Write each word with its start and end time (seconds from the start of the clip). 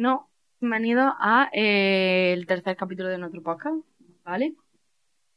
No, 0.00 0.30
bienvenido 0.60 1.14
a 1.18 1.50
eh, 1.52 2.32
el 2.32 2.46
tercer 2.46 2.74
capítulo 2.74 3.10
de 3.10 3.18
nuestro 3.18 3.42
podcast, 3.42 3.84
¿vale? 4.24 4.54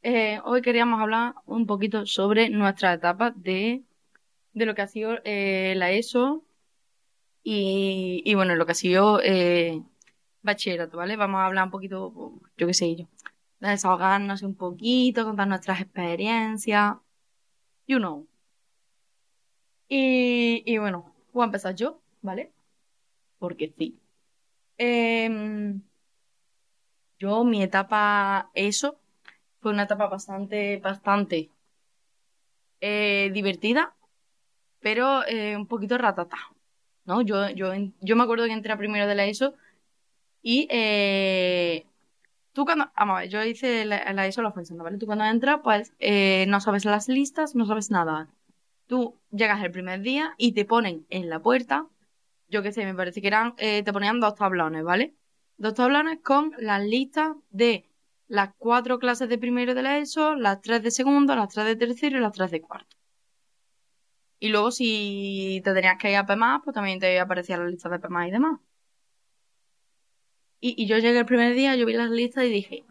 Eh, 0.03 0.39
hoy 0.45 0.61
queríamos 0.61 1.01
hablar 1.01 1.35
un 1.45 1.65
poquito 1.67 2.05
sobre 2.05 2.49
nuestra 2.49 2.93
etapa 2.93 3.31
de, 3.31 3.83
de 4.53 4.65
lo 4.65 4.73
que 4.73 4.81
ha 4.81 4.87
sido 4.87 5.17
eh, 5.25 5.73
la 5.75 5.91
ESO 5.91 6.45
y, 7.43 8.21
y, 8.23 8.35
bueno, 8.35 8.55
lo 8.55 8.65
que 8.65 8.71
ha 8.71 8.75
sido 8.75 9.19
bachillerato, 10.43 10.95
¿vale? 10.95 11.17
Vamos 11.17 11.39
a 11.39 11.47
hablar 11.47 11.65
un 11.65 11.71
poquito, 11.71 12.39
yo 12.55 12.65
qué 12.65 12.73
sé 12.73 12.95
yo, 12.95 13.09
de 13.59 13.67
desahogarnos 13.67 14.43
un 14.43 14.55
poquito, 14.55 15.25
contar 15.25 15.49
nuestras 15.49 15.81
experiencias, 15.81 16.95
you 17.85 17.97
know. 17.97 18.25
Y, 19.89 20.63
y 20.65 20.77
bueno, 20.77 21.13
voy 21.33 21.41
a 21.43 21.45
empezar 21.47 21.75
yo, 21.75 21.99
¿vale? 22.21 22.53
Porque 23.39 23.73
sí. 23.77 23.99
Em, 24.77 25.81
yo, 27.19 27.43
mi 27.43 27.63
etapa 27.63 28.49
ESO 28.53 28.99
fue 29.61 29.71
una 29.71 29.83
etapa 29.83 30.07
bastante, 30.07 30.77
bastante 30.77 31.49
eh, 32.81 33.31
divertida, 33.33 33.95
pero 34.81 35.25
eh, 35.25 35.55
un 35.55 35.67
poquito 35.67 35.97
ratata, 35.97 36.37
¿no? 37.05 37.21
Yo, 37.21 37.49
yo, 37.49 37.71
yo 38.01 38.15
me 38.15 38.23
acuerdo 38.23 38.45
que 38.45 38.51
entré 38.51 38.73
a 38.73 38.77
primero 38.77 39.07
de 39.07 39.15
la 39.15 39.25
ESO 39.25 39.53
y 40.41 40.67
eh, 40.69 41.85
tú 42.53 42.65
cuando, 42.65 42.91
yo 43.29 43.43
hice 43.43 43.85
la, 43.85 44.27
ESO 44.27 44.41
la 44.41 44.49
ofensiva, 44.49 44.83
¿vale? 44.83 44.97
Tú 44.97 45.05
cuando 45.05 45.25
entras, 45.25 45.61
pues 45.63 45.93
no 46.47 46.59
sabes 46.59 46.85
las 46.85 47.07
listas, 47.07 47.55
no 47.55 47.65
sabes 47.65 47.89
nada. 47.91 48.27
Tú 48.87 49.15
llegas 49.31 49.63
el 49.63 49.71
primer 49.71 50.01
día 50.01 50.33
y 50.37 50.51
te 50.51 50.65
ponen 50.65 51.05
en 51.09 51.29
la 51.29 51.39
puerta, 51.39 51.87
yo 52.53 52.61
qué 52.63 52.71
sé, 52.71 52.85
me 52.85 52.93
parece 52.95 53.19
que 53.21 53.27
eran, 53.27 53.55
eh, 53.57 53.83
te 53.83 53.91
ponían 53.91 54.19
dos 54.19 54.35
tablones, 54.35 54.83
¿vale? 54.83 55.15
Dos 55.57 55.73
tablones 55.73 56.19
con 56.23 56.53
las 56.59 56.83
listas 56.85 57.35
de 57.49 57.89
las 58.27 58.51
cuatro 58.57 58.99
clases 58.99 59.27
de 59.29 59.39
primero 59.39 59.73
de 59.73 59.81
la 59.83 59.97
ESO, 59.97 60.35
las 60.35 60.61
tres 60.61 60.83
de 60.83 60.91
segundo, 60.91 61.35
las 61.35 61.49
tres 61.49 61.65
de 61.65 61.75
tercero 61.75 62.17
y 62.17 62.21
las 62.21 62.33
tres 62.33 62.51
de 62.51 62.61
cuarto. 62.61 62.95
Y 64.39 64.49
luego 64.49 64.71
si 64.71 65.61
te 65.63 65.73
tenías 65.73 65.97
que 65.97 66.11
ir 66.11 66.17
a 66.17 66.25
PEMAS, 66.25 66.61
pues 66.63 66.75
también 66.75 66.99
te 66.99 67.19
aparecía 67.19 67.57
la 67.57 67.65
lista 67.65 67.89
de 67.89 67.99
PEMAS 67.99 68.27
y 68.27 68.31
demás. 68.31 68.59
Y, 70.59 70.85
yo 70.85 70.97
llegué 70.97 71.19
el 71.19 71.25
primer 71.25 71.55
día, 71.55 71.75
yo 71.75 71.85
vi 71.85 71.93
las 71.93 72.09
listas 72.09 72.45
y 72.45 72.49
dije, 72.49 72.85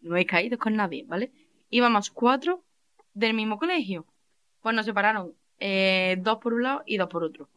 no 0.00 0.16
he 0.16 0.26
caído 0.26 0.58
con 0.58 0.76
nadie, 0.76 1.04
¿vale? 1.06 1.32
Íbamos 1.70 2.10
cuatro 2.10 2.64
del 3.14 3.34
mismo 3.34 3.58
colegio. 3.58 4.06
Pues 4.62 4.74
nos 4.74 4.86
separaron 4.86 5.34
eh, 5.58 6.16
dos 6.20 6.38
por 6.38 6.54
un 6.54 6.62
lado 6.62 6.82
y 6.86 6.96
dos 6.98 7.08
por 7.08 7.24
otro. 7.24 7.48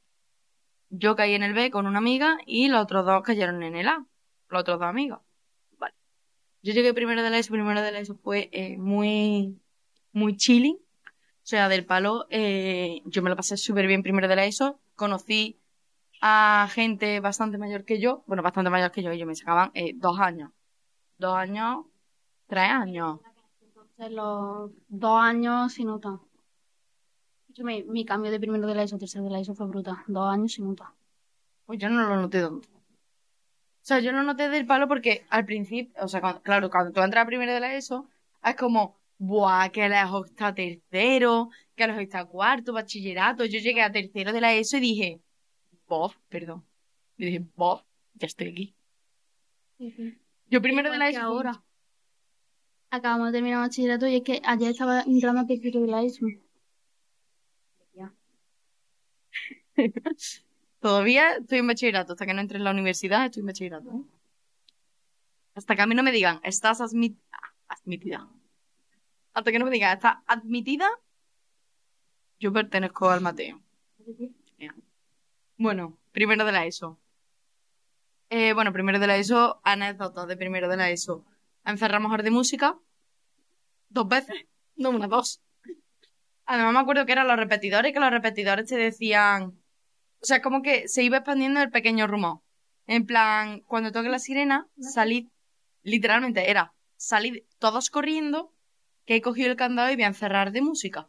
Yo 0.90 1.16
caí 1.16 1.34
en 1.34 1.44
el 1.44 1.54
B 1.54 1.70
con 1.72 1.86
una 1.86 2.00
amiga 2.00 2.38
y 2.46 2.68
los 2.68 2.82
otros 2.82 3.06
dos 3.06 3.22
cayeron 3.24 3.62
en 3.64 3.76
el 3.76 3.88
A. 3.88 4.06
Los 4.50 4.62
otros 4.62 4.80
dos 4.80 4.88
amigos. 4.88 5.20
Vale. 5.78 5.94
Yo 6.64 6.74
llegué 6.74 6.94
primero 6.94 7.22
de 7.22 7.30
la 7.30 7.38
ESO, 7.38 7.54
primero 7.54 7.82
de 7.82 7.92
la 7.92 8.00
ESO 8.00 8.16
fue 8.16 8.50
eh, 8.52 8.78
muy, 8.78 9.60
muy 10.12 10.36
chilling. 10.36 10.78
O 10.78 11.50
sea, 11.50 11.70
del 11.70 11.86
palo, 11.86 12.28
eh, 12.30 13.02
yo 13.06 13.22
me 13.22 13.30
lo 13.30 13.36
pasé 13.36 13.58
súper 13.58 13.88
bien 13.88 14.04
primero 14.04 14.28
de 14.28 14.36
la 14.36 14.46
ESO. 14.46 14.80
Conocí 14.96 15.60
a 16.22 16.68
gente 16.72 17.20
bastante 17.20 17.58
mayor 17.58 17.86
que 17.86 18.00
yo. 18.00 18.24
Bueno, 18.28 18.44
bastante 18.44 18.70
mayor 18.70 18.92
que 18.92 19.04
yo. 19.04 19.12
Ellos 19.12 19.28
me 19.28 19.36
sacaban 19.36 19.72
eh, 19.74 19.94
dos 19.96 20.20
años. 20.20 20.52
Dos 21.18 21.36
años, 21.36 21.86
tres 22.48 22.70
años. 22.70 23.20
Entonces, 23.62 24.12
los 24.12 24.72
dos 24.88 25.22
años 25.22 25.74
sin 25.74 25.88
nota. 25.88 26.20
Mi, 27.64 27.84
mi 27.84 28.06
cambio 28.06 28.32
de 28.32 28.40
primero 28.40 28.66
de 28.68 28.76
la 28.76 28.84
ESO 28.84 28.96
a 28.96 29.00
tercero 29.00 29.24
de 29.26 29.30
la 29.32 29.40
ESO 29.40 29.54
fue 29.56 29.68
brutal. 29.68 29.98
Dos 30.08 30.32
años 30.34 30.54
sin 30.54 30.68
nota. 30.68 30.94
Pues 31.66 31.80
yo 31.80 31.90
no 31.90 32.08
lo 32.08 32.16
noté 32.16 32.42
tanto. 32.42 32.68
O 32.70 33.82
sea, 33.90 34.00
yo 34.00 34.12
lo 34.12 34.24
noté 34.24 34.50
del 34.50 34.66
palo 34.66 34.88
porque 34.88 35.26
al 35.30 35.46
principio, 35.46 35.94
o 36.04 36.08
sea, 36.08 36.22
cuando- 36.22 36.42
claro, 36.42 36.70
cuando 36.70 36.92
tú 36.92 37.02
entras 37.02 37.24
a 37.24 37.28
primero 37.28 37.54
de 37.54 37.60
la 37.60 37.74
ESO, 37.76 38.08
es 38.44 38.56
como, 38.56 38.98
buah, 39.18 39.70
que 39.70 39.88
lejos 39.90 40.28
está 40.28 40.54
tercero, 40.54 41.50
que 41.76 41.88
lejos 41.88 42.02
está 42.04 42.26
cuarto, 42.26 42.74
bachillerato. 42.74 43.46
Yo 43.46 43.60
llegué 43.60 43.82
a 43.82 43.92
tercero 43.92 44.32
de 44.32 44.42
la 44.42 44.54
ESO 44.54 44.78
y 44.78 44.82
dije, 44.82 45.22
Bob, 45.88 46.14
perdón. 46.30 46.64
Y 47.18 47.26
dije, 47.26 47.46
Bob, 47.56 47.84
ya 48.14 48.28
estoy 48.28 48.50
aquí. 48.50 48.76
Yo 50.50 50.62
primero 50.62 50.92
de 50.92 50.98
la 50.98 51.10
ESO. 51.10 51.22
ahora. 51.22 51.64
Acabamos 52.92 53.28
de 53.28 53.34
terminar 53.34 53.60
bachillerato 53.60 54.08
y 54.08 54.16
es 54.16 54.22
que 54.24 54.42
ayer 54.44 54.72
estaba 54.72 55.02
entrando 55.02 55.42
a 55.42 55.46
tercero 55.48 55.80
de 55.82 55.88
la 55.88 56.02
ESO. 56.04 56.26
Todavía 60.80 61.34
estoy 61.36 61.60
en 61.60 61.68
bachillerato, 61.68 62.14
hasta 62.14 62.26
que 62.26 62.34
no 62.34 62.42
entre 62.42 62.58
en 62.58 62.64
la 62.64 62.72
universidad 62.72 63.26
estoy 63.26 63.42
en 63.42 63.48
bachillerato. 63.48 64.06
Hasta 65.56 65.76
que 65.76 65.82
a 65.82 65.88
mí 65.88 65.96
no 65.96 66.04
me 66.04 66.12
digan, 66.12 66.40
estás 66.44 66.80
ah, 66.82 66.86
admitida. 67.68 68.28
Hasta 69.34 69.52
que 69.52 69.60
no 69.60 69.66
me 69.66 69.72
digan, 69.72 69.96
estás 69.96 70.18
admitida, 70.26 70.88
yo 72.40 72.54
pertenezco 72.54 73.10
al 73.10 73.22
Mateo. 73.22 73.62
Bueno, 75.58 75.98
primero 76.12 76.46
de 76.46 76.52
la 76.52 76.66
ESO. 76.66 76.98
Eh, 78.30 78.54
bueno, 78.54 78.72
primero 78.72 79.00
de 79.00 79.08
la 79.08 79.18
ESO, 79.18 79.60
anécdotas 79.64 80.28
de 80.28 80.38
primero 80.38 80.70
de 80.70 80.78
la 80.78 80.90
ESO. 80.90 81.26
Arte 81.64 82.24
de 82.24 82.32
música 82.32 82.80
dos 83.90 84.08
veces, 84.08 84.46
no 84.76 84.92
una, 84.92 85.08
dos. 85.08 85.42
Además 86.52 86.74
me 86.74 86.80
acuerdo 86.80 87.06
que 87.06 87.12
eran 87.12 87.28
los 87.28 87.38
repetidores, 87.38 87.94
que 87.94 88.00
los 88.00 88.10
repetidores 88.10 88.66
te 88.66 88.76
decían, 88.76 89.62
o 90.20 90.26
sea, 90.26 90.42
como 90.42 90.64
que 90.64 90.88
se 90.88 91.04
iba 91.04 91.18
expandiendo 91.18 91.62
el 91.62 91.70
pequeño 91.70 92.08
rumor. 92.08 92.42
En 92.88 93.06
plan, 93.06 93.60
cuando 93.68 93.92
toque 93.92 94.10
la 94.10 94.18
sirena, 94.18 94.68
salid, 94.80 95.28
literalmente 95.84 96.50
era, 96.50 96.74
salid 96.98 97.44
todos 97.60 97.92
corriendo, 97.92 98.52
que 99.06 99.18
he 99.18 99.22
cogido 99.22 99.52
el 99.52 99.58
candado 99.58 99.92
y 99.92 99.96
voy 99.96 100.06
a 100.06 100.08
encerrar 100.08 100.52
de 100.52 100.64
música. 100.64 101.08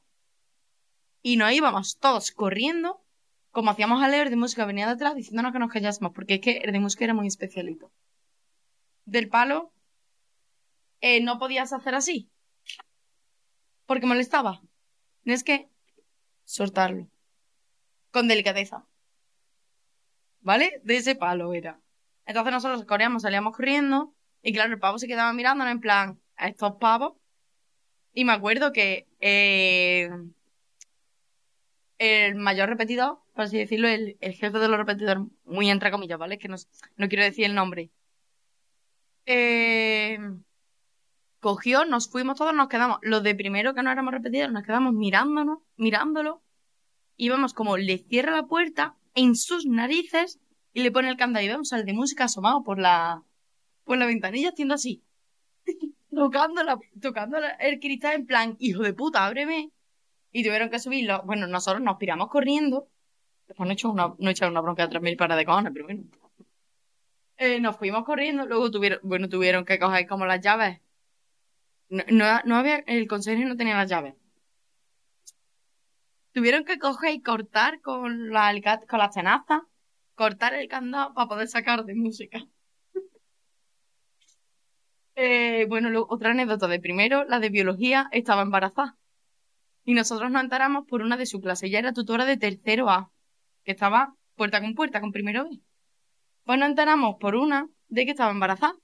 Y 1.23 1.39
nos 1.39 1.53
íbamos 1.53 1.97
todos 1.99 2.33
corriendo, 2.33 3.03
como 3.51 3.71
hacíamos 3.71 4.03
a 4.03 4.09
leer 4.09 4.29
de 4.29 4.37
música, 4.37 4.67
venía 4.67 4.91
detrás 4.91 5.15
diciéndonos 5.15 5.55
que 5.55 5.59
nos 5.59 5.73
callásemos, 5.73 6.13
porque 6.13 6.35
es 6.35 6.41
que 6.43 6.59
el 6.59 6.73
de 6.73 6.81
música 6.81 7.05
era 7.05 7.15
muy 7.15 7.27
especialito. 7.27 7.91
Del 9.07 9.31
palo, 9.31 9.73
eh, 11.01 11.23
no 11.23 11.39
podías 11.39 11.73
hacer 11.73 11.95
así, 11.95 12.29
porque 13.87 14.05
molestaba. 14.05 14.61
Tienes 15.23 15.45
que 15.45 15.69
soltarlo, 16.45 17.09
con 18.11 18.29
delicadeza. 18.29 18.87
¿Vale? 20.41 20.81
De 20.85 20.97
ese 20.97 21.15
palo 21.15 21.53
era. 21.53 21.81
Entonces 22.27 22.53
nosotros 22.53 22.85
corríamos, 22.87 23.23
salíamos 23.23 23.55
corriendo, 23.55 24.15
y 24.43 24.53
claro, 24.53 24.73
el 24.73 24.79
pavo 24.79 24.99
se 24.99 25.07
quedaba 25.07 25.33
mirándonos 25.33 25.73
en 25.73 25.81
plan, 25.81 26.21
a 26.37 26.49
estos 26.49 26.77
pavos. 26.77 27.15
Y 28.13 28.25
me 28.25 28.33
acuerdo 28.33 28.73
que 28.73 29.07
eh, 29.21 30.11
el 31.99 32.35
mayor 32.37 32.69
repetidor, 32.69 33.21
por 33.35 33.45
así 33.45 33.59
decirlo, 33.59 33.89
el, 33.89 34.17
el 34.21 34.33
jefe 34.33 34.59
de 34.59 34.69
los 34.69 34.79
repetidores, 34.79 35.25
muy 35.45 35.71
entre 35.71 35.91
comillas, 35.91 36.19
¿vale? 36.19 36.39
Que 36.39 36.49
no, 36.49 36.57
no 36.97 37.09
quiero 37.09 37.25
decir 37.25 37.45
el 37.45 37.55
nombre. 37.55 37.91
Eh, 39.27 40.19
cogió, 41.41 41.85
nos 41.85 42.09
fuimos 42.09 42.39
todos, 42.39 42.55
nos 42.55 42.69
quedamos, 42.69 42.99
los 43.03 43.23
de 43.23 43.35
primero 43.35 43.75
que 43.75 43.83
no 43.83 43.91
éramos 43.91 44.13
repetidores, 44.13 44.53
nos 44.53 44.65
quedamos 44.65 44.93
mirándonos, 44.93 45.59
mirándolo, 45.77 46.43
íbamos 47.17 47.55
como 47.55 47.77
le 47.77 47.99
cierra 47.99 48.33
la 48.33 48.47
puerta 48.47 48.97
en 49.15 49.35
sus 49.35 49.67
narices 49.67 50.39
y 50.73 50.83
le 50.83 50.93
pone 50.93 51.09
el 51.09 51.17
candado 51.17 51.45
y 51.45 51.49
vemos 51.49 51.73
al 51.73 51.85
de 51.85 51.93
música 51.93 52.25
asomado 52.25 52.63
por 52.63 52.79
la, 52.79 53.23
por 53.85 53.99
la 53.99 54.07
ventanilla 54.07 54.51
haciendo 54.51 54.75
así. 54.75 55.03
tocando 56.15 56.63
la, 56.63 56.79
tocando 57.01 57.39
el 57.59 57.81
cristal 57.81 58.15
en 58.15 58.27
plan, 58.27 58.57
hijo 58.59 58.83
de 58.83 58.95
puta, 58.95 59.27
ábreme. 59.27 59.71
Y 60.33 60.45
tuvieron 60.45 60.71
que 60.71 60.79
subirlo. 60.79 61.23
Bueno, 61.25 61.49
nosotros 61.49 61.83
nos 61.83 61.97
piramos 61.97 62.29
corriendo. 62.29 62.87
Después 63.49 63.67
no 63.67 63.73
he 63.73 63.75
hecho 63.75 63.91
una, 63.91 64.15
no 64.17 64.49
una 64.49 64.61
bronca 64.61 64.87
de 64.87 64.97
3.000 64.97 65.17
para 65.17 65.35
de 65.35 65.45
cojones, 65.45 65.73
pero 65.73 65.87
bueno. 65.87 66.05
Eh, 67.37 67.59
nos 67.59 67.77
fuimos 67.77 68.05
corriendo, 68.05 68.47
luego 68.47 68.71
tuvieron, 68.71 69.01
bueno, 69.03 69.29
tuvieron 69.29 69.65
que 69.65 69.79
coger 69.79 70.07
como 70.07 70.27
las 70.27 70.41
llaves. 70.41 70.81
No, 71.91 72.41
no, 72.45 72.57
había, 72.57 72.79
el 72.87 73.09
consejo 73.09 73.43
no 73.45 73.57
tenía 73.57 73.77
las 73.77 73.91
llaves. 73.91 74.15
Tuvieron 76.33 76.65
que 76.65 76.79
coger 76.79 77.13
y 77.15 77.23
cortar 77.23 77.81
con 77.81 78.31
la 78.31 78.53
con 78.89 78.99
las 79.01 79.15
tenazas, 79.15 79.63
cortar 80.15 80.55
el 80.55 80.69
candado 80.69 81.13
para 81.15 81.29
poder 81.29 81.49
sacar 81.49 81.85
de 81.85 81.95
música. 81.95 82.39
Eh, 85.23 85.67
bueno, 85.69 85.91
luego, 85.91 86.07
otra 86.09 86.31
anécdota 86.31 86.67
de 86.67 86.81
primero, 86.81 87.25
la 87.25 87.41
de 87.41 87.51
biología, 87.51 88.09
estaba 88.11 88.41
embarazada. 88.41 88.97
Y 89.85 89.93
nosotros 89.93 90.31
nos 90.31 90.43
enteramos 90.43 90.87
por 90.87 91.03
una 91.03 91.19
de 91.19 91.27
su 91.27 91.41
clase. 91.43 91.67
Ella 91.67 91.81
era 91.81 91.93
tutora 91.93 92.25
de 92.25 92.39
tercero 92.39 92.89
A, 92.89 93.13
que 93.65 93.73
estaba 93.73 94.15
puerta 94.37 94.63
con 94.63 94.75
puerta 94.75 95.01
con 95.03 95.13
primero 95.13 95.45
B. 95.45 95.61
Pues 96.45 96.59
nos 96.59 96.71
enteramos 96.71 97.17
por 97.21 97.35
una 97.37 97.69
de 97.89 98.05
que 98.07 98.13
estaba 98.13 98.31
embarazada. 98.31 98.77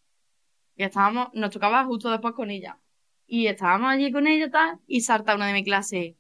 Y 0.75 0.83
estábamos, 0.83 1.29
nos 1.33 1.51
tocaba 1.51 1.85
justo 1.87 2.11
después 2.11 2.35
con 2.35 2.51
ella. 2.51 2.79
Y 3.27 3.49
estábamos 3.49 3.91
allí 3.91 4.13
con 4.13 4.27
ella 4.27 4.51
tal, 4.51 4.81
y 4.87 5.01
salta 5.01 5.35
una 5.35 5.49
de 5.49 5.53
mi 5.53 5.65
clase. 5.65 6.17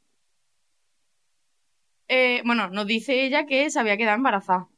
Eh, 2.08 2.42
bueno, 2.44 2.68
nos 2.68 2.86
dice 2.86 3.24
ella 3.24 3.46
que 3.46 3.70
se 3.70 3.78
había 3.78 3.96
quedado 3.96 4.16
embarazada. 4.16 4.68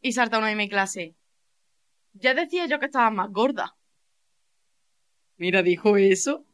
Y 0.00 0.12
salta 0.12 0.38
una 0.38 0.48
de 0.48 0.56
mi 0.56 0.68
clase. 0.68 1.16
Ya 2.12 2.34
decía 2.34 2.66
yo 2.66 2.78
que 2.78 2.86
estaba 2.86 3.10
más 3.10 3.30
gorda. 3.30 3.76
Mira, 5.36 5.62
dijo 5.62 5.96
eso. 5.96 6.44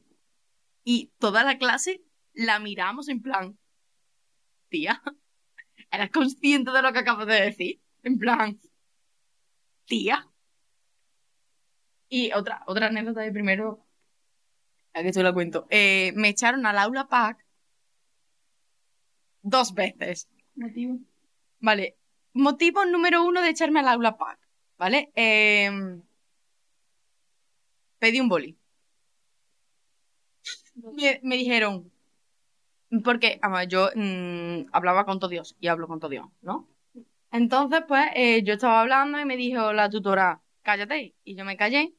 Y 0.85 1.13
toda 1.19 1.45
la 1.45 1.57
clase 1.57 2.03
la 2.35 2.59
miramos 2.59 3.09
en 3.09 3.23
plan, 3.23 3.59
tía, 4.69 5.03
¿eres 5.91 6.11
consciente 6.11 6.71
de 6.71 6.83
lo 6.83 6.93
que 6.93 6.99
acabas 6.99 7.27
de 7.27 7.41
decir? 7.41 7.81
En 8.03 8.19
plan, 8.19 8.61
tía. 9.87 10.29
Y 12.09 12.33
otra, 12.33 12.63
otra 12.67 12.89
anécdota 12.89 13.23
de 13.23 13.33
primero, 13.33 13.84
a 14.95 15.03
que 15.03 15.13
te 15.13 15.23
la 15.23 15.33
cuento. 15.33 15.67
Eh, 15.71 16.13
me 16.15 16.29
echaron 16.29 16.65
al 16.67 16.79
aula 16.79 17.09
pack 17.09 17.45
dos 19.43 19.75
veces. 19.75 20.29
Motivo. 20.55 20.99
Vale. 21.61 21.97
Motivo 22.33 22.85
número 22.87 23.25
uno 23.25 23.43
de 23.43 23.51
echarme 23.51 23.81
al 23.81 23.89
aula 23.89 24.17
pack. 24.17 24.39
¿Vale? 24.79 25.13
Eh, 25.15 25.71
pedí 27.99 28.21
un 28.21 28.29
boli. 28.29 28.57
Me, 30.75 31.21
me 31.23 31.37
dijeron, 31.37 31.93
porque 33.03 33.39
además, 33.41 33.69
yo 33.69 33.91
mm, 33.95 34.67
hablaba 34.73 35.05
con 35.05 35.19
todo 35.19 35.31
Dios 35.31 35.57
y 35.61 35.69
hablo 35.69 35.89
con 35.89 36.01
todo 36.01 36.11
Dios, 36.11 36.27
¿no? 36.43 36.69
Entonces, 37.31 37.83
pues, 37.89 38.07
eh, 38.15 38.43
yo 38.45 38.55
estaba 38.55 38.81
hablando 38.81 39.19
y 39.19 39.25
me 39.25 39.37
dijo 39.37 39.73
la 39.73 39.91
tutora, 39.91 40.43
cállate. 40.63 41.15
Y 41.25 41.35
yo 41.35 41.45
me 41.45 41.57
callé, 41.57 41.95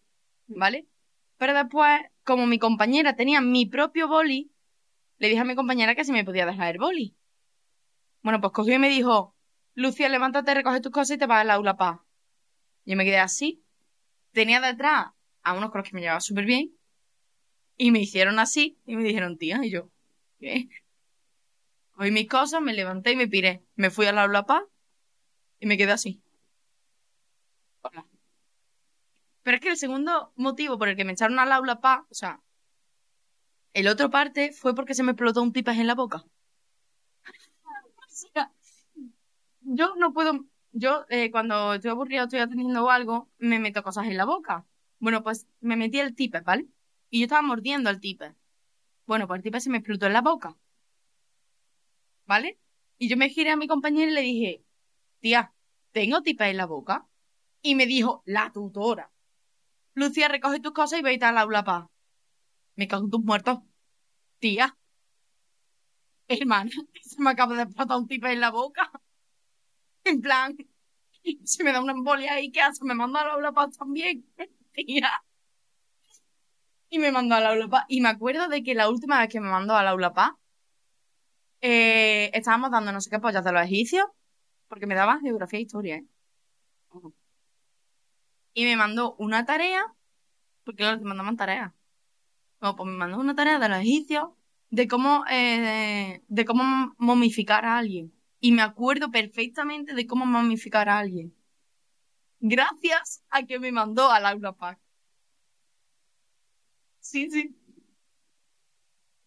¿vale? 0.47 0.87
Pero 1.37 1.53
después, 1.53 2.01
como 2.23 2.47
mi 2.47 2.59
compañera 2.59 3.15
tenía 3.15 3.41
mi 3.41 3.65
propio 3.65 4.07
boli, 4.07 4.51
le 5.17 5.29
dije 5.29 5.41
a 5.41 5.45
mi 5.45 5.55
compañera 5.55 5.95
que 5.95 6.05
si 6.05 6.11
me 6.11 6.23
podía 6.23 6.45
dejar 6.45 6.73
el 6.75 6.79
boli. 6.79 7.15
Bueno, 8.21 8.41
pues 8.41 8.53
cogió 8.53 8.75
y 8.75 8.79
me 8.79 8.89
dijo, 8.89 9.35
Lucía, 9.73 10.09
levántate, 10.09 10.53
recoge 10.53 10.81
tus 10.81 10.91
cosas 10.91 11.15
y 11.15 11.19
te 11.19 11.25
vas 11.25 11.41
al 11.41 11.51
aula 11.51 11.77
paz. 11.77 11.99
Yo 12.85 12.95
me 12.95 13.05
quedé 13.05 13.19
así. 13.19 13.63
Tenía 14.31 14.61
detrás 14.61 15.07
a 15.43 15.53
unos 15.53 15.71
con 15.71 15.79
los 15.79 15.89
que 15.89 15.95
me 15.95 16.01
llevaba 16.01 16.21
súper 16.21 16.45
bien. 16.45 16.75
Y 17.77 17.91
me 17.91 17.99
hicieron 17.99 18.39
así 18.39 18.79
y 18.85 18.95
me 18.95 19.03
dijeron, 19.03 19.37
tía, 19.37 19.59
y 19.63 19.69
yo, 19.69 19.89
¿qué? 20.39 20.69
Cogí 21.91 22.11
mis 22.11 22.27
cosas, 22.27 22.61
me 22.61 22.73
levanté 22.73 23.11
y 23.11 23.15
me 23.15 23.27
piré. 23.27 23.63
Me 23.75 23.89
fui 23.89 24.05
al 24.05 24.17
aula 24.17 24.45
paz 24.45 24.63
y 25.59 25.65
me 25.65 25.77
quedé 25.77 25.91
así. 25.91 26.21
Hola. 27.81 28.05
Pero 29.45 29.57
es 29.57 29.61
que 29.61 29.69
el 29.69 29.77
segundo 29.77 30.33
motivo 30.35 30.79
por 30.79 30.89
el 30.89 30.95
que 30.95 31.05
me 31.05 31.11
echaron 31.11 31.37
al 31.37 31.51
aula 31.51 31.79
paz, 31.79 32.03
o 32.09 32.15
sea, 32.15 32.41
el 33.73 33.87
otro 33.87 34.09
parte 34.09 34.51
fue 34.51 34.73
porque 34.73 34.95
se 34.95 35.03
me 35.03 35.11
explotó 35.11 35.43
un 35.43 35.53
tipas 35.53 35.77
en 35.77 35.85
la 35.85 35.93
boca. 35.93 36.25
O 37.99 38.17
sea, 38.17 38.51
yo 39.61 39.95
no 39.97 40.13
puedo, 40.13 40.45
yo 40.71 41.05
eh, 41.09 41.29
cuando 41.29 41.75
estoy 41.75 41.91
aburrida, 41.91 42.23
estoy 42.23 42.39
atendiendo 42.39 42.89
algo, 42.89 43.29
me 43.37 43.59
meto 43.59 43.83
cosas 43.83 44.07
en 44.07 44.17
la 44.17 44.25
boca. 44.25 44.65
Bueno, 44.97 45.21
pues 45.21 45.45
me 45.59 45.75
metí 45.75 45.99
el 45.99 46.15
tipe, 46.15 46.39
¿vale? 46.41 46.67
Y 47.11 47.19
yo 47.19 47.25
estaba 47.25 47.43
mordiendo 47.43 47.91
al 47.91 47.99
tipe. 47.99 48.33
Bueno, 49.05 49.27
pues 49.27 49.37
el 49.39 49.43
tipe 49.43 49.59
se 49.59 49.69
me 49.69 49.77
explotó 49.77 50.07
en 50.07 50.13
la 50.13 50.21
boca. 50.21 50.57
¿Vale? 52.25 52.57
Y 52.97 53.09
yo 53.09 53.17
me 53.17 53.29
giré 53.29 53.51
a 53.51 53.57
mi 53.57 53.67
compañera 53.67 54.09
y 54.09 54.15
le 54.15 54.21
dije, 54.21 54.63
tía, 55.19 55.53
¿tengo 55.91 56.23
tipe 56.23 56.49
en 56.49 56.57
la 56.57 56.65
boca? 56.65 57.07
Y 57.61 57.75
me 57.75 57.85
dijo, 57.85 58.23
la 58.25 58.51
tutora. 58.51 59.11
Lucía, 59.95 60.27
recoge 60.27 60.59
tus 60.59 60.73
cosas 60.73 60.99
y 60.99 61.01
vete 61.01 61.25
al 61.25 61.37
aula 61.37 61.63
paz. 61.63 61.87
Me 62.75 62.87
cago 62.87 63.05
en 63.05 63.11
tus 63.11 63.23
muertos. 63.23 63.59
Tía. 64.39 64.77
Hermana, 66.27 66.71
se 67.01 67.21
me 67.21 67.29
acaba 67.31 67.55
de 67.55 67.63
explotar 67.63 67.97
un 67.97 68.07
tipe 68.07 68.31
en 68.31 68.41
la 68.41 68.51
boca. 68.51 68.91
En 70.03 70.21
plan, 70.21 70.55
se 71.45 71.63
me 71.63 71.71
da 71.71 71.81
una 71.81 71.93
embolia 71.93 72.39
y 72.41 72.51
¿qué 72.51 72.61
hace? 72.61 72.83
Me 72.83 72.93
manda 72.93 73.21
al 73.21 73.31
aula 73.31 73.51
paz 73.53 73.77
también. 73.77 74.25
Tía. 74.73 75.09
Y 76.89 76.99
me 76.99 77.11
mandó 77.11 77.35
al 77.35 77.45
aula 77.47 77.67
paz. 77.69 77.85
Y 77.87 78.01
me 78.01 78.09
acuerdo 78.09 78.47
de 78.49 78.63
que 78.63 78.75
la 78.75 78.89
última 78.89 79.19
vez 79.19 79.29
que 79.29 79.39
me 79.39 79.49
mandó 79.49 79.75
al 79.75 79.87
aula 79.87 80.13
paz, 80.13 80.31
eh, 81.61 82.29
estábamos 82.33 82.71
dando 82.71 82.91
no 82.91 83.01
sé 83.01 83.09
qué 83.09 83.19
pollas 83.19 83.43
de 83.43 83.51
los 83.51 83.63
egipcios, 83.63 84.05
porque 84.67 84.87
me 84.87 84.95
daban 84.95 85.21
geografía 85.21 85.59
e 85.59 85.63
historia, 85.63 85.95
¿eh? 85.95 86.05
Y 88.55 88.63
me 88.65 88.75
mandó 88.77 89.15
una 89.19 89.45
tarea, 89.45 89.83
porque 90.63 90.77
claro, 90.83 90.99
te 90.99 91.05
mandaban 91.05 91.37
tareas. 91.37 91.73
Bueno, 92.59 92.75
pues 92.77 92.89
me 92.89 92.97
mandó 92.97 93.19
una 93.19 93.35
tarea 93.35 93.59
de 93.59 93.69
los 93.69 93.79
egipcios 93.79 94.29
de 94.71 94.87
cómo, 94.87 95.25
eh, 95.29 96.23
de 96.27 96.45
cómo 96.45 96.95
momificar 96.97 97.65
a 97.65 97.77
alguien. 97.77 98.13
Y 98.39 98.51
me 98.53 98.63
acuerdo 98.63 99.11
perfectamente 99.11 99.93
de 99.93 100.07
cómo 100.07 100.25
momificar 100.25 100.89
a 100.89 100.99
alguien. 100.99 101.35
Gracias 102.39 103.23
a 103.29 103.43
que 103.43 103.59
me 103.59 103.71
mandó 103.73 104.09
al 104.09 104.25
aula 104.25 104.53
pack. 104.53 104.79
Sí, 106.99 107.29
sí. 107.29 107.55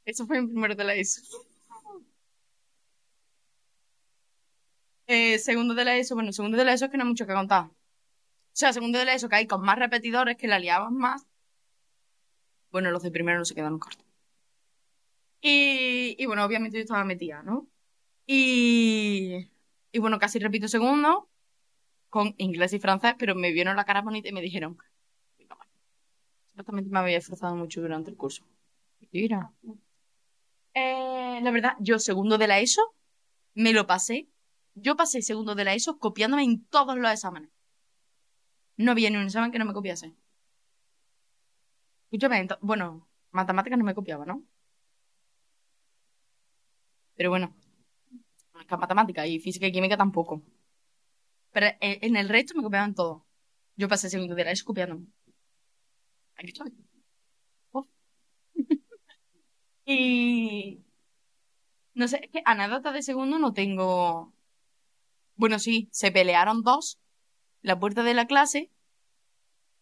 Eso 0.05 0.27
fue 0.27 0.39
en 0.39 0.49
primero 0.49 0.75
de 0.75 0.85
la 0.85 0.95
ESO. 0.97 1.23
Eh, 5.07 5.39
segundo 5.39 5.75
de 5.75 5.85
la 5.85 5.97
ESO, 5.97 6.15
bueno, 6.15 6.33
segundo 6.33 6.57
de 6.59 6.65
la 6.65 6.73
ESO 6.75 6.85
es 6.87 6.91
que 6.91 6.97
no 6.99 7.05
hay 7.05 7.09
mucho 7.09 7.27
que 7.27 7.33
contar. 7.35 7.71
O 8.59 8.61
sea, 8.61 8.73
segundo 8.73 8.99
de 8.99 9.05
la 9.05 9.15
ESO 9.15 9.29
que 9.29 9.37
hay 9.37 9.47
con 9.47 9.61
más 9.63 9.79
repetidores 9.79 10.37
que 10.37 10.49
la 10.49 10.59
liaban 10.59 10.97
más. 10.97 11.29
Bueno, 12.73 12.91
los 12.91 13.05
de 13.05 13.13
primero 13.13 13.39
no 13.39 13.45
se 13.45 13.55
quedaron 13.55 13.79
cortos. 13.79 14.05
Y, 15.41 16.17
y 16.19 16.27
bueno, 16.27 16.45
obviamente 16.45 16.77
yo 16.77 16.83
estaba 16.83 17.05
metida, 17.05 17.41
¿no? 17.45 17.69
Y, 18.27 19.49
y 19.93 19.99
bueno, 20.01 20.19
casi 20.19 20.41
repito 20.41 20.67
segundo 20.67 21.31
con 22.09 22.35
inglés 22.39 22.73
y 22.73 22.81
francés, 22.81 23.15
pero 23.17 23.37
me 23.37 23.53
vieron 23.53 23.77
la 23.77 23.85
cara 23.85 24.03
bonita 24.03 24.29
y 24.29 24.33
me 24.33 24.43
dijeron, 24.43 24.77
supuestamente 26.49 26.91
me 26.91 26.99
había 26.99 27.19
esforzado 27.19 27.55
mucho 27.55 27.81
durante 27.81 28.11
el 28.11 28.17
curso. 28.17 28.43
Mira. 29.13 29.53
Eh, 30.75 31.39
la 31.41 31.51
verdad, 31.53 31.77
yo 31.79 32.01
segundo 32.01 32.39
de 32.39 32.49
la 32.49 32.59
ESO 32.59 32.83
me 33.55 33.73
lo 33.73 33.87
pasé. 33.87 34.27
Yo 34.75 34.97
pasé 34.97 35.23
segundo 35.23 35.55
de 35.55 35.63
la 35.63 35.75
ESO 35.75 36.01
copiándome 36.01 36.43
en 36.43 36.65
todos 36.65 36.99
los 36.99 37.13
exámenes. 37.13 37.51
No 38.79 38.93
había 38.93 39.11
ni 39.11 39.17
un 39.19 39.25
examen 39.25 39.51
que 39.53 39.59
no 39.59 39.67
me 39.67 39.75
copiase. 39.75 40.15
Escúchame, 42.05 42.49
bueno, 42.63 43.07
matemáticas 43.33 43.79
no 43.79 43.85
me 43.85 43.95
copiaba, 43.95 44.25
¿no? 44.25 44.43
Pero 47.17 47.31
bueno, 47.31 47.55
matemáticas 48.71 49.27
y 49.27 49.39
física 49.41 49.67
y 49.67 49.73
química 49.73 49.97
tampoco. 49.97 50.43
Pero 51.53 51.67
en, 51.81 51.99
en 52.07 52.17
el 52.17 52.29
resto 52.29 52.55
me 52.55 52.63
copiaban 52.63 52.95
todo. 52.95 53.27
Yo 53.77 53.89
pasé 53.89 54.09
segundo 54.11 54.35
de 54.35 54.45
la 54.45 54.53
ESO 54.53 54.65
copiándome. 54.65 55.07
Aquí 56.37 56.49
estoy. 56.49 56.73
Oh. 57.73 57.87
Y 59.85 60.85
no 61.95 62.07
sé, 62.07 62.21
es 62.23 62.31
que 62.31 62.43
anécdota 62.45 62.93
de 62.93 63.03
segundo 63.03 63.39
no 63.39 63.53
tengo. 63.53 64.33
Bueno, 65.37 65.59
sí, 65.59 65.89
se 65.91 66.13
pelearon 66.13 66.63
dos, 66.63 66.99
la 67.69 67.79
puerta 67.79 68.03
de 68.03 68.15
la 68.15 68.27
clase, 68.27 68.73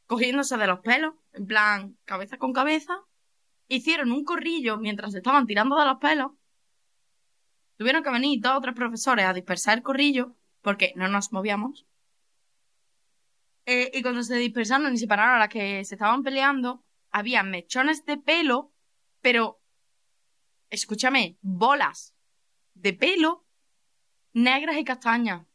cogiéndose 0.06 0.56
de 0.56 0.66
los 0.66 0.80
pelos, 0.80 1.14
en 1.32 1.46
plan, 1.46 1.98
cabeza 2.04 2.36
con 2.36 2.52
cabeza. 2.52 2.98
Hicieron 3.68 4.10
un 4.10 4.24
corrillo 4.24 4.76
mientras 4.76 5.12
se 5.12 5.18
estaban 5.18 5.46
tirando 5.46 5.78
de 5.78 5.86
los 5.86 5.98
pelos. 5.98 6.32
Tuvieron 7.76 8.02
que 8.02 8.10
venir 8.10 8.40
dos 8.40 8.56
o 8.56 8.60
tres 8.60 8.74
profesores 8.74 9.24
a 9.24 9.32
dispersar 9.32 9.78
el 9.78 9.84
corrillo, 9.84 10.34
porque 10.62 10.92
no 10.96 11.08
nos 11.08 11.32
movíamos. 11.32 11.86
Eh, 13.66 13.90
y 13.94 14.02
cuando 14.02 14.22
se 14.22 14.36
dispersaron 14.36 14.92
y 14.92 14.98
separaron 14.98 15.36
a 15.36 15.38
las 15.38 15.48
que 15.48 15.84
se 15.84 15.94
estaban 15.94 16.24
peleando, 16.24 16.84
había 17.10 17.44
mechones 17.44 18.04
de 18.04 18.16
pelo, 18.16 18.72
pero, 19.20 19.60
escúchame, 20.70 21.38
bolas 21.40 22.14
de 22.74 22.92
pelo 22.92 23.46
negras 24.32 24.76
y 24.76 24.84
castañas. 24.84 25.46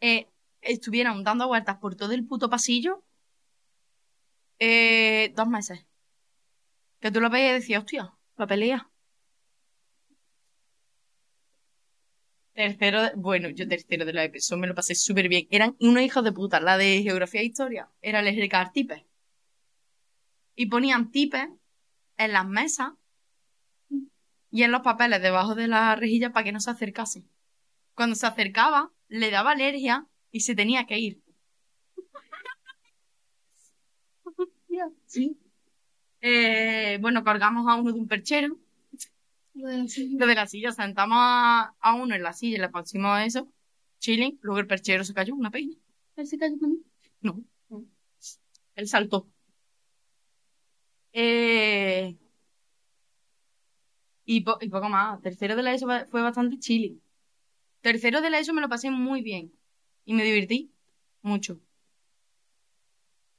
Eh, 0.00 0.26
estuvieron 0.60 1.22
dando 1.24 1.46
vueltas 1.48 1.78
por 1.78 1.94
todo 1.96 2.12
el 2.12 2.26
puto 2.26 2.50
pasillo 2.50 3.04
eh, 4.58 5.32
dos 5.36 5.48
meses. 5.48 5.84
Que 7.00 7.10
tú 7.10 7.20
lo 7.20 7.28
veías 7.28 7.50
y 7.50 7.54
decías, 7.54 7.80
hostia, 7.82 8.14
la 8.36 8.46
pelea. 8.46 8.88
Tercero, 12.52 13.00
de- 13.02 13.12
bueno, 13.16 13.48
yo 13.48 13.66
tercero 13.66 14.04
de 14.04 14.12
la 14.12 14.24
EPSO 14.24 14.58
me 14.58 14.66
lo 14.66 14.74
pasé 14.74 14.94
súper 14.94 15.28
bien. 15.30 15.46
Eran 15.50 15.76
unos 15.80 16.02
hijos 16.02 16.22
de 16.24 16.32
puta. 16.32 16.60
La 16.60 16.76
de 16.76 17.02
geografía 17.02 17.40
e 17.40 17.44
historia 17.46 17.88
era 18.02 18.20
electricar 18.20 18.70
tipes. 18.72 19.02
Y 20.54 20.66
ponían 20.66 21.10
tipes 21.10 21.48
en 22.18 22.32
las 22.32 22.46
mesas 22.46 22.92
y 24.50 24.62
en 24.62 24.72
los 24.72 24.82
papeles 24.82 25.22
debajo 25.22 25.54
de 25.54 25.68
la 25.68 25.94
rejilla 25.96 26.32
para 26.32 26.44
que 26.44 26.52
no 26.52 26.60
se 26.60 26.70
acercase. 26.70 27.24
Cuando 27.94 28.16
se 28.16 28.26
acercaba, 28.26 28.92
le 29.08 29.30
daba 29.30 29.52
alergia 29.52 30.06
y 30.30 30.40
se 30.40 30.54
tenía 30.54 30.86
que 30.86 30.98
ir. 30.98 31.22
Sí. 35.06 35.36
Eh, 36.20 36.98
bueno, 37.00 37.24
cargamos 37.24 37.68
a 37.68 37.76
uno 37.76 37.92
de 37.92 37.98
un 38.00 38.08
perchero. 38.08 38.58
Lo 39.54 39.68
de 39.68 39.78
la 39.78 39.88
silla. 39.88 40.16
Lo 40.20 40.26
de 40.26 40.34
la 40.34 40.46
silla, 40.46 40.72
sentamos 40.72 41.16
a, 41.20 41.74
a 41.80 41.94
uno 41.94 42.14
en 42.14 42.22
la 42.22 42.32
silla 42.32 42.58
y 42.58 42.60
le 42.60 42.68
pusimos 42.68 43.20
eso, 43.22 43.48
chilling. 44.00 44.38
Luego 44.42 44.60
el 44.60 44.66
perchero 44.66 45.04
se 45.04 45.14
cayó, 45.14 45.34
una 45.34 45.50
peña. 45.50 45.76
Él 46.16 46.26
se 46.26 46.38
cayó 46.38 46.58
también. 46.58 46.84
No. 47.20 47.42
Él 48.76 48.88
saltó. 48.88 49.28
Eh, 51.12 52.16
y, 54.24 54.42
po- 54.42 54.58
y 54.60 54.68
poco 54.68 54.88
más. 54.88 55.20
Tercero 55.22 55.56
de 55.56 55.62
la 55.62 55.72
ESO 55.74 55.86
ba- 55.86 56.06
fue 56.10 56.22
bastante 56.22 56.58
chile. 56.58 56.98
Tercero 57.80 58.20
de 58.20 58.30
la 58.30 58.38
ESO 58.38 58.52
me 58.52 58.60
lo 58.60 58.68
pasé 58.68 58.90
muy 58.90 59.22
bien. 59.22 59.52
Y 60.04 60.14
me 60.14 60.24
divertí 60.24 60.72
mucho. 61.22 61.60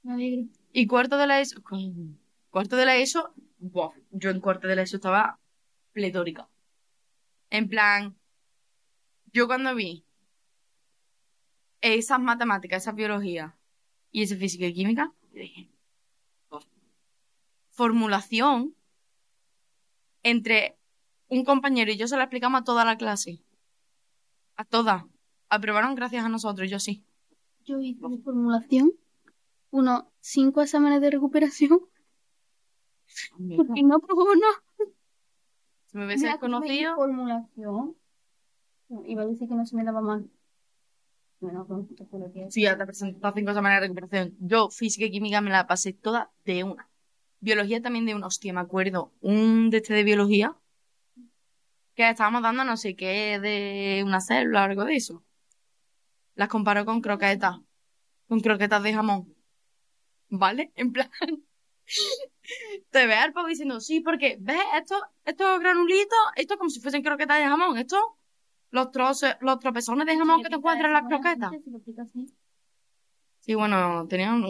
Me 0.04 0.14
alegro. 0.14 0.48
Y 0.72 0.88
cuarto 0.88 1.18
de 1.18 1.28
la 1.28 1.42
ESO. 1.42 1.62
Cuarto 2.50 2.76
de 2.76 2.86
la 2.86 2.98
ESO. 2.98 3.34
buah, 3.58 3.92
yo 4.12 4.30
en 4.30 4.40
cuarto 4.40 4.68
de 4.68 4.76
la 4.76 4.84
ESO 4.84 4.98
estaba 4.98 5.40
pletórica. 5.92 6.48
En 7.50 7.68
plan. 7.68 8.16
Yo 9.32 9.48
cuando 9.48 9.76
vi 9.76 10.04
esas 11.82 12.20
matemáticas, 12.20 12.84
esa 12.84 12.92
biología 12.92 13.56
y 14.12 14.24
esa 14.24 14.36
física 14.36 14.66
y 14.66 14.74
química, 14.74 15.14
dije. 15.32 15.70
Formulación 17.70 18.76
entre 20.24 20.78
un 21.28 21.46
compañero 21.46 21.92
y 21.92 21.98
yo 21.98 22.08
se 22.08 22.18
la 22.18 22.24
explicamos 22.24 22.62
a 22.62 22.64
toda 22.64 22.84
la 22.84 22.98
clase. 22.98 23.42
A 24.60 24.66
todas. 24.66 25.06
Aprobaron 25.48 25.96
gracias 25.96 26.26
a 26.26 26.28
nosotros, 26.28 26.70
yo 26.70 26.80
sí. 26.80 27.06
Yo 27.64 27.80
hice 27.80 28.06
de 28.10 28.18
formulación 28.18 28.92
unos 29.72 30.04
cinco 30.20 30.62
exámenes 30.62 31.00
de 31.00 31.12
recuperación 31.12 31.80
porque 33.56 33.84
no 33.84 33.96
aprobó 33.96 34.26
nada. 34.36 34.92
Si 35.86 35.98
me 35.98 36.08
hubiese 36.08 36.38
conocido. 36.40 36.94
formulación. 36.98 37.96
Iba 39.06 39.22
a 39.22 39.28
decir 39.28 39.48
que 39.48 39.56
no 39.56 39.66
se 39.66 39.78
me 39.78 39.86
daba 39.86 40.02
mal. 40.02 40.30
Bueno, 41.40 41.64
juro 41.64 41.88
que 42.34 42.52
Sí, 42.52 42.64
ya 42.64 42.78
te 42.78 42.86
presentado 42.86 43.34
cinco 43.34 43.54
semanas 43.54 43.80
de 43.80 43.88
recuperación. 43.88 44.36
Yo, 44.42 44.70
física 44.70 45.06
y 45.06 45.12
química, 45.12 45.40
me 45.40 45.52
la 45.52 45.68
pasé 45.68 45.94
toda 45.94 46.32
de 46.44 46.66
una. 46.66 46.90
Biología 47.40 47.82
también 47.82 48.06
de 48.06 48.14
una. 48.14 48.28
Hostia, 48.28 48.52
me 48.52 48.60
acuerdo. 48.60 49.14
Un 49.22 49.70
de 49.70 49.78
este 49.78 49.94
de 49.94 50.04
biología. 50.04 50.58
Que 52.00 52.12
estábamos 52.12 52.42
dando 52.42 52.64
no 52.64 52.78
sé 52.78 52.96
qué 52.96 53.42
de 53.42 54.04
una 54.06 54.22
célula 54.22 54.62
o 54.62 54.64
algo 54.64 54.86
de 54.86 54.96
eso. 54.96 55.22
Las 56.34 56.48
comparó 56.48 56.86
con 56.86 57.02
croquetas. 57.02 57.60
Con 58.30 58.40
croquetas 58.40 58.82
de 58.84 58.94
jamón. 58.94 59.36
¿Vale? 60.30 60.72
En 60.76 60.94
plan. 60.94 61.12
Te 62.90 63.06
ve 63.06 63.16
al 63.16 63.34
diciendo, 63.50 63.82
sí, 63.82 64.00
porque, 64.00 64.38
¿ves? 64.40 64.62
Esto, 64.78 64.96
estos 65.26 65.60
granulitos, 65.60 66.18
esto 66.38 66.58
como 66.58 66.70
si 66.70 66.80
fuesen 66.80 67.04
croquetas 67.04 67.40
de 67.40 67.48
jamón. 67.48 67.78
Esto, 67.78 68.18
los 68.70 68.92
trozos, 68.92 69.36
los 69.42 69.60
tropezones 69.60 70.08
de 70.08 70.18
jamón 70.18 70.42
que 70.42 70.48
te 70.48 70.56
en 70.56 70.94
las 70.94 71.06
croquetas. 71.06 71.52
Sí, 73.40 73.56
bueno, 73.56 74.08
tenían... 74.08 74.42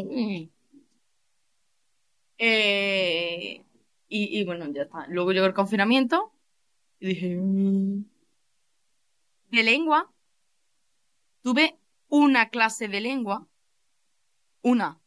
Eh, 2.38 3.66
y, 4.08 4.40
y 4.40 4.46
bueno, 4.46 4.72
ya 4.72 4.84
está. 4.84 5.08
Luego 5.08 5.32
llegó 5.32 5.48
el 5.48 5.56
confinamiento 5.56 6.32
y 7.00 7.08
dije... 7.08 7.38
"Mm". 7.38 8.06
De 9.52 9.64
lengua. 9.64 10.12
Tuve 11.42 11.80
una 12.08 12.50
clase 12.50 12.88
de 12.88 13.02
lengua. 13.02 13.48
Una. 14.62 15.00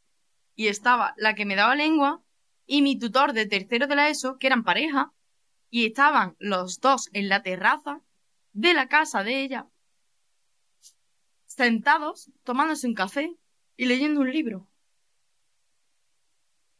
Y 0.54 0.68
estaba 0.68 1.14
la 1.16 1.34
que 1.34 1.44
me 1.44 1.56
daba 1.56 1.74
lengua 1.74 2.22
y 2.66 2.82
mi 2.82 2.98
tutor 2.98 3.32
de 3.32 3.46
tercero 3.46 3.86
de 3.86 3.96
la 3.96 4.08
ESO, 4.08 4.38
que 4.38 4.46
eran 4.46 4.64
pareja, 4.64 5.12
y 5.70 5.86
estaban 5.86 6.36
los 6.38 6.80
dos 6.80 7.08
en 7.12 7.28
la 7.28 7.42
terraza 7.42 8.00
de 8.52 8.74
la 8.74 8.88
casa 8.88 9.24
de 9.24 9.42
ella, 9.42 9.68
sentados, 11.46 12.30
tomándose 12.44 12.86
un 12.86 12.94
café 12.94 13.36
y 13.76 13.86
leyendo 13.86 14.20
un 14.20 14.30
libro. 14.30 14.68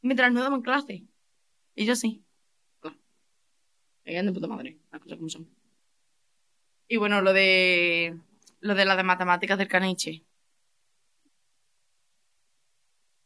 Mientras 0.00 0.32
no 0.32 0.42
daban 0.42 0.62
clase. 0.62 1.06
Y 1.74 1.84
yo 1.84 1.96
sí. 1.96 2.24
Ella 4.04 4.22
de 4.22 4.32
puta 4.32 4.46
madre, 4.46 4.78
las 4.90 5.00
cosas 5.00 5.18
como 5.18 5.28
son. 5.28 5.48
Y 6.88 6.96
bueno, 6.96 7.20
lo 7.22 7.32
de. 7.32 8.18
Lo 8.60 8.74
de 8.74 8.84
la 8.84 8.96
de 8.96 9.02
matemáticas 9.02 9.58
del 9.58 9.68
caniche. 9.68 10.24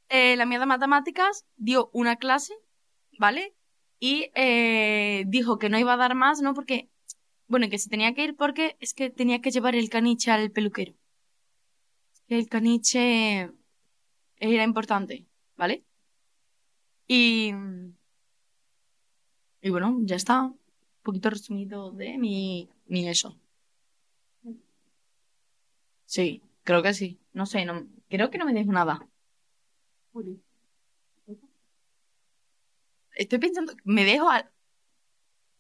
Eh, 0.09 0.37
la 0.37 0.47
mía 0.47 0.61
de 0.61 0.67
matemáticas 0.67 1.45
dio 1.57 1.91
una 1.93 2.17
clase, 2.17 2.55
¿vale? 3.19 3.55
Y 3.99 4.31
eh, 4.35 5.25
dijo 5.27 5.59
que 5.59 5.69
no 5.69 5.79
iba 5.79 5.95
a 5.95 5.97
dar 5.97 6.15
más, 6.15 6.41
¿no? 6.43 6.55
Porque. 6.55 6.91
Bueno, 7.49 7.69
que 7.71 7.79
se 7.79 7.89
tenía 7.89 8.13
que 8.15 8.25
ir 8.25 8.37
porque 8.37 8.77
es 8.81 8.93
que 8.93 9.09
tenía 9.11 9.41
que 9.41 9.51
llevar 9.53 9.77
el 9.77 9.89
caniche 9.89 10.31
al 10.33 10.51
peluquero. 10.51 10.95
El 12.29 12.49
caniche 12.49 13.51
era 14.39 14.65
importante, 14.65 15.27
¿vale? 15.57 15.85
Y, 17.07 17.53
y 19.61 19.71
bueno, 19.71 19.99
ya 20.03 20.17
está. 20.17 20.53
Poquito 21.07 21.31
resumido 21.31 21.93
de 21.93 22.19
mi, 22.19 22.69
mi 22.87 23.09
eso. 23.09 23.39
Sí, 26.05 26.43
creo 26.65 26.83
que 26.83 26.95
sí. 26.95 27.21
No 27.33 27.47
sé, 27.47 27.65
no, 27.65 27.87
creo 28.09 28.29
que 28.29 28.39
no 28.39 28.45
me 28.45 28.53
dejo 28.53 28.73
nada. 28.73 29.09
Estoy 33.15 33.39
pensando, 33.39 33.73
me 33.85 34.05
dejo 34.05 34.29
a 34.29 34.51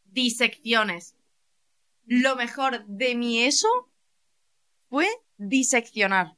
disecciones. 0.06 1.14
Lo 2.06 2.34
mejor 2.34 2.84
de 2.86 3.14
mi 3.14 3.44
eso 3.44 3.68
fue 4.90 5.06
diseccionar. 5.36 6.36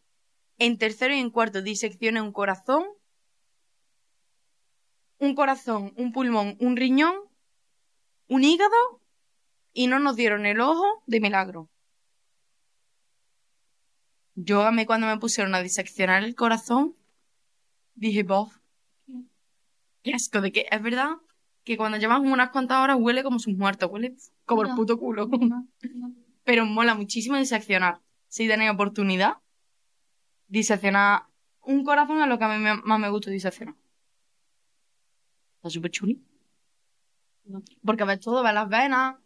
En 0.59 0.77
tercero 0.77 1.15
y 1.15 1.19
en 1.21 1.31
cuarto 1.31 1.63
diseccioné 1.63 2.21
un 2.21 2.33
corazón, 2.33 2.85
un 5.19 5.35
corazón, 5.35 5.95
un 5.97 6.13
pulmón, 6.13 6.59
un 6.61 6.77
riñón, 6.77 7.28
un 8.29 8.45
hígado 8.45 9.01
y 9.73 9.87
no 9.87 9.99
nos 9.99 10.17
dieron 10.17 10.47
el 10.47 10.61
ojo 10.61 11.03
de 11.07 11.21
milagro. 11.21 11.69
Yo 14.35 14.63
amé 14.63 14.87
cuando 14.87 15.07
me 15.07 15.19
pusieron 15.19 15.55
a 15.55 15.63
diseccionar 15.63 16.23
el 16.23 16.35
corazón. 16.35 16.95
Dije, 17.95 18.23
bof, 18.23 18.57
qué 20.03 20.15
asco 20.15 20.41
de 20.41 20.53
que 20.53 20.67
es 20.71 20.83
verdad 20.83 21.17
que 21.65 21.77
cuando 21.77 21.99
llevas 21.99 22.21
unas 22.21 22.51
cuantas 22.51 22.79
horas 22.83 22.97
huele 23.01 23.23
como 23.25 23.39
sus 23.41 23.55
muertos, 23.57 23.91
huele 23.91 24.15
como 24.45 24.63
el 24.63 24.69
puto 24.77 24.99
culo. 24.99 25.27
No, 25.27 25.67
no. 25.95 26.15
Pero 26.45 26.65
mola 26.67 26.95
muchísimo 26.95 27.37
diseccionar. 27.37 28.01
Si 28.29 28.47
tenéis 28.47 28.71
oportunidad, 28.71 29.39
diseccionar 30.47 31.25
un 31.63 31.85
corazón 31.85 32.21
es 32.23 32.29
lo 32.29 32.39
que 32.39 32.45
a 32.45 32.49
mí 32.49 32.59
me- 32.63 32.81
más 32.83 32.99
me 33.01 33.11
gusta 33.11 33.31
diseccionar. 33.31 33.75
Está 35.57 35.71
súper 35.71 35.91
chuli. 35.91 36.23
Porque 37.85 38.05
ves 38.05 38.21
todo, 38.21 38.43
ves 38.43 38.55
las 38.55 38.69
venas, 38.69 39.17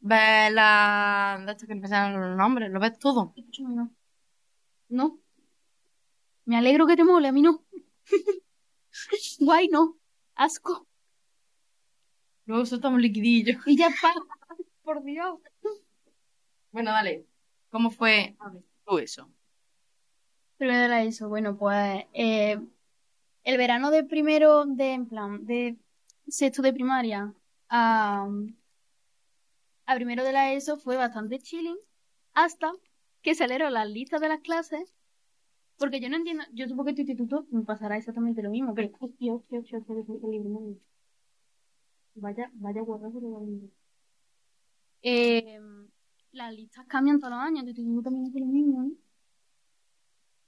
ves 0.00 0.52
las... 0.52 1.44
De 1.44 1.52
estas 1.52 1.68
que 1.68 1.74
no 1.74 1.80
me 1.82 1.88
salen 1.88 2.20
los 2.20 2.36
nombres, 2.36 2.70
lo 2.70 2.80
ves 2.80 2.98
todo. 2.98 3.34
No. 3.60 3.90
No. 4.88 5.20
Me 6.44 6.56
alegro 6.56 6.86
que 6.86 6.96
te 6.96 7.04
mole, 7.04 7.28
a 7.28 7.32
mí 7.32 7.42
no. 7.42 7.64
Guay, 9.40 9.68
no. 9.68 9.98
Asco. 10.34 10.86
Luego 12.46 12.64
soltamos 12.64 13.00
liquidillo. 13.00 13.58
Y 13.66 13.76
ya 13.76 13.88
está. 13.88 14.12
Por 14.82 15.02
Dios. 15.02 15.38
Bueno, 16.72 16.90
dale. 16.92 17.26
¿Cómo 17.70 17.90
fue 17.90 18.36
tú 18.86 18.98
eso? 18.98 19.30
Primero 20.56 20.84
era 20.84 21.02
eso. 21.02 21.28
Bueno, 21.28 21.56
pues 21.58 22.06
eh, 22.14 22.58
el 23.44 23.58
verano 23.58 23.90
de 23.90 24.04
primero, 24.04 24.64
de 24.64 24.92
en 24.92 25.06
plan, 25.06 25.44
de 25.44 25.76
sexto 26.26 26.62
de 26.62 26.72
primaria 26.72 27.34
a, 27.68 28.28
a 29.86 29.94
primero 29.94 30.24
de 30.24 30.32
la 30.32 30.52
ESO 30.52 30.76
fue 30.76 30.96
bastante 30.96 31.38
chilling 31.38 31.78
hasta 32.34 32.72
que 33.22 33.34
salieron 33.34 33.72
las 33.72 33.88
listas 33.88 34.20
de 34.20 34.28
las 34.28 34.40
clases. 34.40 34.94
Porque 35.76 36.00
yo 36.00 36.08
no 36.08 36.16
entiendo, 36.16 36.44
yo 36.52 36.66
supongo 36.66 36.86
que 36.86 36.94
tu 36.94 37.02
instituto 37.02 37.46
me 37.50 37.62
pasará 37.62 37.96
exactamente 37.96 38.42
lo 38.42 38.50
mismo, 38.50 38.74
pero 38.74 38.90
hostia, 38.98 39.32
hostia, 39.32 39.60
hostia, 39.60 39.78
hostia, 39.78 39.94
hostia, 39.94 40.14
el 40.24 40.30
libro, 40.30 40.48
no. 40.48 40.76
Vaya, 42.14 42.50
vaya 42.54 42.80
guardazo 42.82 43.20
de 43.20 43.46
libro. 43.46 43.68
Eh, 45.02 45.60
las 46.32 46.52
listas 46.52 46.84
cambian 46.86 47.20
todos 47.20 47.32
los 47.32 47.40
años, 47.40 47.62
tu 47.62 47.70
instituto 47.70 48.02
también 48.02 48.26
hace 48.26 48.40
lo 48.40 48.46
mismo, 48.46 48.84
¿eh? 48.84 48.92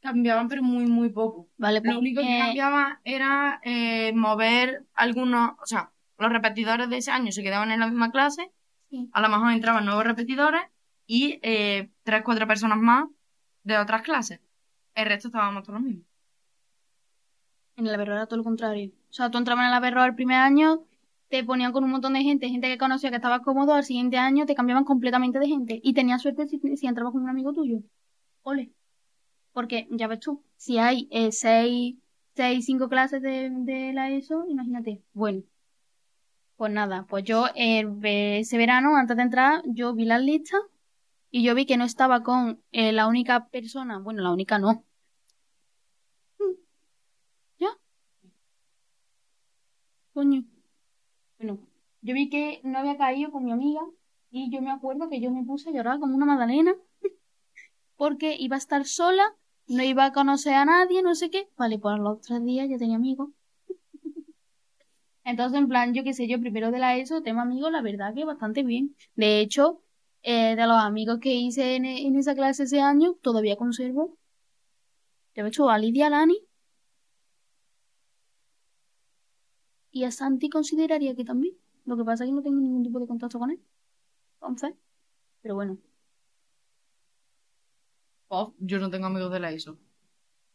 Cambiaban, 0.00 0.48
pero 0.48 0.62
muy, 0.62 0.86
muy 0.86 1.10
poco. 1.10 1.48
Vale, 1.58 1.80
pues, 1.80 1.92
Lo 1.92 2.00
único 2.00 2.22
que 2.22 2.36
eh, 2.36 2.40
cambiaba 2.40 3.00
era 3.04 3.60
eh, 3.62 4.12
mover 4.14 4.86
algunos, 4.94 5.52
o 5.62 5.66
sea, 5.66 5.92
los 6.20 6.32
repetidores 6.32 6.88
de 6.88 6.98
ese 6.98 7.10
año 7.10 7.32
se 7.32 7.42
quedaban 7.42 7.70
en 7.70 7.80
la 7.80 7.86
misma 7.86 8.10
clase, 8.10 8.50
sí. 8.90 9.08
a 9.12 9.20
lo 9.20 9.28
mejor 9.28 9.52
entraban 9.52 9.84
nuevos 9.84 10.04
repetidores 10.04 10.62
y 11.06 11.40
eh, 11.42 11.90
tres, 12.02 12.22
cuatro 12.24 12.46
personas 12.46 12.78
más 12.78 13.06
de 13.64 13.78
otras 13.78 14.02
clases. 14.02 14.40
El 14.94 15.06
resto 15.06 15.28
estábamos 15.28 15.64
todos 15.64 15.80
los 15.80 15.88
mismos. 15.88 16.06
En 17.76 17.86
el 17.86 17.94
Averroa 17.94 18.16
era 18.16 18.26
todo 18.26 18.36
lo 18.36 18.44
contrario. 18.44 18.92
O 19.08 19.12
sea, 19.12 19.30
tú 19.30 19.38
entrabas 19.38 19.64
en 19.64 19.70
el 19.70 19.74
Averroa 19.74 20.06
el 20.06 20.14
primer 20.14 20.38
año, 20.38 20.84
te 21.28 21.42
ponían 21.44 21.72
con 21.72 21.84
un 21.84 21.90
montón 21.90 22.12
de 22.12 22.22
gente, 22.22 22.48
gente 22.48 22.68
que 22.68 22.78
conocía 22.78 23.10
que 23.10 23.16
estaba 23.16 23.40
cómodo, 23.40 23.74
al 23.74 23.84
siguiente 23.84 24.18
año 24.18 24.46
te 24.46 24.54
cambiaban 24.54 24.84
completamente 24.84 25.38
de 25.38 25.48
gente. 25.48 25.80
Y 25.82 25.94
tenías 25.94 26.22
suerte 26.22 26.46
si, 26.46 26.60
si 26.76 26.86
entrabas 26.86 27.12
con 27.12 27.22
un 27.22 27.28
amigo 27.28 27.52
tuyo. 27.52 27.78
Ole. 28.42 28.72
Porque, 29.52 29.88
ya 29.90 30.06
ves 30.06 30.20
tú, 30.20 30.44
si 30.56 30.78
hay 30.78 31.08
eh, 31.10 31.32
seis, 31.32 31.96
seis, 32.34 32.64
cinco 32.66 32.88
clases 32.88 33.22
de, 33.22 33.50
de 33.50 33.92
la 33.92 34.10
ESO, 34.10 34.44
imagínate. 34.48 35.02
Bueno, 35.12 35.42
pues 36.60 36.72
nada, 36.74 37.06
pues 37.08 37.24
yo 37.24 37.46
eh, 37.54 37.86
ese 38.40 38.58
verano, 38.58 38.94
antes 38.94 39.16
de 39.16 39.22
entrar, 39.22 39.62
yo 39.64 39.94
vi 39.94 40.04
las 40.04 40.20
listas 40.20 40.60
y 41.30 41.42
yo 41.42 41.54
vi 41.54 41.64
que 41.64 41.78
no 41.78 41.84
estaba 41.84 42.22
con 42.22 42.62
eh, 42.72 42.92
la 42.92 43.06
única 43.06 43.48
persona, 43.48 43.98
bueno, 43.98 44.22
la 44.22 44.30
única 44.30 44.58
no. 44.58 44.84
¿Ya? 47.58 47.68
Coño. 50.12 50.44
Bueno, 51.38 51.58
yo 52.02 52.12
vi 52.12 52.28
que 52.28 52.60
no 52.62 52.78
había 52.78 52.98
caído 52.98 53.30
con 53.32 53.42
mi 53.44 53.52
amiga 53.52 53.80
y 54.30 54.50
yo 54.50 54.60
me 54.60 54.70
acuerdo 54.70 55.08
que 55.08 55.18
yo 55.18 55.30
me 55.30 55.44
puse 55.44 55.70
a 55.70 55.72
llorar 55.72 55.98
como 55.98 56.14
una 56.14 56.26
magdalena 56.26 56.74
porque 57.96 58.36
iba 58.38 58.56
a 58.56 58.58
estar 58.58 58.84
sola, 58.84 59.24
no 59.66 59.82
iba 59.82 60.04
a 60.04 60.12
conocer 60.12 60.52
a 60.52 60.66
nadie, 60.66 61.02
no 61.02 61.14
sé 61.14 61.30
qué. 61.30 61.48
Vale, 61.56 61.78
pues 61.78 61.98
los 61.98 62.20
tres 62.20 62.44
días 62.44 62.68
ya 62.68 62.76
tenía 62.76 62.96
amigos. 62.96 63.30
Entonces, 65.30 65.58
en 65.60 65.68
plan, 65.68 65.94
yo 65.94 66.02
qué 66.02 66.12
sé, 66.12 66.26
yo 66.28 66.40
primero 66.40 66.72
de 66.72 66.78
la 66.80 66.96
ESO, 66.96 67.22
tema 67.22 67.42
amigos, 67.42 67.70
la 67.70 67.82
verdad 67.82 68.14
que 68.14 68.24
bastante 68.24 68.64
bien. 68.64 68.96
De 69.14 69.40
hecho, 69.40 69.82
eh, 70.22 70.56
de 70.56 70.66
los 70.66 70.76
amigos 70.78 71.20
que 71.20 71.32
hice 71.34 71.76
en, 71.76 71.84
en, 71.84 72.16
esa 72.16 72.34
clase 72.34 72.64
ese 72.64 72.80
año, 72.80 73.14
todavía 73.22 73.56
conservo. 73.56 74.18
He 75.34 75.46
hecho 75.46 75.70
a 75.70 75.78
Lidia, 75.78 76.10
Lani. 76.10 76.36
Y 79.92 80.04
a 80.04 80.10
Santi 80.10 80.48
consideraría 80.50 81.14
que 81.14 81.24
también. 81.24 81.54
Lo 81.84 81.96
que 81.96 82.04
pasa 82.04 82.24
es 82.24 82.30
que 82.30 82.34
no 82.34 82.42
tengo 82.42 82.60
ningún 82.60 82.82
tipo 82.82 82.98
de 82.98 83.06
contacto 83.06 83.38
con 83.38 83.50
él. 83.52 83.60
Entonces, 84.34 84.74
pero 85.42 85.54
bueno. 85.54 85.78
Oh, 88.28 88.54
yo 88.58 88.78
no 88.80 88.90
tengo 88.90 89.06
amigos 89.06 89.32
de 89.32 89.40
la 89.40 89.52
ESO. 89.52 89.78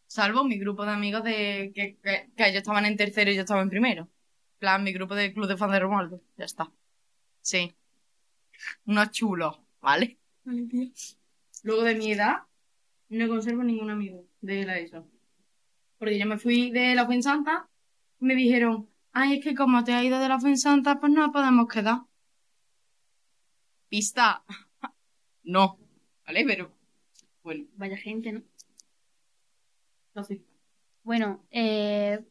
Salvo 0.08 0.44
mi 0.44 0.58
grupo 0.60 0.86
de 0.86 0.92
amigos 0.92 1.24
de 1.24 1.72
que, 1.74 1.98
que, 2.04 2.32
que 2.36 2.44
ellos 2.44 2.58
estaban 2.58 2.86
en 2.86 2.98
tercero 2.98 3.32
y 3.32 3.36
yo 3.36 3.42
estaba 3.42 3.62
en 3.62 3.70
primero 3.70 4.10
plan, 4.66 4.84
mi 4.84 4.94
grupo 4.94 5.14
de 5.14 5.32
club 5.32 5.48
de 5.48 5.58
fans 5.58 5.74
de 5.74 5.80
Romualdo. 5.80 6.22
Ya 6.38 6.46
está. 6.46 6.72
Sí. 7.42 7.76
Unos 8.88 9.12
chulos, 9.12 9.60
¿vale? 9.80 10.18
Luego 11.64 11.84
de 11.84 11.94
mi 11.94 12.14
edad, 12.14 12.38
no 13.10 13.28
conservo 13.28 13.64
ningún 13.64 13.92
amigo 13.92 14.26
de 14.42 14.66
la 14.66 14.80
ESO. 14.80 15.08
Porque 16.00 16.18
yo 16.18 16.26
me 16.26 16.40
fui 16.40 16.72
de 16.72 16.96
la 16.96 17.06
Fuensanta 17.06 17.70
y 18.20 18.26
me 18.26 18.34
dijeron, 18.34 18.90
ay, 19.12 19.38
es 19.38 19.44
que 19.44 19.54
como 19.54 19.84
te 19.84 19.94
has 19.94 20.04
ido 20.04 20.20
de 20.20 20.30
la 20.30 20.40
Fuensanta, 20.40 21.00
pues 21.00 21.12
no 21.12 21.32
podemos 21.32 21.68
quedar. 21.68 22.00
Pista. 23.88 24.44
no. 25.44 25.78
¿Vale? 26.26 26.44
Pero, 26.44 26.72
bueno. 27.44 27.66
Vaya 27.76 27.98
gente, 27.98 28.32
¿no? 28.32 28.42
No 30.16 30.24
sé. 30.24 30.42
Bueno, 31.04 31.46
eh, 31.52 32.26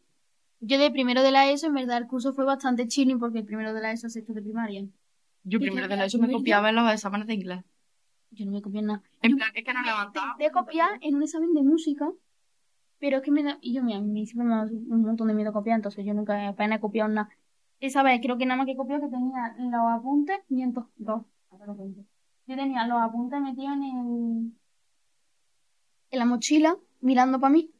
yo 0.67 0.79
de 0.79 0.91
primero 0.91 1.23
de 1.23 1.31
la 1.31 1.51
ESO, 1.51 1.67
en 1.67 1.75
verdad, 1.75 1.99
el 1.99 2.07
curso 2.07 2.33
fue 2.33 2.45
bastante 2.45 2.89
chilling 2.89 3.19
porque 3.19 3.41
el 3.41 3.45
primero 3.45 3.75
de 3.75 3.81
la 3.81 3.93
ESO 3.93 4.07
es 4.07 4.15
sexto 4.15 4.33
de 4.33 4.43
primaria. 4.43 4.87
Yo 5.43 5.61
primero 5.61 5.89
de 5.89 5.97
la 5.97 6.07
ESO 6.07 6.19
me 6.19 6.33
copiaba 6.33 6.71
en 6.71 6.77
los 6.77 6.91
exámenes 6.91 7.27
de 7.27 7.35
inglés. 7.35 7.65
Yo 8.31 8.47
no 8.47 8.53
me 8.53 8.63
copié 8.63 8.81
en 8.81 8.87
nada. 8.87 9.03
En 9.21 9.33
Yo 9.33 9.37
plan, 9.37 9.51
es 9.55 9.65
que 9.65 9.75
no 9.75 9.83
levantaba. 9.83 10.33
Intenté 10.33 10.53
copiar 10.53 10.99
en 11.03 11.15
un 11.15 11.23
examen 11.23 11.53
de 11.53 11.63
música, 11.63 12.11
pero 12.99 13.19
es 13.19 13.23
que 13.23 13.31
me 13.31 13.43
da... 13.43 13.59
Y 13.61 13.75
yo, 13.75 13.83
mira, 13.83 13.99
a 13.99 14.01
mí 14.01 14.27
siempre 14.27 14.49
me 14.49 14.55
da 14.55 14.63
un 14.63 15.03
montón 15.03 15.29
de 15.29 15.35
miedo 15.35 15.53
copiar, 15.53 15.77
entonces 15.77 16.05
yo 16.05 16.15
nunca 16.15 16.49
apenas 16.49 16.79
he 16.79 16.81
copiado 16.81 17.09
nada. 17.11 17.29
Esa 17.81 18.03
vez 18.03 18.21
creo 18.23 18.39
que 18.39 18.47
nada 18.47 18.57
más 18.57 18.67
que 18.67 18.77
copió 18.77 19.01
que 19.01 19.09
tenía 19.09 19.55
los 19.59 20.01
apuntes, 20.01 20.39
502. 20.49 21.23
Yo 22.47 22.57
tenía 22.57 22.87
los 22.87 23.01
apuntes 23.01 23.41
metidos 23.41 23.73
en 23.75 23.83
el... 23.83 24.53
en 26.11 26.19
la 26.19 26.25
mochila, 26.25 26.77
mirando 27.01 27.39
para 27.39 27.53
mí. 27.53 27.71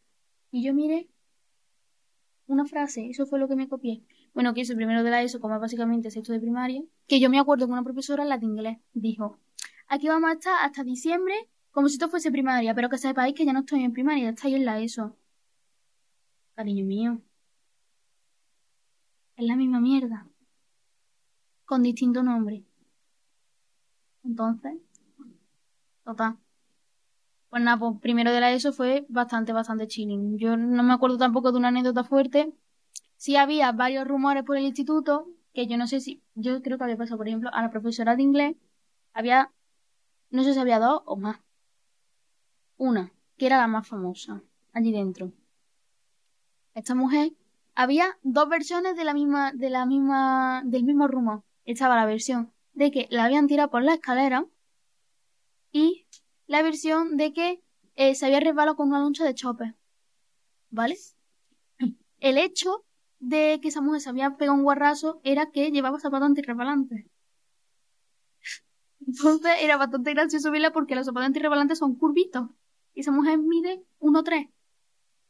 Y 0.53 0.63
yo 0.63 0.75
miré 0.75 1.09
una 2.47 2.65
frase, 2.65 3.09
eso 3.09 3.27
fue 3.27 3.39
lo 3.39 3.49
que 3.49 3.57
me 3.57 3.69
copié. 3.69 4.03
Bueno, 4.35 4.55
que 4.55 4.63
el 4.63 4.77
primero 4.77 5.03
de 5.03 5.11
la 5.11 5.23
ESO, 5.23 5.41
como 5.41 5.59
básicamente 5.59 6.11
sexto 6.11 6.33
de 6.33 6.41
primaria, 6.41 6.83
que 7.07 7.21
yo 7.21 7.31
me 7.31 7.39
acuerdo 7.39 7.67
que 7.67 7.73
una 7.73 7.85
profesora, 7.85 8.25
la 8.25 8.39
de 8.39 8.47
inglés, 8.47 8.79
dijo, 8.93 9.39
aquí 9.87 10.09
vamos 10.09 10.31
a 10.31 10.35
estar 10.35 10.65
hasta 10.65 10.85
diciembre 10.85 11.35
como 11.75 11.89
si 11.89 11.95
esto 11.95 12.09
fuese 12.09 12.31
primaria, 12.31 12.73
pero 12.73 12.89
que 12.89 12.99
sepáis 12.99 13.35
que 13.35 13.45
ya 13.45 13.53
no 13.53 13.61
estoy 13.61 13.83
en 13.83 13.93
primaria, 13.93 14.31
estáis 14.31 14.55
en 14.55 14.65
la 14.65 14.81
ESO. 14.81 15.17
Cariño 16.55 16.85
mío. 16.85 17.21
Es 19.37 19.45
la 19.45 19.57
misma 19.57 19.81
mierda. 19.81 20.29
Con 21.65 21.83
distinto 21.83 22.23
nombre. 22.23 22.65
Entonces, 24.23 24.75
total. 26.05 26.39
Pues 27.55 27.63
nada, 27.63 27.79
pues 27.79 28.01
primero 28.01 28.33
de 28.33 28.41
la 28.41 28.51
ESO 28.51 28.73
fue 28.73 29.07
bastante, 29.09 29.53
bastante 29.53 29.87
chilling. 29.87 30.39
Yo 30.39 30.57
no 30.57 30.83
me 30.83 30.93
acuerdo 30.93 31.19
tampoco 31.19 31.53
de 31.53 31.59
una 31.59 31.69
anécdota 31.69 32.03
fuerte. 32.03 32.53
Sí 33.17 33.37
había 33.37 33.71
varios 33.71 34.09
rumores 34.09 34.43
por 34.43 34.57
el 34.57 34.65
instituto, 34.65 35.29
que 35.53 35.69
yo 35.69 35.77
no 35.77 35.87
sé 35.87 36.01
si, 36.01 36.21
yo 36.35 36.61
creo 36.63 36.79
que 36.79 36.83
había 36.83 36.97
pasado, 36.97 37.17
por 37.17 37.29
ejemplo, 37.29 37.51
a 37.53 37.63
la 37.63 37.71
profesora 37.71 38.17
de 38.17 38.25
inglés, 38.25 38.57
había, 39.13 39.53
no 40.31 40.43
sé 40.43 40.53
si 40.53 40.59
había 40.59 40.81
dos 40.81 41.03
o 41.05 41.15
más. 41.15 41.39
Una, 42.77 43.13
que 43.37 43.47
era 43.47 43.59
la 43.59 43.69
más 43.69 43.87
famosa, 43.87 44.43
allí 44.73 44.91
dentro. 44.91 45.31
Esta 46.75 46.97
mujer, 46.97 47.35
había 47.77 48.19
dos 48.25 48.49
versiones 48.49 48.97
de 48.97 49.05
la 49.05 49.15
misma, 49.15 49.53
de 49.53 49.71
la 49.71 49.87
misma, 49.87 50.63
del 50.65 50.83
mismo 50.83 51.07
rumor. 51.07 51.45
Estaba 51.65 51.95
la 51.95 52.05
versión 52.05 52.53
de 52.73 52.91
que 52.91 53.07
la 53.13 53.27
habían 53.27 53.47
tirado 53.47 53.71
por 53.71 53.85
la 53.85 53.95
escalera 53.95 54.45
y 55.71 56.05
la 56.55 56.63
versión 56.63 57.17
de 57.17 57.33
que 57.33 57.61
eh, 57.97 58.15
se 58.15 58.27
había 58.27 58.39
resbalado 58.39 58.77
con 58.77 58.87
una 58.87 59.01
loncha 59.01 59.25
de 59.25 59.35
chope. 59.35 59.75
¿Vale? 60.71 60.97
El 62.21 62.39
hecho 62.39 62.85
de 63.19 63.59
que 63.61 63.69
esa 63.69 63.81
mujer 63.81 64.01
se 64.01 64.11
había 64.11 64.37
pegado 64.37 64.57
un 64.57 64.63
guarrazo 64.63 65.21
era 65.25 65.51
que 65.51 65.73
llevaba 65.73 65.99
zapatos 65.99 66.27
antirrebalantes. 66.27 67.07
Entonces 69.05 69.51
era 69.63 69.77
bastante 69.77 70.15
gracioso 70.15 70.53
verla 70.53 70.73
porque 70.73 70.95
los 70.95 71.07
zapatos 71.07 71.27
antirrebalantes 71.27 71.79
son 71.79 71.97
curvitos. 71.97 72.49
Y 72.95 73.01
esa 73.01 73.11
mujer 73.11 73.39
mide 73.39 73.83
1,3. 73.99 74.49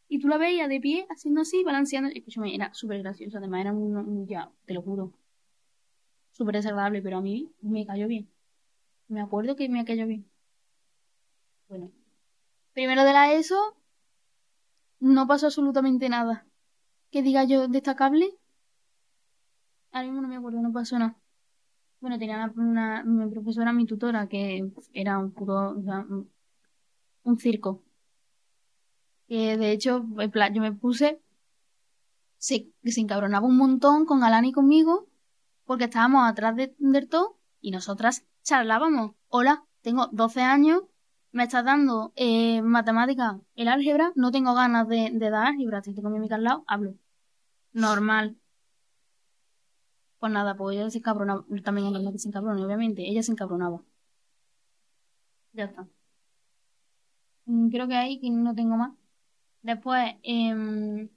Y 0.09 0.19
tú 0.19 0.29
la 0.29 0.37
veías 0.37 0.69
de 0.69 0.79
pie, 0.79 1.07
haciendo 1.09 1.41
así, 1.41 1.65
balanceando. 1.65 2.11
Escúchame, 2.15 2.55
era 2.55 2.75
súper 2.75 3.01
gracioso. 3.01 3.39
Además, 3.39 3.63
era 3.63 3.73
un, 3.73 3.97
un, 3.97 4.27
ya, 4.27 4.53
te 4.67 4.75
lo 4.75 4.83
juro. 4.83 5.15
Súper 6.33 6.57
desagradable, 6.57 7.01
pero 7.01 7.17
a 7.17 7.23
mí 7.23 7.51
me 7.63 7.87
cayó 7.87 8.09
bien. 8.09 8.29
Me 9.09 9.23
acuerdo 9.23 9.57
que 9.57 9.71
me 9.71 9.85
cayó 9.87 10.07
bien. 10.07 10.34
Bueno, 11.69 11.91
primero 12.73 13.05
de 13.05 13.13
la 13.13 13.33
ESO 13.33 13.77
no 15.01 15.27
pasó 15.27 15.47
absolutamente 15.47 16.09
nada. 16.09 16.47
Que 17.11 17.23
diga 17.23 17.45
yo 17.45 17.69
destacable. 17.69 18.39
Ahora 19.93 20.07
mismo 20.07 20.23
no 20.23 20.29
me 20.29 20.37
acuerdo, 20.37 20.61
no 20.61 20.73
pasó 20.73 20.99
nada. 20.99 21.17
Bueno, 22.01 22.19
tenía 22.19 22.53
una, 22.57 23.03
mi 23.05 23.31
profesora, 23.31 23.73
mi 23.73 23.87
tutora, 23.87 24.29
que 24.29 24.71
era 24.93 25.19
un 25.19 25.33
puro, 25.33 25.75
un, 27.23 27.39
circo. 27.39 27.83
Que 29.27 29.57
de 29.57 29.73
hecho, 29.73 30.05
yo 30.53 30.61
me 30.61 30.73
puse, 30.73 31.23
se, 32.37 32.71
se 32.85 33.01
encabronaba 33.01 33.47
un 33.47 33.57
montón 33.57 34.05
con 34.05 34.23
Alani 34.23 34.51
y 34.51 34.53
conmigo, 34.53 35.09
porque 35.65 35.85
estábamos 35.85 36.29
atrás 36.29 36.57
de, 36.57 36.75
del 36.79 37.09
todo 37.09 37.39
y 37.61 37.71
nosotras 37.71 38.27
charlábamos. 38.43 39.13
Hola, 39.29 39.65
tengo 39.81 40.09
12 40.13 40.43
años, 40.43 40.83
me 41.35 41.45
estás 41.45 41.65
dando 41.65 42.13
eh, 42.17 42.63
matemática, 42.63 43.41
el 43.57 43.69
álgebra, 43.69 44.13
no 44.15 44.31
tengo 44.31 44.55
ganas 44.55 44.89
de, 44.89 45.11
de 45.13 45.31
dar 45.31 45.49
álgebra, 45.49 45.83
si 45.83 45.93
tengo 45.95 46.09
mi 46.11 46.19
amiga 46.19 46.37
al 46.37 46.45
lado, 46.45 46.65
hablo. 46.69 46.95
Normal. 47.73 48.37
Pues 50.19 50.33
nada, 50.33 50.57
pues 50.57 50.77
ella 50.77 50.91
se 50.91 50.99
encabronaba, 50.99 51.45
también 51.63 51.95
es 51.95 52.13
que 52.13 52.19
se 52.19 52.29
encabrona, 52.29 52.65
obviamente, 52.65 53.03
ella 53.09 53.23
se 53.23 53.31
encabronaba. 53.33 53.81
Ya 55.55 55.65
está. 55.65 55.87
Mm, 57.47 57.69
Creo 57.71 57.89
que 57.89 57.97
ahí 57.97 58.21
que 58.21 58.31
no 58.31 58.55
tengo 58.55 58.77
más. 58.77 58.93
Después, 59.63 60.15
em, 60.23 61.09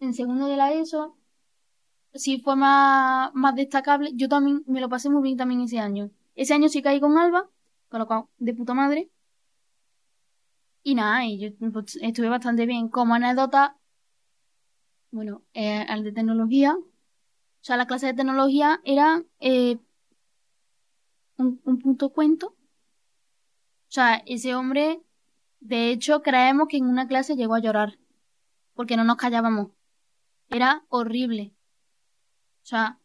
en 0.00 0.14
segundo 0.14 0.46
de 0.46 0.56
la 0.56 0.72
ESO, 0.72 1.16
si 2.14 2.40
fue 2.40 2.56
más, 2.56 3.32
más 3.34 3.54
destacable, 3.56 4.12
yo 4.14 4.28
también 4.28 4.64
me 4.66 4.80
lo 4.80 4.88
pasé 4.88 5.10
muy 5.10 5.22
bien 5.22 5.36
también 5.38 5.62
ese 5.62 5.78
año. 5.80 6.10
Ese 6.34 6.54
año 6.54 6.68
sí 6.68 6.82
caí 6.82 7.00
con 7.00 7.18
Alba, 7.18 7.50
con 7.96 8.00
lo 8.00 8.06
cual, 8.06 8.24
de 8.38 8.54
puta 8.54 8.74
madre. 8.74 9.10
Y 10.82 10.94
nada, 10.94 11.24
y 11.24 11.38
yo 11.38 11.70
pues, 11.72 11.96
estuve 12.02 12.28
bastante 12.28 12.66
bien. 12.66 12.88
Como 12.88 13.14
anécdota, 13.14 13.76
bueno, 15.10 15.42
eh, 15.54 15.84
al 15.88 16.04
de 16.04 16.12
tecnología, 16.12 16.74
o 16.74 16.84
sea, 17.62 17.76
la 17.76 17.86
clase 17.86 18.06
de 18.06 18.14
tecnología 18.14 18.80
era 18.84 19.24
eh, 19.40 19.78
un, 21.38 21.60
un 21.64 21.78
punto 21.78 22.10
cuento. 22.10 22.48
O 22.48 22.56
sea, 23.88 24.22
ese 24.26 24.54
hombre, 24.54 25.00
de 25.60 25.90
hecho, 25.90 26.22
creemos 26.22 26.68
que 26.68 26.76
en 26.76 26.86
una 26.86 27.08
clase 27.08 27.36
llegó 27.36 27.54
a 27.54 27.60
llorar, 27.60 27.98
porque 28.74 28.96
no 28.96 29.04
nos 29.04 29.16
callábamos. 29.16 29.70
Era 30.50 30.84
horrible. 30.90 31.52
O 32.62 32.66
sea, 32.66 32.98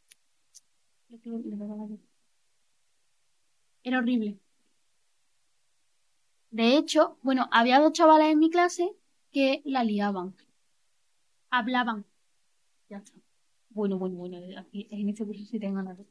era 3.83 3.99
horrible. 3.99 4.39
De 6.51 6.77
hecho, 6.77 7.17
bueno, 7.23 7.47
había 7.51 7.79
dos 7.79 7.93
chavales 7.93 8.27
en 8.31 8.39
mi 8.39 8.49
clase 8.49 8.93
que 9.31 9.61
la 9.65 9.83
liaban. 9.83 10.35
Hablaban. 11.49 12.05
Ya 12.89 12.97
está. 12.97 13.13
Bueno, 13.69 13.97
bueno, 13.97 14.17
bueno. 14.17 14.37
Aquí, 14.59 14.87
en 14.91 15.09
este 15.09 15.25
curso 15.25 15.45
sí 15.45 15.59
tengo 15.59 15.81
nada. 15.81 16.03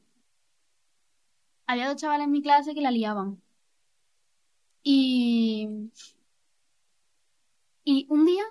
Había 1.67 1.87
dos 1.87 1.97
chavales 1.97 2.25
en 2.25 2.31
mi 2.31 2.41
clase 2.41 2.73
que 2.73 2.81
la 2.81 2.91
liaban. 2.91 3.39
Y. 4.83 5.91
Y 7.83 8.07
un 8.09 8.25
día, 8.25 8.43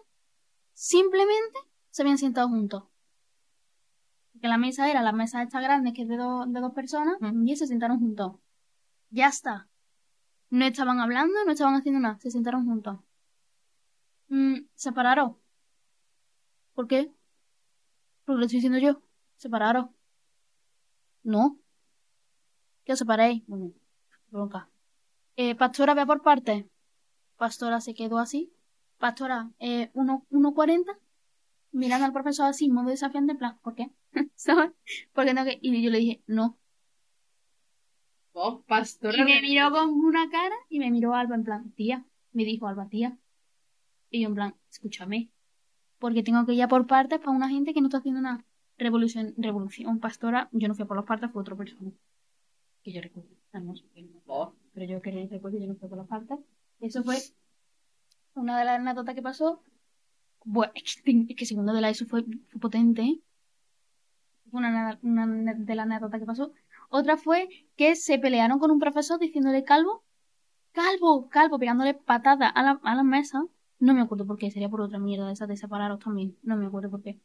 simplemente 0.72 1.58
se 1.90 2.02
habían 2.02 2.18
sentado 2.18 2.48
juntos. 2.48 2.84
Porque 4.32 4.48
la 4.48 4.58
mesa 4.58 4.90
era 4.90 5.02
la 5.02 5.12
mesa 5.12 5.42
esta 5.42 5.60
grande 5.60 5.92
que 5.92 6.02
es 6.02 6.08
de, 6.08 6.16
dos 6.16 6.52
de 6.52 6.60
dos 6.60 6.72
personas, 6.72 7.18
y 7.20 7.56
se 7.56 7.66
sentaron 7.66 7.98
juntos. 7.98 8.36
Ya 9.10 9.28
está. 9.28 9.69
No 10.50 10.64
estaban 10.64 11.00
hablando, 11.00 11.44
no 11.44 11.52
estaban 11.52 11.74
haciendo 11.74 12.00
nada, 12.00 12.18
se 12.18 12.30
sentaron 12.30 12.66
juntos. 12.66 12.98
Mm, 14.28 14.66
separaron. 14.74 15.36
¿Por 16.74 16.86
qué? 16.88 17.12
Porque 18.24 18.38
lo 18.38 18.44
estoy 18.46 18.58
diciendo 18.58 18.78
yo. 18.78 19.02
Separaron. 19.36 19.94
No. 21.22 21.58
¿Qué 22.84 22.92
os 22.92 22.98
separéis? 22.98 23.42
Bueno, 23.46 23.72
bronca. 24.30 24.68
Eh, 25.36 25.54
Pastora, 25.54 25.94
ve 25.94 26.06
por 26.06 26.22
partes. 26.22 26.66
Pastora 27.36 27.80
se 27.80 27.94
quedó 27.94 28.18
así. 28.18 28.52
Pastora, 28.98 29.50
eh, 29.58 29.90
1.40. 29.94 30.98
Mirando 31.72 32.06
al 32.06 32.12
profesor 32.12 32.46
así, 32.46 32.68
modo 32.68 32.90
desafiante, 32.90 33.32
en 33.32 33.38
plan, 33.38 33.58
¿por 33.62 33.74
qué? 33.74 33.90
¿Sabes? 34.34 34.72
Porque 35.12 35.34
no 35.34 35.44
que... 35.44 35.58
Y 35.62 35.82
yo 35.82 35.90
le 35.90 35.98
dije, 35.98 36.22
no. 36.26 36.58
Oh, 38.32 38.62
pastora. 38.66 39.16
Y 39.16 39.24
me 39.24 39.40
miró 39.40 39.70
con 39.70 39.90
una 39.90 40.30
cara 40.30 40.54
y 40.68 40.78
me 40.78 40.90
miró 40.90 41.14
Alba 41.14 41.34
en 41.34 41.44
plan, 41.44 41.72
tía. 41.72 42.04
Me 42.32 42.44
dijo 42.44 42.68
Alba, 42.68 42.88
tía. 42.88 43.18
Y 44.10 44.22
yo 44.22 44.28
en 44.28 44.34
plan, 44.34 44.54
escúchame. 44.70 45.30
Porque 45.98 46.22
tengo 46.22 46.46
que 46.46 46.54
ir 46.54 46.62
a 46.62 46.68
por 46.68 46.86
partes 46.86 47.18
para 47.18 47.32
una 47.32 47.48
gente 47.48 47.74
que 47.74 47.80
no 47.80 47.88
está 47.88 47.98
haciendo 47.98 48.20
una 48.20 48.44
revolución. 48.78 49.34
Revolución 49.36 49.98
pastora. 50.00 50.48
Yo 50.52 50.68
no 50.68 50.74
fui 50.74 50.84
a 50.84 50.86
por 50.86 50.96
las 50.96 51.06
partes, 51.06 51.30
fue 51.30 51.42
otra 51.42 51.56
persona. 51.56 51.90
Que 52.82 52.92
yo 52.92 53.02
recuerdo. 53.02 53.30
No. 53.52 53.74
Oh, 54.26 54.54
Pero 54.72 54.86
yo 54.86 55.02
quería 55.02 55.20
decir 55.22 55.40
pues, 55.40 55.52
que 55.52 55.60
yo 55.60 55.66
no 55.66 55.74
fui 55.74 55.88
por 55.88 55.98
las 55.98 56.06
partes. 56.06 56.38
Eso 56.80 57.02
fue 57.02 57.18
una 58.34 58.58
de 58.58 58.64
las 58.64 58.80
anécdotas 58.80 59.14
que 59.14 59.22
pasó. 59.22 59.62
Bueno, 60.44 60.72
es 60.74 61.02
que, 61.02 61.26
es 61.28 61.36
que 61.36 61.46
segundo 61.46 61.72
de 61.74 61.80
la 61.80 61.90
ESO 61.90 62.06
fue, 62.06 62.24
fue 62.48 62.60
potente, 62.60 63.02
¿eh? 63.02 63.20
Fue 64.50 64.60
una, 64.60 64.98
una 65.02 65.54
de 65.54 65.74
las 65.74 65.84
anécdotas 65.84 66.20
que 66.20 66.26
pasó. 66.26 66.52
Otra 66.90 67.16
fue 67.16 67.48
que 67.76 67.96
se 67.96 68.18
pelearon 68.18 68.58
con 68.58 68.70
un 68.70 68.78
profesor 68.78 69.18
diciéndole 69.18 69.64
calvo. 69.64 70.04
Calvo, 70.72 71.28
calvo, 71.28 71.58
pegándole 71.58 71.94
patadas 71.94 72.52
a 72.54 72.62
la, 72.62 72.80
a 72.82 72.94
la 72.94 73.02
mesa. 73.02 73.44
No 73.78 73.94
me 73.94 74.02
acuerdo 74.02 74.26
por 74.26 74.36
qué, 74.36 74.50
sería 74.50 74.68
por 74.68 74.82
otra 74.82 74.98
mierda 74.98 75.26
de 75.26 75.32
esas 75.32 75.48
de 75.48 75.56
separaros 75.56 76.00
también. 76.00 76.36
No 76.42 76.56
me 76.56 76.66
acuerdo 76.66 76.90
por 76.90 77.02
qué. 77.02 77.18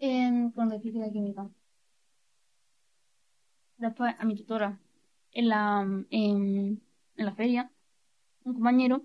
Eh, 0.00 0.50
con 0.54 0.68
la 0.68 0.80
física 0.80 1.10
química. 1.12 1.48
Después, 3.76 4.14
a 4.18 4.24
mi 4.24 4.34
tutora, 4.36 4.78
en 5.32 5.48
la, 5.48 5.82
en, 6.10 6.82
en 7.16 7.26
la 7.26 7.32
feria, 7.34 7.70
un 8.44 8.54
compañero 8.54 9.04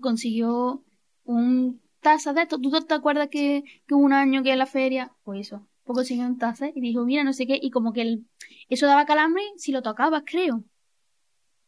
consiguió 0.00 0.84
un 1.24 1.80
taza 2.00 2.32
de 2.32 2.42
esto. 2.42 2.60
¿Tú 2.60 2.70
te 2.70 2.94
acuerdas 2.94 3.28
que, 3.28 3.64
que 3.86 3.94
un 3.94 4.12
año 4.12 4.42
que 4.42 4.52
en 4.52 4.58
la 4.58 4.66
feria? 4.66 5.12
Pues 5.24 5.46
eso. 5.48 5.66
Pues 5.90 6.06
consiguió 6.06 6.26
un 6.26 6.38
taza 6.38 6.68
y 6.72 6.80
dijo, 6.80 7.04
mira, 7.04 7.24
no 7.24 7.32
sé 7.32 7.48
qué. 7.48 7.58
Y 7.60 7.70
como 7.72 7.92
que 7.92 8.02
el, 8.02 8.26
eso 8.68 8.86
daba 8.86 9.06
calambre 9.06 9.42
si 9.56 9.72
lo 9.72 9.82
tocabas, 9.82 10.22
creo. 10.24 10.62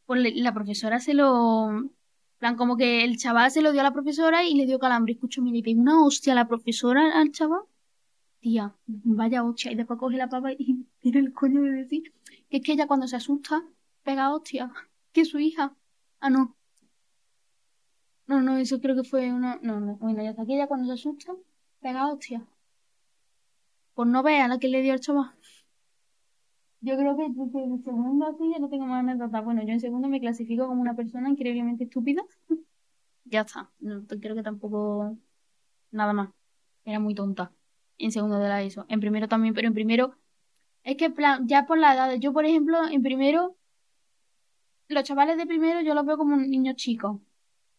Pues 0.06 0.37
la 0.37 0.54
profesora 0.54 1.00
se 1.00 1.12
lo... 1.12 1.90
plan, 2.38 2.54
como 2.56 2.76
que 2.76 3.02
el 3.02 3.16
chaval 3.16 3.50
se 3.50 3.62
lo 3.62 3.72
dio 3.72 3.80
a 3.80 3.85
la 3.85 3.92
profesora 3.92 4.44
y 4.44 4.54
le 4.54 4.66
dio 4.66 4.78
calambre. 4.78 5.14
Escucho, 5.14 5.42
mira, 5.42 5.68
y 5.68 5.74
una 5.74 6.04
hostia 6.04 6.35
a 6.35 6.37
la 6.37 6.46
profesora 6.46 7.18
al 7.20 7.32
chaval. 7.32 7.62
Tía, 8.38 8.76
vaya 8.87 9.42
hostia. 9.42 9.72
Y 9.72 9.74
después 9.74 9.98
coge 9.98 10.16
la 10.18 10.28
papa 10.28 10.52
y 10.52 10.87
tiene 11.00 11.18
el 11.18 11.32
coño 11.32 11.61
de 11.62 11.72
decir 11.72 12.12
que 12.48 12.58
es 12.58 12.62
que 12.62 12.72
ella 12.74 12.87
cuando 12.87 13.08
se 13.08 13.16
asusta 13.16 13.64
pega 14.04 14.32
hostia. 14.32 14.72
Que 15.12 15.24
su 15.24 15.40
hija. 15.40 15.76
Ah, 16.20 16.30
no. 16.30 16.56
No, 18.28 18.40
no, 18.40 18.56
eso 18.56 18.80
creo 18.80 18.94
que 18.94 19.04
fue 19.04 19.32
una... 19.32 19.58
No, 19.62 19.80
no, 19.80 19.96
bueno, 19.96 20.22
ya 20.22 20.30
está. 20.30 20.46
Que 20.46 20.54
ella 20.54 20.68
cuando 20.68 20.87
se 20.87 20.92
asusta 20.92 21.35
pega 21.80 22.06
hostia. 22.06 22.46
Pues 23.94 24.09
no 24.09 24.22
vea 24.22 24.48
la 24.48 24.59
que 24.59 24.68
le 24.68 24.83
dio 24.83 24.92
al 24.92 25.00
chaval. 25.00 25.31
Yo 26.81 26.96
creo 26.96 27.16
que, 27.16 27.24
en 27.24 27.85
segundo 27.85 28.26
así 28.26 28.50
ya 28.52 28.59
no 28.59 28.68
tengo 28.68 28.87
más 28.87 29.00
anécdotas. 29.00 29.44
Bueno, 29.44 29.62
yo 29.62 29.72
en 29.72 29.81
segundo 29.81 30.09
me 30.09 30.20
clasifico 30.20 30.66
como 30.66 30.81
una 30.81 30.96
persona 30.96 31.28
increíblemente 31.28 31.85
estúpida. 31.85 32.22
ya 33.24 33.42
está. 33.42 33.70
No, 33.78 34.05
creo 34.07 34.35
que 34.35 34.42
tampoco 34.42 35.16
nada 35.92 36.12
más. 36.12 36.31
Era 36.85 36.98
muy 36.98 37.14
tonta. 37.14 37.52
En 37.98 38.11
segundo 38.11 38.38
de 38.38 38.48
la 38.48 38.62
ESO. 38.62 38.85
En 38.88 38.98
primero 38.98 39.28
también, 39.28 39.55
pero 39.55 39.68
en 39.68 39.74
primero 39.74 40.16
es 40.85 40.96
que 40.96 41.11
plan, 41.11 41.46
ya 41.46 41.66
por 41.66 41.78
la 41.78 41.94
edad, 41.94 42.14
yo 42.18 42.33
por 42.33 42.44
ejemplo, 42.44 42.78
en 42.88 43.02
primero, 43.02 43.57
los 44.88 45.05
chavales 45.05 45.37
de 45.37 45.46
primero 45.46 45.81
yo 45.81 45.94
los 45.94 46.05
veo 46.05 46.16
como 46.18 46.37
niños 46.37 46.76
chicos. 46.76 47.20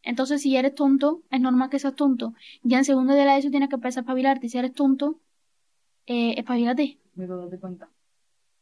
Entonces, 0.01 0.41
si 0.41 0.55
eres 0.57 0.75
tonto, 0.75 1.23
es 1.29 1.39
normal 1.39 1.69
que 1.69 1.79
seas 1.79 1.95
tonto. 1.95 2.33
Ya 2.63 2.77
en 2.77 2.85
segundo 2.85 3.13
de 3.13 3.25
la 3.25 3.37
ESO 3.37 3.49
tienes 3.49 3.69
que 3.69 3.75
empezar 3.75 4.01
a 4.01 4.03
espabilarte. 4.03 4.49
Si 4.49 4.57
eres 4.57 4.73
tonto, 4.73 5.19
eh, 6.05 6.35
espabilate. 6.37 6.97
me 7.15 7.27
puedo 7.27 7.47
dar 7.47 7.59
cuenta. 7.59 7.89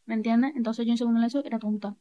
¿Me 0.05 0.15
entiendes? 0.15 0.53
Entonces 0.55 0.85
yo 0.85 0.91
en 0.91 0.97
segundo 0.97 1.19
de 1.19 1.21
la 1.21 1.27
ESO 1.27 1.45
era 1.45 1.59
tonta. 1.59 1.95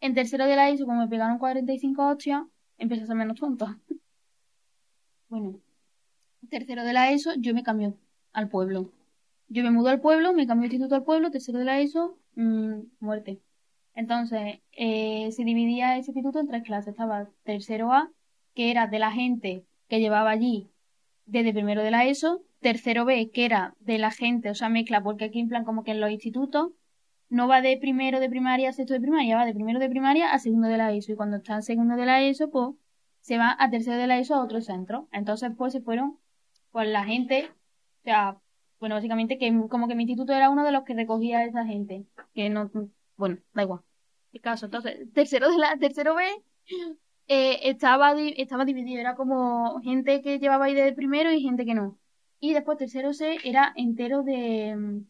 En 0.00 0.14
tercero 0.14 0.46
de 0.46 0.56
la 0.56 0.70
ESO, 0.70 0.86
como 0.86 1.00
me 1.00 1.08
pegaron 1.08 1.38
45 1.38 2.06
hostias, 2.06 2.42
empecé 2.78 3.02
a 3.02 3.06
ser 3.06 3.16
menos 3.16 3.38
tonta. 3.38 3.78
Bueno, 5.28 5.60
en 6.42 6.48
tercero 6.48 6.82
de 6.82 6.92
la 6.92 7.12
ESO, 7.12 7.34
yo 7.36 7.54
me 7.54 7.62
cambié 7.62 7.94
al 8.32 8.48
pueblo. 8.48 8.90
Yo 9.48 9.62
me 9.62 9.70
mudo 9.70 9.90
al 9.90 10.00
pueblo, 10.00 10.32
me 10.32 10.44
cambié 10.44 10.68
de 10.68 10.74
instituto 10.74 10.96
al 10.96 11.04
pueblo, 11.04 11.30
tercero 11.30 11.60
de 11.60 11.64
la 11.64 11.80
ESO, 11.80 12.18
mm, 12.34 12.80
muerte. 12.98 13.40
Entonces, 13.94 14.60
eh, 14.72 15.30
se 15.30 15.44
dividía 15.44 15.96
ese 15.98 16.10
instituto 16.10 16.40
en 16.40 16.48
tres 16.48 16.64
clases. 16.64 16.88
Estaba 16.92 17.28
tercero 17.44 17.92
A, 17.92 18.10
que 18.54 18.70
era 18.70 18.86
de 18.88 18.98
la 18.98 19.12
gente 19.12 19.64
que 19.88 20.00
llevaba 20.00 20.30
allí 20.30 20.70
desde 21.26 21.52
primero 21.52 21.82
de 21.82 21.90
la 21.90 22.06
ESO, 22.06 22.42
tercero 22.60 23.04
B, 23.04 23.30
que 23.30 23.44
era 23.44 23.74
de 23.80 23.98
la 23.98 24.10
gente, 24.10 24.50
o 24.50 24.54
sea, 24.54 24.68
mezcla, 24.68 25.02
porque 25.02 25.24
aquí 25.26 25.40
en 25.40 25.48
plan 25.48 25.64
como 25.64 25.82
que 25.84 25.92
en 25.92 26.00
los 26.00 26.10
institutos 26.10 26.72
no 27.28 27.48
va 27.48 27.62
de 27.62 27.76
primero 27.78 28.20
de 28.20 28.28
primaria 28.28 28.70
a 28.70 28.72
sexto 28.72 28.94
de 28.94 29.00
primaria, 29.00 29.36
va 29.36 29.46
de 29.46 29.54
primero 29.54 29.78
de 29.78 29.88
primaria 29.88 30.32
a 30.32 30.38
segundo 30.38 30.68
de 30.68 30.76
la 30.78 30.92
ESO, 30.92 31.12
y 31.12 31.16
cuando 31.16 31.38
está 31.38 31.54
en 31.56 31.62
segundo 31.62 31.96
de 31.96 32.06
la 32.06 32.22
ESO, 32.22 32.50
pues 32.50 32.74
se 33.20 33.38
va 33.38 33.56
a 33.58 33.70
tercero 33.70 33.96
de 33.98 34.06
la 34.06 34.18
ESO 34.18 34.34
a 34.34 34.44
otro 34.44 34.60
centro. 34.60 35.08
Entonces, 35.12 35.50
pues 35.56 35.72
se 35.72 35.80
fueron, 35.80 36.18
pues 36.72 36.88
la 36.88 37.04
gente, 37.04 37.48
o 38.00 38.04
sea, 38.04 38.38
bueno, 38.80 38.94
básicamente 38.96 39.38
que 39.38 39.52
como 39.68 39.88
que 39.88 39.94
mi 39.94 40.04
instituto 40.04 40.32
era 40.32 40.50
uno 40.50 40.64
de 40.64 40.72
los 40.72 40.84
que 40.84 40.94
recogía 40.94 41.40
a 41.40 41.44
esa 41.44 41.64
gente, 41.66 42.06
que 42.34 42.50
no, 42.50 42.70
bueno, 43.16 43.38
da 43.54 43.62
igual. 43.62 43.80
El 44.32 44.40
caso, 44.40 44.66
entonces, 44.66 45.12
tercero 45.12 45.50
de 45.50 45.58
la, 45.58 45.76
tercero 45.78 46.14
B, 46.14 46.24
eh, 47.28 47.60
estaba, 47.70 48.14
estaba 48.20 48.64
dividido, 48.64 49.00
era 49.00 49.14
como 49.14 49.80
gente 49.82 50.22
que 50.22 50.38
llevaba 50.38 50.66
ahí 50.66 50.74
desde 50.74 50.94
primero 50.94 51.32
y 51.32 51.42
gente 51.42 51.64
que 51.64 51.74
no. 51.74 51.99
Y 52.40 52.54
después 52.54 52.78
tercero 52.78 53.12
C 53.12 53.38
era 53.44 53.72
entero 53.76 54.22
de, 54.22 54.74
mm, 54.76 55.04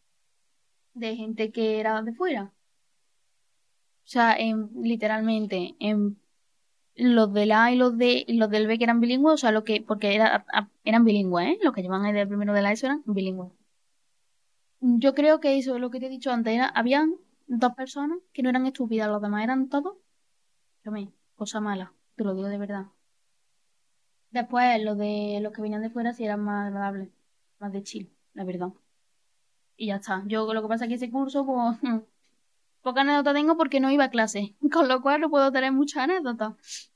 de 0.95 1.16
gente 1.16 1.53
que 1.53 1.81
era 1.81 2.03
de 2.03 2.12
fuera. 2.12 2.53
O 4.05 4.12
sea, 4.12 4.37
en, 4.37 4.71
literalmente, 4.83 5.77
en 5.79 6.21
los 6.97 7.33
del 7.33 7.53
A 7.53 7.73
y 7.73 7.77
los 7.77 7.97
de 7.97 8.27
los 8.29 8.51
del 8.51 8.66
B 8.66 8.77
que 8.79 8.85
eran 8.85 9.01
bilingües, 9.01 9.35
o 9.35 9.37
sea, 9.38 9.53
lo 9.53 9.64
que, 9.64 9.83
porque 9.83 10.21
eran 10.85 11.05
bilingües, 11.05 11.47
¿eh? 11.47 11.59
Los 11.62 11.73
que 11.73 11.83
llevan 11.83 12.05
ahí 12.05 12.12
del 12.12 12.29
primero 12.29 12.53
de 12.53 12.62
la 12.62 12.73
ESO 12.73 12.87
eran 12.87 13.03
bilingües. 13.07 13.53
Yo 14.81 15.14
creo 15.14 15.40
que 15.40 15.59
eso, 15.59 15.79
lo 15.79 15.90
que 15.90 16.01
te 16.01 16.07
he 16.07 16.11
dicho 16.11 16.33
antes, 16.33 16.55
era, 16.55 16.66
habían 16.66 17.14
dos 17.47 17.75
personas 17.75 18.19
que 18.33 18.43
no 18.43 18.51
eran 18.51 18.66
estúpidas, 18.66 19.09
los 19.09 19.23
demás 19.23 19.45
eran 19.45 19.69
todos, 19.69 19.97
cosa 21.37 21.61
mala, 21.61 21.93
te 22.16 22.25
lo 22.25 22.35
digo 22.35 22.49
de 22.49 22.59
verdad. 22.59 22.87
Después, 24.31 24.83
los 24.83 24.97
de 24.99 25.38
los 25.43 25.53
que 25.53 25.62
venían 25.62 25.83
de 25.83 25.90
fuera 25.90 26.12
sí 26.12 26.25
eran 26.25 26.40
más 26.40 26.66
agradables, 26.66 27.11
más 27.61 27.73
de 27.73 27.83
chill, 27.83 28.11
la 28.35 28.44
verdad. 28.44 28.70
Y 29.77 29.88
ya 29.88 29.96
está. 29.96 30.23
Yo 30.27 30.53
lo 30.53 30.62
que 30.62 30.68
pasa 30.68 30.85
es 30.85 30.88
que 30.88 30.94
ese 30.96 31.11
curso, 31.11 31.46
pues, 31.46 31.79
poca 32.83 33.03
anécdota 33.03 33.33
tengo 33.33 33.57
porque 33.57 33.81
no 33.81 33.90
iba 33.90 34.05
a 34.05 34.11
clase, 34.11 34.57
con 34.73 34.88
lo 34.88 35.01
cual 35.03 35.20
no 35.20 35.31
puedo 35.31 35.53
tener 35.53 35.73
muchas 35.73 36.05
anécdotas. 36.05 36.90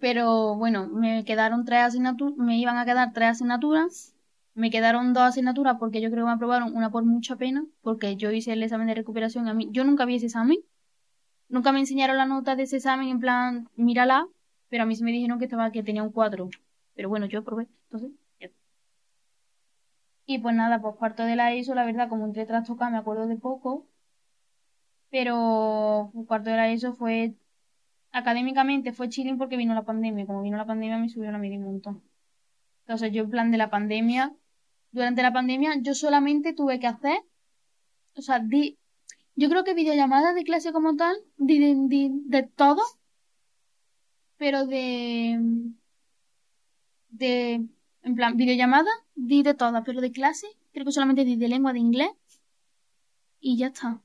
Pero 0.00 0.56
bueno, 0.56 0.88
me 0.88 1.24
quedaron 1.24 1.64
tres 1.64 1.80
asignaturas, 1.80 2.36
me 2.38 2.58
iban 2.58 2.78
a 2.78 2.86
quedar 2.86 3.12
tres 3.12 3.30
asignaturas, 3.30 4.14
me 4.54 4.70
quedaron 4.70 5.12
dos 5.12 5.24
asignaturas 5.24 5.76
porque 5.78 6.00
yo 6.00 6.10
creo 6.10 6.24
que 6.24 6.28
me 6.28 6.32
aprobaron 6.32 6.74
una 6.74 6.90
por 6.90 7.04
mucha 7.04 7.36
pena, 7.36 7.66
porque 7.82 8.16
yo 8.16 8.30
hice 8.30 8.52
el 8.54 8.62
examen 8.62 8.86
de 8.86 8.94
recuperación, 8.94 9.46
a 9.46 9.52
mí, 9.52 9.68
yo 9.72 9.84
nunca 9.84 10.06
vi 10.06 10.16
ese 10.16 10.26
examen, 10.26 10.56
nunca 11.48 11.70
me 11.72 11.80
enseñaron 11.80 12.16
la 12.16 12.24
nota 12.24 12.56
de 12.56 12.62
ese 12.62 12.76
examen 12.76 13.08
en 13.08 13.20
plan, 13.20 13.68
mírala, 13.76 14.26
pero 14.70 14.84
a 14.84 14.86
mí 14.86 14.96
sí 14.96 15.04
me 15.04 15.12
dijeron 15.12 15.38
que 15.38 15.44
estaba, 15.44 15.70
que 15.70 15.82
tenía 15.82 16.02
un 16.02 16.12
4. 16.12 16.48
Pero 16.94 17.08
bueno, 17.10 17.26
yo 17.26 17.44
probé, 17.44 17.68
entonces. 17.84 18.10
Y 20.26 20.38
pues 20.38 20.54
nada, 20.54 20.80
pues 20.80 20.96
cuarto 20.96 21.24
de 21.24 21.36
la 21.36 21.52
ESO, 21.52 21.74
la 21.74 21.84
verdad, 21.84 22.08
como 22.08 22.24
entré 22.24 22.46
tras 22.46 22.66
tocar, 22.66 22.90
me 22.90 22.98
acuerdo 22.98 23.26
de 23.26 23.36
poco. 23.36 23.86
Pero 25.10 26.12
cuarto 26.26 26.50
de 26.50 26.56
la 26.56 26.70
ESO 26.70 26.94
fue 26.94 27.34
académicamente 28.14 28.92
fue 28.92 29.08
chilling 29.08 29.38
porque 29.38 29.56
vino 29.56 29.74
la 29.74 29.84
pandemia. 29.84 30.26
Como 30.26 30.42
vino 30.42 30.56
la 30.56 30.66
pandemia 30.66 30.98
me 30.98 31.08
subió 31.08 31.30
la 31.32 31.38
media 31.38 31.58
un 31.58 31.64
montón. 31.64 32.02
Entonces 32.86 33.12
yo 33.12 33.24
en 33.24 33.30
plan 33.30 33.50
de 33.50 33.58
la 33.58 33.70
pandemia, 33.70 34.34
durante 34.92 35.22
la 35.22 35.32
pandemia 35.32 35.74
yo 35.80 35.94
solamente 35.94 36.52
tuve 36.54 36.78
que 36.78 36.86
hacer, 36.86 37.18
o 38.16 38.22
sea, 38.22 38.38
di, 38.38 38.78
yo 39.34 39.48
creo 39.48 39.64
que 39.64 39.74
videollamadas 39.74 40.34
de 40.34 40.44
clase 40.44 40.72
como 40.72 40.94
tal, 40.96 41.16
de, 41.36 42.50
todo, 42.54 42.82
pero 44.36 44.66
de, 44.66 45.40
de, 47.08 47.66
en 48.04 48.14
plan, 48.14 48.36
videollamada, 48.36 48.90
di 49.14 49.42
de 49.42 49.54
todas, 49.54 49.82
pero 49.84 50.00
de 50.00 50.12
clase, 50.12 50.46
creo 50.72 50.84
que 50.84 50.92
solamente 50.92 51.24
di 51.24 51.36
de 51.36 51.48
lengua 51.48 51.72
de 51.72 51.78
inglés 51.78 52.10
y 53.40 53.56
ya 53.56 53.68
está. 53.68 54.00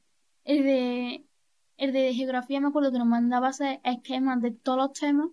El 0.46 0.64
de, 0.64 1.26
el 1.78 1.94
de 1.94 2.14
geografía 2.14 2.62
me 2.62 2.70
acuerdo 2.70 2.92
que 2.92 2.98
nos 2.98 3.08
mandaba 3.08 3.50
hacer 3.50 3.82
esquemas 3.84 4.42
de 4.42 4.52
todos 4.52 4.78
los 4.78 4.94
temas. 4.94 5.30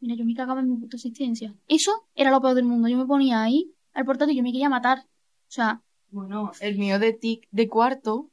Mira, 0.00 0.14
yo 0.14 0.24
me 0.24 0.34
cagaba 0.34 0.60
en 0.60 0.70
mi 0.70 0.76
puta 0.76 0.96
existencia. 0.96 1.54
Eso 1.66 2.08
era 2.14 2.30
lo 2.30 2.40
peor 2.40 2.54
del 2.54 2.64
mundo. 2.64 2.88
Yo 2.88 2.96
me 2.96 3.06
ponía 3.06 3.42
ahí 3.42 3.72
al 3.92 4.04
portátil 4.04 4.34
y 4.34 4.36
yo 4.38 4.42
me 4.42 4.52
quería 4.52 4.68
matar. 4.68 5.00
O 5.00 5.50
sea, 5.54 5.82
Bueno, 6.10 6.52
el 6.60 6.78
mío 6.78 6.98
de 6.98 7.12
TIC 7.12 7.48
de 7.50 7.68
cuarto, 7.68 8.30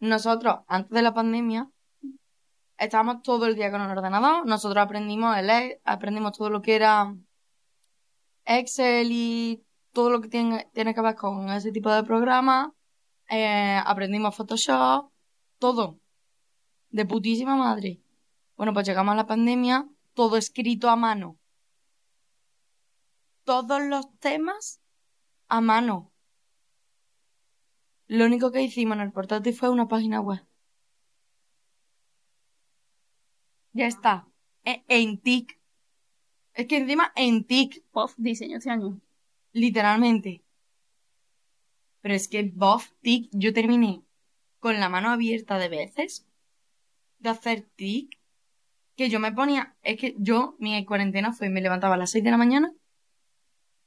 nosotros, 0.00 0.60
antes 0.68 0.90
de 0.90 1.02
la 1.02 1.14
pandemia, 1.14 1.70
estábamos 2.76 3.22
todo 3.22 3.46
el 3.46 3.54
día 3.54 3.70
con 3.70 3.80
el 3.80 3.90
ordenador. 3.90 4.46
Nosotros 4.46 4.82
aprendimos 4.82 5.36
el 5.38 5.78
aprendimos 5.84 6.36
todo 6.36 6.50
lo 6.50 6.60
que 6.60 6.74
era 6.74 7.14
Excel 8.44 9.08
y 9.12 9.64
todo 9.92 10.10
lo 10.10 10.20
que 10.20 10.28
tiene, 10.28 10.68
tiene 10.72 10.94
que 10.94 11.00
ver 11.02 11.14
con 11.16 11.48
ese 11.50 11.72
tipo 11.72 11.90
de 11.92 12.04
programas. 12.04 12.70
Eh, 13.30 13.80
aprendimos 13.84 14.36
Photoshop, 14.36 15.10
todo. 15.58 16.00
De 16.90 17.06
putísima 17.06 17.56
madre. 17.56 18.00
Bueno, 18.56 18.72
pues 18.74 18.86
llegamos 18.86 19.12
a 19.12 19.16
la 19.16 19.26
pandemia, 19.26 19.88
todo 20.14 20.36
escrito 20.36 20.88
a 20.90 20.96
mano. 20.96 21.38
Todos 23.44 23.80
los 23.82 24.18
temas 24.18 24.80
a 25.48 25.60
mano. 25.60 26.12
Lo 28.06 28.26
único 28.26 28.52
que 28.52 28.62
hicimos 28.62 28.94
en 28.96 29.02
el 29.02 29.10
portátil 29.12 29.54
fue 29.54 29.68
una 29.68 29.88
página 29.88 30.20
web. 30.20 30.46
Ya 33.72 33.86
está. 33.86 34.26
E- 34.64 34.84
En 34.88 35.20
TIC. 35.20 35.58
Es 36.54 36.66
que 36.66 36.76
encima 36.76 37.12
en 37.16 37.44
TIC, 37.44 37.84
pof, 37.90 38.14
diseño 38.16 38.58
este 38.58 38.70
año. 38.70 39.00
literalmente. 39.52 40.42
Pero 42.00 42.14
es 42.14 42.28
que 42.28 42.42
BOF, 42.42 42.90
TIC, 43.00 43.30
yo 43.32 43.52
terminé 43.52 44.02
con 44.58 44.80
la 44.80 44.88
mano 44.88 45.10
abierta 45.10 45.58
de 45.58 45.68
veces 45.68 46.26
de 47.18 47.30
hacer 47.30 47.62
TIC. 47.76 48.18
Que 48.96 49.08
yo 49.08 49.20
me 49.20 49.32
ponía, 49.32 49.74
es 49.82 49.98
que 49.98 50.14
yo, 50.18 50.54
mi 50.58 50.84
cuarentena 50.84 51.32
fue, 51.32 51.48
me 51.48 51.62
levantaba 51.62 51.94
a 51.94 51.98
las 51.98 52.10
6 52.10 52.24
de 52.24 52.30
la 52.30 52.36
mañana, 52.36 52.74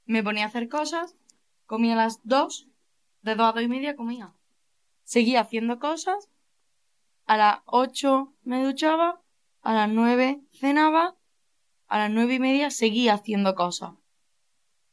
me 0.05 0.23
ponía 0.23 0.45
a 0.45 0.47
hacer 0.47 0.67
cosas, 0.67 1.15
comía 1.67 1.93
a 1.93 1.97
las 1.97 2.21
2, 2.23 2.67
de 3.21 3.35
2 3.35 3.47
a 3.47 3.51
2 3.51 3.63
y 3.63 3.67
media 3.67 3.95
comía. 3.95 4.33
Seguía 5.03 5.41
haciendo 5.41 5.77
cosas, 5.77 6.29
a 7.27 7.37
las 7.37 7.59
8 7.65 8.33
me 8.43 8.63
duchaba, 8.63 9.21
a 9.61 9.73
las 9.75 9.89
9 9.89 10.41
cenaba, 10.59 11.15
a 11.87 11.99
las 11.99 12.11
9 12.11 12.35
y 12.35 12.39
media 12.39 12.69
seguía 12.71 13.13
haciendo 13.13 13.55
cosas. 13.55 13.93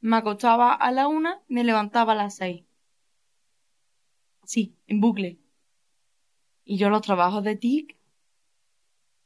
Me 0.00 0.16
acostaba 0.16 0.74
a 0.74 0.90
la 0.90 1.08
1, 1.08 1.44
me 1.48 1.64
levantaba 1.64 2.12
a 2.12 2.16
las 2.16 2.36
6. 2.36 2.64
Sí, 4.44 4.76
en 4.86 5.00
bucle. 5.00 5.38
Y 6.64 6.76
yo 6.76 6.90
los 6.90 7.02
trabajos 7.02 7.44
de 7.44 7.56
TIC, 7.56 7.96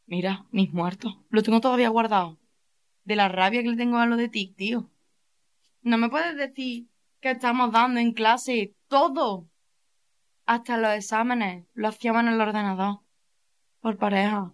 mira, 0.06 0.46
mis 0.50 0.72
muertos, 0.72 1.16
los 1.30 1.42
tengo 1.44 1.60
todavía 1.60 1.88
guardados. 1.88 2.38
De 3.04 3.16
la 3.16 3.28
rabia 3.28 3.62
que 3.62 3.70
le 3.70 3.76
tengo 3.76 3.98
a 3.98 4.06
lo 4.06 4.16
de 4.16 4.28
TIC, 4.28 4.56
tío. 4.56 4.90
No 5.82 5.98
me 5.98 6.08
puedes 6.08 6.36
decir 6.36 6.88
que 7.20 7.30
estamos 7.30 7.72
dando 7.72 8.00
en 8.00 8.12
clase 8.12 8.74
todo. 8.88 9.48
Hasta 10.44 10.76
los 10.76 10.92
exámenes 10.92 11.66
lo 11.74 11.88
hacíamos 11.88 12.22
en 12.22 12.28
el 12.28 12.40
ordenador. 12.40 13.00
Por 13.80 13.96
pareja. 13.96 14.52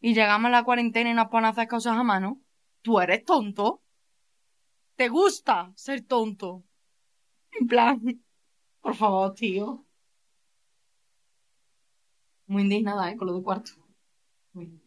Y 0.00 0.14
llegamos 0.14 0.48
a 0.48 0.50
la 0.50 0.64
cuarentena 0.64 1.10
y 1.10 1.14
nos 1.14 1.28
ponen 1.28 1.46
a 1.46 1.48
hacer 1.50 1.68
cosas 1.68 1.96
a 1.96 2.02
mano. 2.02 2.40
¿Tú 2.82 3.00
eres 3.00 3.24
tonto? 3.24 3.82
¿Te 4.96 5.08
gusta 5.08 5.72
ser 5.76 6.02
tonto? 6.06 6.64
En 7.58 7.66
plan, 7.66 8.00
por 8.80 8.94
favor, 8.94 9.34
tío. 9.34 9.84
Muy 12.46 12.62
indignada, 12.62 13.10
¿eh? 13.10 13.16
Con 13.16 13.28
lo 13.28 13.34
de 13.34 13.42
cuarto. 13.42 13.72
Muy. 14.52 14.80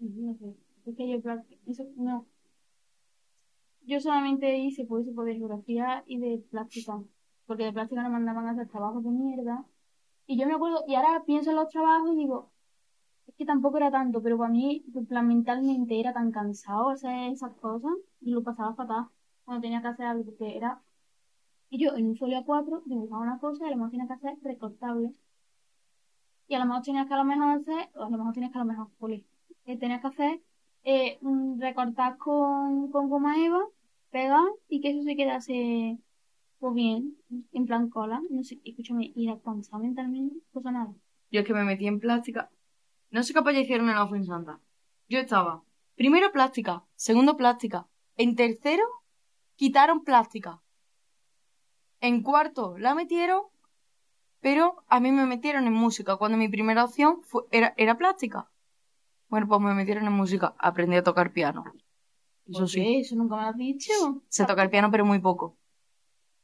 No 0.00 0.34
sé, 0.34 0.54
es 0.86 0.96
que 0.96 1.08
yo, 1.08 1.18
eso, 1.66 1.84
no. 1.96 2.26
Yo 3.82 4.00
solamente 4.00 4.56
hice 4.56 4.84
pues, 4.84 5.04
tipo 5.06 5.24
de 5.24 5.34
geografía 5.36 6.04
y 6.06 6.18
de 6.18 6.38
plástica, 6.50 7.02
porque 7.46 7.64
de 7.64 7.72
plástica 7.72 8.02
nos 8.02 8.12
mandaban 8.12 8.46
a 8.46 8.52
hacer 8.52 8.68
trabajos 8.68 9.02
de 9.04 9.10
mierda. 9.10 9.64
Y 10.28 10.38
yo 10.38 10.46
me 10.46 10.54
acuerdo, 10.54 10.84
y 10.86 10.94
ahora 10.94 11.24
pienso 11.24 11.50
en 11.50 11.56
los 11.56 11.70
trabajos 11.70 12.12
y 12.12 12.16
digo, 12.16 12.52
es 13.26 13.34
que 13.36 13.46
tampoco 13.46 13.78
era 13.78 13.90
tanto, 13.90 14.22
pero 14.22 14.36
para 14.38 14.50
mí, 14.50 14.84
plan, 15.08 15.26
mentalmente 15.26 15.98
era 15.98 16.12
tan 16.12 16.32
cansado 16.32 16.90
hacer 16.90 17.32
esas 17.32 17.54
cosas 17.54 17.92
y 18.20 18.30
lo 18.32 18.42
pasaba 18.42 18.74
fatal 18.74 19.06
cuando 19.44 19.62
tenía 19.62 19.80
que 19.82 19.88
hacer 19.88 20.06
algo, 20.06 20.24
porque 20.26 20.56
era. 20.56 20.82
Y 21.70 21.78
yo 21.82 21.94
en 21.96 22.08
un 22.08 22.16
folio 22.16 22.38
A4 22.44 22.82
dibujaba 22.86 23.22
una 23.22 23.38
cosa 23.38 23.64
y 23.64 23.68
a 23.68 23.70
lo 23.70 23.76
mejor 23.78 23.90
tenía 23.92 24.06
que 24.06 24.14
hacer 24.14 24.36
recortable. 24.42 25.12
Y 26.46 26.54
a 26.54 26.58
lo 26.58 26.66
mejor 26.66 26.82
tenías 26.82 27.06
que 27.08 27.14
a 27.14 27.16
lo 27.18 27.24
mejor 27.24 27.48
hacer, 27.60 27.90
o 27.94 28.02
a 28.04 28.10
lo 28.10 28.18
mejor 28.18 28.32
tenías 28.34 28.52
que 28.52 28.58
a 28.58 28.62
lo 28.62 28.66
mejor, 28.66 28.88
poli, 28.98 29.26
eh, 29.64 29.78
tenías 29.78 30.00
que 30.02 30.08
hacer 30.08 30.42
eh, 30.84 31.18
recortar 31.58 32.18
con, 32.18 32.90
con 32.90 33.08
goma 33.08 33.38
eva, 33.42 33.64
pegar 34.10 34.48
y 34.68 34.80
que 34.82 34.90
eso 34.90 35.02
se 35.04 35.16
quedase 35.16 35.98
pues 36.58 36.74
bien, 36.74 37.16
en 37.52 37.66
plan 37.66 37.88
cola. 37.88 38.20
No 38.30 38.42
sé, 38.42 38.60
escúchame, 38.64 39.12
ir 39.14 39.30
a 39.30 39.40
cansar 39.40 39.80
mentalmente, 39.80 40.36
cosa 40.52 40.70
nada. 40.72 40.94
Yo 41.30 41.40
es 41.40 41.46
que 41.46 41.54
me 41.54 41.64
metí 41.64 41.86
en 41.86 42.00
plástica. 42.00 42.50
No 43.10 43.22
sé 43.22 43.32
capaz 43.32 43.52
de 43.52 43.60
hicieron 43.60 43.88
en 43.88 43.96
la 43.96 44.06
Fuensanta. 44.06 44.60
Yo 45.08 45.18
estaba. 45.18 45.62
Primero 45.94 46.30
plástica. 46.32 46.84
Segundo 46.94 47.36
plástica. 47.36 47.86
En 48.16 48.36
tercero, 48.36 48.84
quitaron 49.56 50.04
plástica. 50.04 50.60
En 52.00 52.22
cuarto, 52.22 52.78
la 52.78 52.94
metieron. 52.94 53.42
Pero 54.40 54.84
a 54.88 55.00
mí 55.00 55.10
me 55.10 55.26
metieron 55.26 55.66
en 55.66 55.72
música 55.72 56.16
cuando 56.16 56.38
mi 56.38 56.48
primera 56.48 56.84
opción 56.84 57.22
fue, 57.22 57.42
era, 57.50 57.74
era 57.76 57.98
plástica. 57.98 58.48
Bueno, 59.28 59.48
pues 59.48 59.60
me 59.60 59.74
metieron 59.74 60.06
en 60.06 60.12
música. 60.12 60.54
Aprendí 60.58 60.96
a 60.96 61.02
tocar 61.02 61.32
piano. 61.32 61.64
Eso 62.46 62.60
¿Por 62.60 62.68
sí. 62.68 62.80
qué? 62.80 63.00
Eso 63.00 63.16
nunca 63.16 63.36
me 63.36 63.42
lo 63.42 63.48
has 63.48 63.56
dicho. 63.56 63.92
Sé 64.28 64.46
tocar 64.46 64.64
el 64.64 64.70
piano, 64.70 64.90
pero 64.90 65.04
muy 65.04 65.18
poco. 65.18 65.56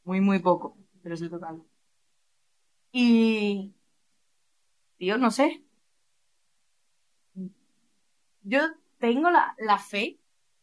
Muy, 0.04 0.20
muy 0.22 0.38
poco. 0.38 0.76
Pero 1.02 1.16
sé 1.16 1.28
tocarlo. 1.28 1.66
Y... 2.92 3.74
Tío, 4.98 5.18
no 5.18 5.30
sé. 5.30 5.62
Yo 8.42 8.60
tengo 8.98 9.30
la, 9.30 9.54
la 9.58 9.78
fe 9.78 10.18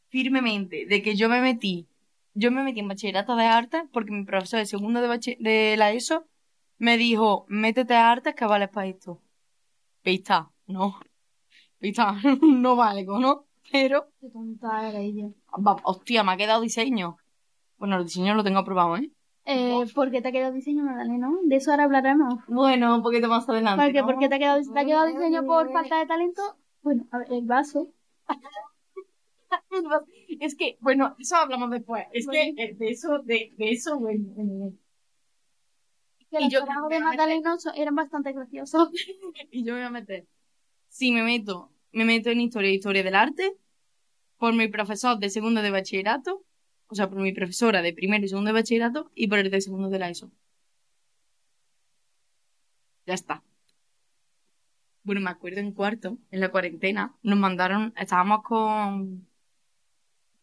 firmemente 0.09 0.85
de 0.85 1.01
que 1.01 1.15
yo 1.15 1.29
me 1.29 1.41
metí. 1.41 1.87
Yo 2.33 2.51
me 2.51 2.63
metí 2.63 2.79
en 2.79 2.87
bachillerato 2.87 3.35
de 3.35 3.45
artes 3.45 3.83
porque 3.91 4.11
mi 4.11 4.23
profesor 4.25 4.59
de 4.59 4.65
segundo 4.65 5.01
de, 5.01 5.07
bache- 5.07 5.37
de 5.39 5.75
la 5.77 5.91
ESO 5.91 6.27
me 6.77 6.97
dijo, 6.97 7.45
métete 7.49 7.95
a 7.95 8.11
artes 8.11 8.35
que 8.35 8.45
vales 8.45 8.69
para 8.69 8.87
esto. 8.87 9.21
Pista, 10.03 10.51
no. 10.67 10.99
Pista, 11.79 12.13
no 12.43 12.75
valgo, 12.77 13.19
¿no? 13.19 13.47
Pero 13.71 14.09
Qué 14.21 14.29
tonta 14.29 14.89
era 14.89 14.99
ella. 14.99 15.27
Va- 15.67 15.77
Hostia, 15.85 16.23
me 16.23 16.33
ha 16.33 16.37
quedado 16.37 16.61
diseño. 16.61 17.17
Bueno, 17.77 17.97
el 17.97 18.05
diseño 18.05 18.35
lo 18.35 18.43
tengo 18.45 18.59
aprobado, 18.59 18.97
¿eh? 18.97 19.11
Eh, 19.45 19.85
¿Por 19.95 20.11
qué 20.11 20.21
te 20.21 20.27
ha 20.27 20.31
quedado 20.31 20.53
diseño, 20.53 20.83
Magdalena? 20.83 21.29
De 21.43 21.55
eso 21.55 21.71
ahora 21.71 21.85
hablaremos. 21.85 22.35
Bueno, 22.47 22.95
un 22.95 23.01
poquito 23.01 23.27
más 23.27 23.47
adelante. 23.49 23.83
¿Por 23.83 23.91
qué, 23.93 23.99
¿no? 24.01 24.05
¿Por 24.05 24.19
qué 24.19 24.29
te 24.29 24.35
ha 24.35 24.39
quedado, 24.39 24.61
te 24.73 24.79
ha 24.79 24.85
quedado 24.85 25.07
diseño 25.07 25.43
por 25.45 25.71
falta 25.71 25.97
de 25.99 26.05
talento? 26.05 26.41
Bueno, 26.83 27.07
a 27.11 27.17
ver, 27.19 27.27
el 27.33 27.45
vaso. 27.45 27.89
Es 30.39 30.55
que, 30.55 30.77
bueno, 30.79 31.15
eso 31.19 31.35
hablamos 31.35 31.69
después. 31.71 32.05
Es 32.13 32.27
que 32.27 32.49
eh, 32.57 32.75
de 32.77 32.89
eso, 32.89 33.19
de, 33.19 33.53
de 33.57 33.71
eso, 33.71 33.99
bueno. 33.99 34.23
bueno. 34.35 34.73
Que 36.29 36.37
Y 36.39 36.43
los 36.45 36.53
yo- 36.53 36.63
trabajos 36.63 36.89
de 36.89 36.99
Magdalena 37.01 37.55
eran 37.75 37.95
bastante 37.95 38.31
graciosos. 38.31 38.89
Y 39.51 39.63
yo 39.65 39.73
me 39.73 39.79
voy 39.79 39.87
a 39.87 39.91
meter. 39.91 40.27
Sí, 40.87 41.11
me 41.11 41.23
meto. 41.23 41.71
Me 41.91 42.05
meto 42.05 42.29
en 42.29 42.39
historia 42.41 42.69
e 42.69 42.73
historia 42.75 43.03
del 43.03 43.15
arte. 43.15 43.57
Por 44.37 44.53
mi 44.53 44.67
profesor 44.69 45.19
de 45.19 45.29
segundo 45.29 45.61
de 45.61 45.71
bachillerato. 45.71 46.43
O 46.91 46.95
sea, 46.95 47.09
por 47.09 47.19
mi 47.21 47.33
profesora 47.33 47.81
de 47.81 47.93
primero 47.93 48.25
y 48.25 48.29
segundo 48.29 48.49
de 48.49 48.53
bachillerato. 48.53 49.11
Y 49.15 49.27
por 49.27 49.39
el 49.39 49.49
de 49.49 49.61
segundo 49.61 49.89
de 49.89 49.99
la 49.99 50.09
ESO. 50.09 50.31
Ya 53.05 53.13
está. 53.15 53.43
Bueno, 55.03 55.21
me 55.21 55.31
acuerdo 55.31 55.59
en 55.59 55.71
cuarto, 55.73 56.17
en 56.29 56.39
la 56.41 56.51
cuarentena, 56.51 57.15
nos 57.23 57.39
mandaron, 57.39 57.91
estábamos 57.97 58.43
con, 58.43 59.27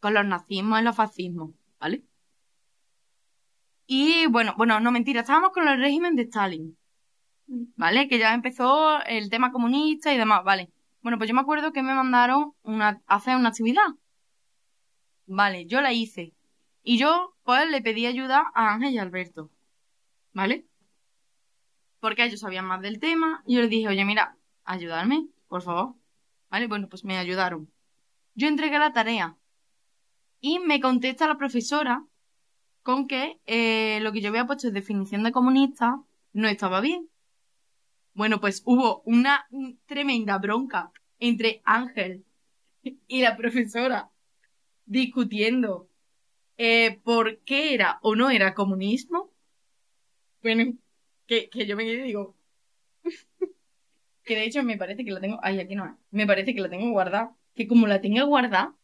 con 0.00 0.14
los 0.14 0.26
nazismos 0.26 0.80
y 0.80 0.84
los 0.84 0.96
fascismos, 0.96 1.50
¿vale? 1.78 2.02
Y 3.86 4.26
bueno, 4.26 4.54
bueno, 4.56 4.80
no 4.80 4.90
mentira, 4.90 5.20
estábamos 5.20 5.52
con 5.52 5.68
el 5.68 5.80
régimen 5.80 6.16
de 6.16 6.22
Stalin. 6.22 6.76
¿vale? 7.48 8.08
Que 8.08 8.18
ya 8.18 8.34
empezó 8.34 9.02
el 9.04 9.30
tema 9.30 9.52
comunista 9.52 10.12
y 10.12 10.18
demás, 10.18 10.44
¿vale? 10.44 10.70
Bueno, 11.02 11.18
pues 11.18 11.28
yo 11.28 11.34
me 11.34 11.40
acuerdo 11.40 11.72
que 11.72 11.82
me 11.82 11.94
mandaron 11.94 12.52
una, 12.62 13.02
hacer 13.06 13.36
una 13.36 13.48
actividad. 13.50 13.86
Vale, 15.26 15.66
yo 15.66 15.80
la 15.80 15.92
hice. 15.92 16.34
Y 16.90 16.96
yo, 16.96 17.36
pues, 17.42 17.68
le 17.68 17.82
pedí 17.82 18.06
ayuda 18.06 18.50
a 18.54 18.72
Ángel 18.72 18.94
y 18.94 18.98
Alberto. 18.98 19.50
¿Vale? 20.32 20.64
Porque 22.00 22.24
ellos 22.24 22.40
sabían 22.40 22.64
más 22.64 22.80
del 22.80 22.98
tema. 22.98 23.42
Y 23.44 23.56
yo 23.56 23.60
les 23.60 23.68
dije, 23.68 23.88
oye, 23.88 24.06
mira, 24.06 24.38
ayudarme, 24.64 25.28
por 25.48 25.60
favor. 25.60 25.96
¿Vale? 26.48 26.66
Bueno, 26.66 26.88
pues 26.88 27.04
me 27.04 27.18
ayudaron. 27.18 27.70
Yo 28.34 28.48
entregué 28.48 28.78
la 28.78 28.94
tarea. 28.94 29.36
Y 30.40 30.60
me 30.60 30.80
contesta 30.80 31.28
la 31.28 31.36
profesora 31.36 32.06
con 32.82 33.06
que 33.06 33.38
eh, 33.44 33.98
lo 34.00 34.10
que 34.10 34.22
yo 34.22 34.30
había 34.30 34.46
puesto 34.46 34.68
en 34.68 34.72
definición 34.72 35.24
de 35.24 35.32
comunista 35.32 36.02
no 36.32 36.48
estaba 36.48 36.80
bien. 36.80 37.10
Bueno, 38.14 38.40
pues 38.40 38.62
hubo 38.64 39.02
una 39.04 39.46
tremenda 39.84 40.38
bronca 40.38 40.90
entre 41.18 41.60
Ángel 41.66 42.24
y 42.82 43.20
la 43.20 43.36
profesora 43.36 44.10
discutiendo 44.86 45.87
eh, 46.58 47.00
por 47.04 47.38
qué 47.40 47.74
era 47.74 47.98
o 48.02 48.14
no 48.16 48.30
era 48.30 48.54
comunismo. 48.54 49.30
Bueno, 50.42 50.74
que, 51.26 51.48
que 51.48 51.66
yo 51.66 51.76
me 51.76 51.84
quedé 51.84 52.00
y 52.04 52.06
digo. 52.08 52.36
que 54.24 54.36
de 54.36 54.44
hecho 54.44 54.62
me 54.62 54.76
parece 54.76 55.04
que 55.04 55.10
la 55.10 55.20
tengo. 55.20 55.38
Ay, 55.42 55.60
aquí 55.60 55.74
no 55.74 55.86
es. 55.86 55.92
Me 56.10 56.26
parece 56.26 56.54
que 56.54 56.60
la 56.60 56.68
tengo 56.68 56.90
guardada. 56.90 57.34
Que 57.54 57.66
como 57.66 57.86
la 57.86 58.00
tengo 58.00 58.26
guardada. 58.26 58.74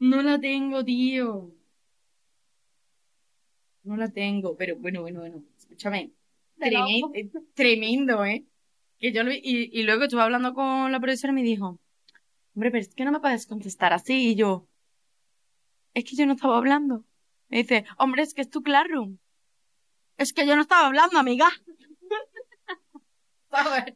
No 0.00 0.22
la 0.22 0.40
tengo, 0.40 0.84
tío. 0.84 1.52
No 3.82 3.96
la 3.96 4.08
tengo, 4.10 4.56
pero 4.56 4.76
bueno, 4.76 5.02
bueno, 5.02 5.20
bueno. 5.20 5.44
Escúchame. 5.58 6.12
Tremendo, 6.58 7.10
eh, 7.14 7.30
tremendo, 7.54 8.24
¿eh? 8.24 8.44
Que 9.00 9.12
yo 9.12 9.22
y, 9.22 9.70
y 9.72 9.82
luego 9.82 10.04
estuve 10.04 10.22
hablando 10.22 10.54
con 10.54 10.92
la 10.92 11.00
profesora 11.00 11.32
y 11.32 11.36
me 11.36 11.42
dijo, 11.42 11.80
hombre, 12.54 12.70
pero 12.70 12.82
es 12.82 12.94
que 12.94 13.04
no 13.04 13.12
me 13.12 13.20
puedes 13.20 13.46
contestar 13.46 13.92
así. 13.92 14.30
Y 14.30 14.34
yo, 14.36 14.68
es 15.94 16.04
que 16.04 16.16
yo 16.16 16.26
no 16.26 16.34
estaba 16.34 16.58
hablando. 16.58 17.04
Me 17.48 17.58
dice, 17.58 17.84
hombre, 17.98 18.22
es 18.22 18.34
que 18.34 18.42
es 18.42 18.50
tu 18.50 18.62
classroom. 18.62 19.18
Es 20.16 20.32
que 20.32 20.46
yo 20.46 20.54
no 20.54 20.62
estaba 20.62 20.86
hablando, 20.86 21.18
amiga. 21.18 21.48
¿Sabes? 23.50 23.94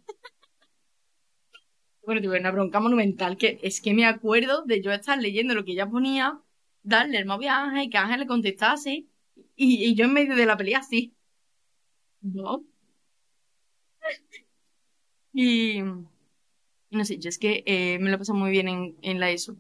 Bueno, 2.05 2.21
tuve 2.21 2.41
una 2.41 2.51
bronca 2.51 2.81
monumental 2.81 3.37
que 3.37 3.59
es 3.63 3.81
que 3.81 3.95
me 3.95 4.07
acuerdo 4.07 4.63
de 4.65 4.83
yo 4.83 4.93
estar 4.93 5.19
leyendo 5.19 5.55
lo 5.55 5.65
que 5.65 5.73
ella 5.73 5.89
ponía, 5.89 6.41
darle 6.83 7.19
el 7.19 7.27
móvil 7.27 7.49
a 7.49 7.65
Ángel 7.65 7.85
y 7.85 7.91
que 7.91 7.99
Ángel 7.99 8.21
le 8.21 8.27
contestase 8.27 9.07
y, 9.57 9.95
yo 9.95 10.05
en 10.05 10.13
medio 10.13 10.37
de 10.37 10.47
la 10.47 10.57
pelea 10.57 10.79
así. 10.79 11.15
¿No? 12.21 12.65
Y, 15.35 15.83
no 16.91 17.05
sé, 17.05 17.19
yo 17.19 17.29
es 17.29 17.39
que 17.39 17.63
eh, 17.67 17.99
me 17.99 18.11
lo 18.11 18.19
paso 18.19 18.33
muy 18.33 18.51
bien 18.51 18.69
en, 18.69 18.97
en 19.03 19.21
la 19.21 19.31
ESO. 19.31 19.57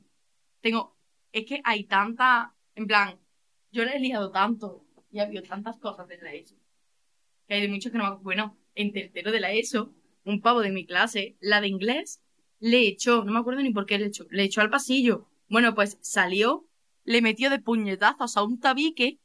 Tengo, 0.60 0.96
es 1.32 1.44
que 1.44 1.60
hay 1.64 1.84
tanta, 1.84 2.54
en 2.74 2.86
plan, 2.86 3.18
yo 3.72 3.84
le 3.84 3.96
he 3.96 4.00
liado 4.00 4.30
tanto 4.30 4.86
y 5.10 5.18
ha 5.18 5.24
habido 5.24 5.42
tantas 5.42 5.76
cosas 5.78 6.08
en 6.10 6.24
la 6.24 6.32
ESO. 6.32 6.56
Que 7.46 7.54
hay 7.54 7.60
de 7.60 7.68
muchos 7.68 7.92
que 7.92 7.98
no 7.98 8.18
Bueno, 8.20 8.56
en 8.74 8.92
tercero 8.92 9.32
de 9.32 9.40
la 9.40 9.52
ESO, 9.52 9.92
un 10.24 10.40
pavo 10.40 10.60
de 10.60 10.70
mi 10.70 10.86
clase, 10.86 11.36
la 11.40 11.60
de 11.60 11.68
inglés, 11.68 12.22
le 12.60 12.86
echó, 12.88 13.24
no 13.24 13.32
me 13.32 13.40
acuerdo 13.40 13.60
ni 13.60 13.72
por 13.72 13.84
qué 13.84 13.98
le 13.98 14.06
echó, 14.06 14.26
le 14.30 14.44
echó 14.44 14.60
al 14.62 14.70
pasillo. 14.70 15.28
Bueno, 15.48 15.74
pues 15.74 15.98
salió, 16.00 16.66
le 17.04 17.20
metió 17.20 17.50
de 17.50 17.58
puñetazos 17.58 18.36
a 18.36 18.42
un 18.42 18.60
tabique 18.60 19.20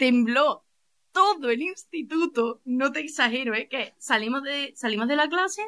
tembló 0.00 0.64
todo 1.12 1.50
el 1.50 1.60
instituto, 1.60 2.62
no 2.64 2.90
te 2.90 3.00
exagero, 3.00 3.54
¿eh? 3.54 3.68
Que 3.68 3.94
salimos 3.98 4.42
de, 4.42 4.72
salimos 4.74 5.08
de 5.08 5.16
la 5.16 5.28
clase, 5.28 5.62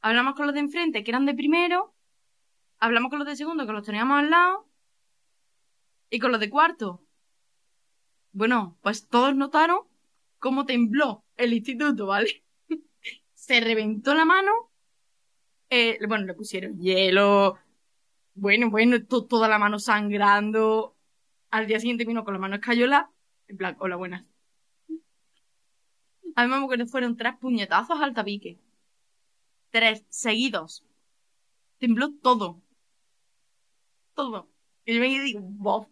hablamos 0.00 0.34
con 0.34 0.46
los 0.46 0.54
de 0.54 0.60
enfrente, 0.60 1.04
que 1.04 1.10
eran 1.10 1.26
de 1.26 1.34
primero, 1.34 1.94
hablamos 2.78 3.10
con 3.10 3.18
los 3.18 3.28
de 3.28 3.36
segundo, 3.36 3.66
que 3.66 3.72
los 3.72 3.84
teníamos 3.84 4.18
al 4.18 4.30
lado, 4.30 4.68
y 6.10 6.18
con 6.18 6.32
los 6.32 6.40
de 6.40 6.50
cuarto. 6.50 7.04
Bueno, 8.32 8.78
pues 8.82 9.08
todos 9.08 9.34
notaron 9.34 9.80
cómo 10.38 10.64
tembló 10.64 11.24
el 11.36 11.52
instituto, 11.52 12.06
¿vale? 12.06 12.44
Se 13.34 13.60
reventó 13.60 14.14
la 14.14 14.24
mano, 14.24 14.52
eh, 15.70 15.98
bueno, 16.06 16.26
le 16.26 16.34
pusieron 16.34 16.78
hielo, 16.78 17.58
bueno, 18.34 18.70
bueno, 18.70 19.04
toda 19.04 19.48
la 19.48 19.58
mano 19.58 19.78
sangrando. 19.78 20.96
Al 21.50 21.66
día 21.66 21.80
siguiente 21.80 22.04
vino 22.04 22.24
con 22.24 22.34
la 22.34 22.40
mano 22.40 22.56
escayola 22.56 23.10
en 23.48 23.56
plan, 23.56 23.76
hola, 23.80 23.96
buenas. 23.96 24.24
Además, 26.36 26.68
que 26.70 26.86
fueron 26.86 27.16
tres 27.16 27.34
puñetazos 27.40 28.00
al 28.00 28.14
tabique. 28.14 28.60
Tres 29.70 30.04
seguidos. 30.08 30.84
Tembló 31.78 32.12
todo. 32.22 32.60
Todo. 34.14 34.48
Y 34.84 34.94
yo 34.94 35.00
me 35.00 35.08
digo, 35.08 35.40
bof. 35.42 35.88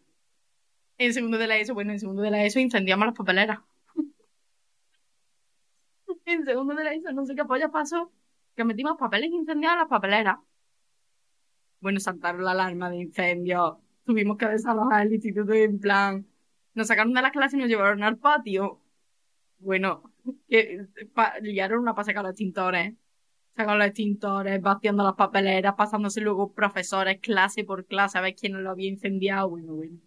En 0.98 1.12
segundo 1.12 1.38
de 1.38 1.46
la 1.46 1.58
ESO, 1.58 1.74
bueno, 1.74 1.92
en 1.92 2.00
segundo 2.00 2.22
de 2.22 2.30
la 2.30 2.44
ESO 2.44 2.58
incendiamos 2.58 3.06
las 3.06 3.14
papeleras. 3.14 3.60
en 6.24 6.44
segundo 6.44 6.74
de 6.74 6.84
la 6.84 6.94
ESO, 6.94 7.12
no 7.12 7.26
sé 7.26 7.34
qué 7.34 7.44
polla 7.44 7.68
pasó, 7.68 8.10
que 8.54 8.64
metimos 8.64 8.96
papeles 8.98 9.30
incendiados 9.30 9.74
en 9.74 9.80
las 9.80 9.88
papeleras. 9.88 10.38
Bueno, 11.80 12.00
saltaron 12.00 12.44
la 12.44 12.52
alarma 12.52 12.90
de 12.90 13.02
incendio. 13.02 13.80
Tuvimos 14.04 14.38
que 14.38 14.46
desalojar 14.46 15.06
el 15.06 15.12
instituto 15.12 15.52
en 15.52 15.78
plan, 15.78 16.26
nos 16.76 16.88
sacaron 16.88 17.14
de 17.14 17.22
la 17.22 17.30
clase 17.30 17.56
y 17.56 17.60
nos 17.60 17.68
llevaron 17.68 18.02
al 18.02 18.18
patio. 18.18 18.82
Bueno, 19.58 20.12
que 20.48 20.86
liaron 21.40 21.80
una 21.80 21.94
pasa 21.94 22.14
con 22.14 22.22
los 22.22 22.32
extintores. 22.32 22.94
Sacaron 23.56 23.78
los 23.78 23.88
extintores, 23.88 24.60
vaciando 24.60 25.02
las 25.02 25.14
papeleras, 25.14 25.74
pasándose 25.76 26.20
luego 26.20 26.52
profesores 26.52 27.20
clase 27.20 27.64
por 27.64 27.86
clase 27.86 28.18
a 28.18 28.20
ver 28.20 28.34
quién 28.34 28.62
lo 28.62 28.70
había 28.70 28.90
incendiado. 28.90 29.48
Bueno, 29.48 29.72
bueno. 29.72 29.98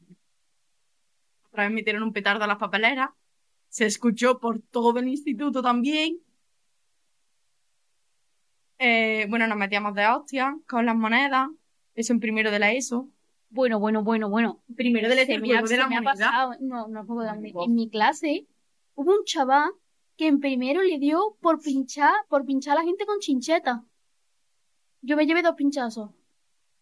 Otra 1.48 1.64
vez 1.64 1.74
metieron 1.74 2.04
un 2.04 2.14
petardo 2.14 2.44
a 2.44 2.48
las 2.48 2.58
papeleras. 2.58 3.10
Se 3.68 3.88
escuchó 3.88 4.40
por 4.40 4.62
todo 4.62 5.00
el 5.00 5.08
instituto 5.08 5.64
también. 5.64 6.20
Eh, 8.78 9.26
bueno, 9.30 9.48
nos 9.48 9.58
metíamos 9.58 9.96
de 9.96 10.06
hostia 10.06 10.56
con 10.68 10.86
las 10.86 10.96
monedas. 10.96 11.50
Eso 11.96 12.14
en 12.14 12.20
primero 12.20 12.52
de 12.52 12.60
la 12.60 12.72
ESO. 12.72 13.10
Bueno, 13.50 13.80
bueno, 13.80 14.04
bueno, 14.04 14.30
bueno. 14.30 14.64
Primero 14.76 15.10
se 15.10 15.40
me, 15.40 15.58
ha, 15.58 15.88
me 15.88 15.98
ha 15.98 16.02
pasado, 16.04 16.54
no, 16.60 16.88
no 16.88 17.04
puedo 17.04 17.24
darme. 17.24 17.52
En 17.66 17.74
mi 17.74 17.90
clase 17.90 18.46
hubo 18.94 19.12
un 19.12 19.24
chaval 19.26 19.72
que 20.20 20.28
en 20.28 20.42
primero 20.42 20.84
le 20.84 21.00
dio 21.00 21.38
por 21.40 21.62
pinchar, 21.62 22.14
por 22.28 22.46
pinchar 22.46 22.74
a 22.74 22.82
la 22.82 22.86
gente 22.86 23.06
con 23.06 23.20
chincheta. 23.20 23.86
Yo 25.00 25.16
me 25.16 25.26
llevé 25.26 25.42
dos 25.42 25.56
pinchazos. 25.56 26.12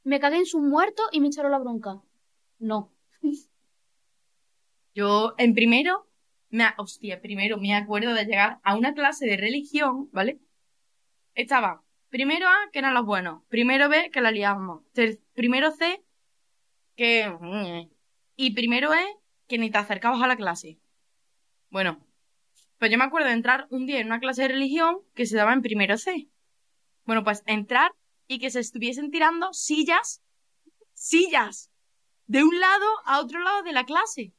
Me 0.03 0.19
cagué 0.19 0.37
en 0.37 0.47
su 0.47 0.59
muerto 0.59 1.03
y 1.11 1.21
me 1.21 1.27
echaron 1.27 1.51
la 1.51 1.59
bronca. 1.59 2.01
No. 2.57 2.91
Yo 4.95 5.35
en 5.37 5.53
primero, 5.53 6.09
me, 6.49 6.65
hostia, 6.77 7.21
primero 7.21 7.59
me 7.59 7.75
acuerdo 7.75 8.15
de 8.15 8.25
llegar 8.25 8.59
a 8.63 8.75
una 8.75 8.95
clase 8.95 9.27
de 9.27 9.37
religión, 9.37 10.09
¿vale? 10.11 10.39
Estaba 11.35 11.83
primero 12.09 12.47
A, 12.47 12.71
que 12.73 12.79
eran 12.79 12.95
los 12.95 13.05
buenos, 13.05 13.43
primero 13.49 13.87
B, 13.87 14.09
que 14.09 14.21
la 14.21 14.31
liábamos, 14.31 14.81
primero 15.33 15.69
C, 15.69 16.03
que... 16.95 17.29
Mm, 17.39 17.87
y 18.35 18.55
primero 18.55 18.93
es 18.93 19.05
que 19.47 19.59
ni 19.59 19.69
te 19.69 19.77
acercabas 19.77 20.23
a 20.23 20.27
la 20.27 20.37
clase. 20.37 20.79
Bueno, 21.69 22.06
pues 22.79 22.91
yo 22.91 22.97
me 22.97 23.03
acuerdo 23.03 23.27
de 23.27 23.33
entrar 23.33 23.67
un 23.69 23.85
día 23.85 23.99
en 23.99 24.07
una 24.07 24.19
clase 24.19 24.43
de 24.43 24.49
religión 24.49 24.99
que 25.15 25.25
se 25.25 25.37
daba 25.37 25.53
en 25.53 25.61
primero 25.61 25.97
C. 25.97 26.29
Bueno, 27.05 27.23
pues 27.23 27.43
entrar 27.45 27.91
y 28.27 28.39
que 28.39 28.49
se 28.49 28.59
estuviesen 28.59 29.11
tirando 29.11 29.53
sillas, 29.53 30.21
sillas, 30.93 31.71
de 32.25 32.43
un 32.43 32.59
lado 32.59 32.85
a 33.05 33.19
otro 33.19 33.41
lado 33.41 33.63
de 33.63 33.71
la 33.71 33.85
clase. 33.85 34.33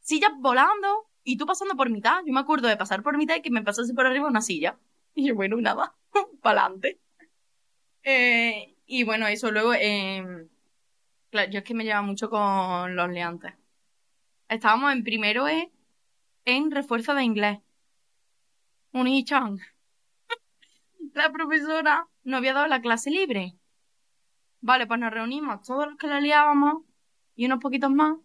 Sillas 0.00 0.32
volando 0.38 1.08
y 1.24 1.36
tú 1.36 1.46
pasando 1.46 1.74
por 1.76 1.90
mitad. 1.90 2.22
Yo 2.26 2.32
me 2.32 2.40
acuerdo 2.40 2.68
de 2.68 2.76
pasar 2.76 3.02
por 3.02 3.16
mitad 3.16 3.36
y 3.36 3.42
que 3.42 3.50
me 3.50 3.62
pasase 3.62 3.94
por 3.94 4.06
arriba 4.06 4.28
una 4.28 4.42
silla. 4.42 4.78
Y 5.14 5.26
yo, 5.26 5.34
bueno, 5.34 5.56
nada, 5.60 5.94
para 6.40 6.62
adelante. 6.62 6.98
Eh, 8.02 8.76
y 8.86 9.04
bueno, 9.04 9.26
eso 9.26 9.50
luego, 9.50 9.74
eh, 9.74 10.48
Claro, 11.32 11.50
yo 11.50 11.58
es 11.60 11.64
que 11.64 11.72
me 11.72 11.84
lleva 11.84 12.02
mucho 12.02 12.28
con 12.28 12.94
los 12.94 13.08
leantes. 13.10 13.54
Estábamos 14.50 14.92
en 14.92 15.02
primero 15.02 15.48
E 15.48 15.72
en 16.44 16.70
refuerzo 16.70 17.14
de 17.14 17.24
inglés. 17.24 17.58
Un 18.92 19.24
chan 19.24 19.58
la 21.14 21.32
profesora 21.32 22.08
no 22.24 22.36
había 22.36 22.54
dado 22.54 22.66
la 22.66 22.80
clase 22.80 23.10
libre. 23.10 23.56
Vale, 24.60 24.86
pues 24.86 25.00
nos 25.00 25.12
reunimos 25.12 25.62
todos 25.62 25.88
los 25.88 25.96
que 25.96 26.06
la 26.06 26.20
liábamos 26.20 26.84
y 27.34 27.46
unos 27.46 27.58
poquitos 27.58 27.90
más, 27.90 28.16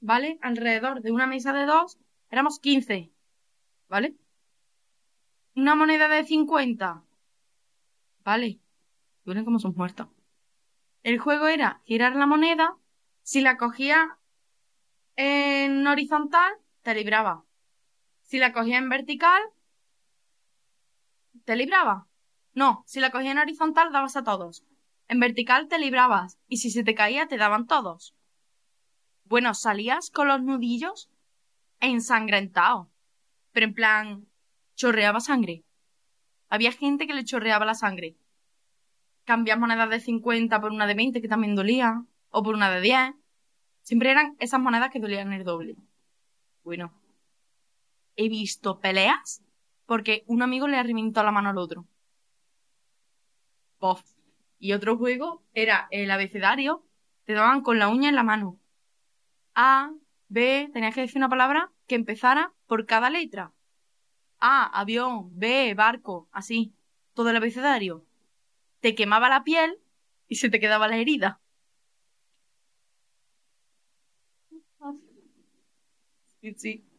¿vale? 0.00 0.38
Alrededor 0.42 1.00
de 1.00 1.12
una 1.12 1.26
mesa 1.26 1.52
de 1.52 1.64
dos, 1.64 1.98
éramos 2.30 2.58
15, 2.58 3.12
¿vale? 3.88 4.16
Una 5.54 5.74
moneda 5.74 6.08
de 6.08 6.24
50, 6.24 7.02
¿vale? 8.24 8.60
Duelen 9.24 9.44
como 9.44 9.58
son 9.58 9.74
muertos. 9.74 10.08
El 11.02 11.18
juego 11.18 11.48
era 11.48 11.80
girar 11.84 12.14
la 12.14 12.26
moneda. 12.26 12.76
Si 13.22 13.40
la 13.40 13.56
cogía 13.56 14.18
en 15.16 15.86
horizontal, 15.86 16.52
te 16.82 16.94
libraba. 16.94 17.44
Si 18.30 18.38
la 18.38 18.52
cogía 18.52 18.78
en 18.78 18.88
vertical, 18.88 19.42
te 21.44 21.56
libraba. 21.56 22.06
No, 22.54 22.84
si 22.86 23.00
la 23.00 23.10
cogía 23.10 23.32
en 23.32 23.38
horizontal, 23.38 23.90
dabas 23.90 24.14
a 24.14 24.22
todos. 24.22 24.62
En 25.08 25.18
vertical 25.18 25.66
te 25.66 25.80
librabas. 25.80 26.38
Y 26.46 26.58
si 26.58 26.70
se 26.70 26.84
te 26.84 26.94
caía, 26.94 27.26
te 27.26 27.38
daban 27.38 27.66
todos. 27.66 28.14
Bueno, 29.24 29.52
salías 29.54 30.12
con 30.12 30.28
los 30.28 30.40
nudillos 30.44 31.10
ensangrentado. 31.80 32.88
Pero 33.50 33.66
en 33.66 33.74
plan, 33.74 34.28
chorreaba 34.76 35.18
sangre. 35.18 35.64
Había 36.48 36.70
gente 36.70 37.08
que 37.08 37.14
le 37.14 37.24
chorreaba 37.24 37.66
la 37.66 37.74
sangre. 37.74 38.14
Cambias 39.24 39.58
monedas 39.58 39.90
de 39.90 39.98
50 39.98 40.60
por 40.60 40.70
una 40.70 40.86
de 40.86 40.94
20 40.94 41.20
que 41.20 41.26
también 41.26 41.56
dolía. 41.56 42.04
O 42.28 42.44
por 42.44 42.54
una 42.54 42.70
de 42.70 42.80
10. 42.80 43.12
Siempre 43.82 44.12
eran 44.12 44.36
esas 44.38 44.60
monedas 44.60 44.90
que 44.92 45.00
dolían 45.00 45.32
el 45.32 45.42
doble. 45.42 45.74
Bueno. 46.62 46.99
He 48.20 48.28
visto 48.28 48.80
peleas 48.80 49.42
porque 49.86 50.24
un 50.26 50.42
amigo 50.42 50.68
le 50.68 50.82
reventó 50.82 51.22
la 51.22 51.32
mano 51.32 51.48
al 51.48 51.56
otro. 51.56 51.86
Pof. 53.78 54.02
Y 54.58 54.74
otro 54.74 54.98
juego 54.98 55.42
era 55.54 55.88
el 55.90 56.10
abecedario. 56.10 56.84
Te 57.24 57.32
daban 57.32 57.62
con 57.62 57.78
la 57.78 57.88
uña 57.88 58.10
en 58.10 58.16
la 58.16 58.22
mano. 58.22 58.58
A, 59.54 59.94
B, 60.28 60.68
tenías 60.74 60.94
que 60.94 61.00
decir 61.00 61.16
una 61.16 61.30
palabra 61.30 61.72
que 61.86 61.94
empezara 61.94 62.52
por 62.66 62.84
cada 62.84 63.08
letra. 63.08 63.54
A, 64.38 64.66
avión, 64.78 65.30
B, 65.38 65.72
barco, 65.72 66.28
así. 66.30 66.74
Todo 67.14 67.30
el 67.30 67.36
abecedario. 67.36 68.04
Te 68.80 68.94
quemaba 68.94 69.30
la 69.30 69.44
piel 69.44 69.78
y 70.28 70.34
se 70.34 70.50
te 70.50 70.60
quedaba 70.60 70.88
la 70.88 70.98
herida. 70.98 71.40
Sí, 76.42 76.54
sí. 76.58 76.89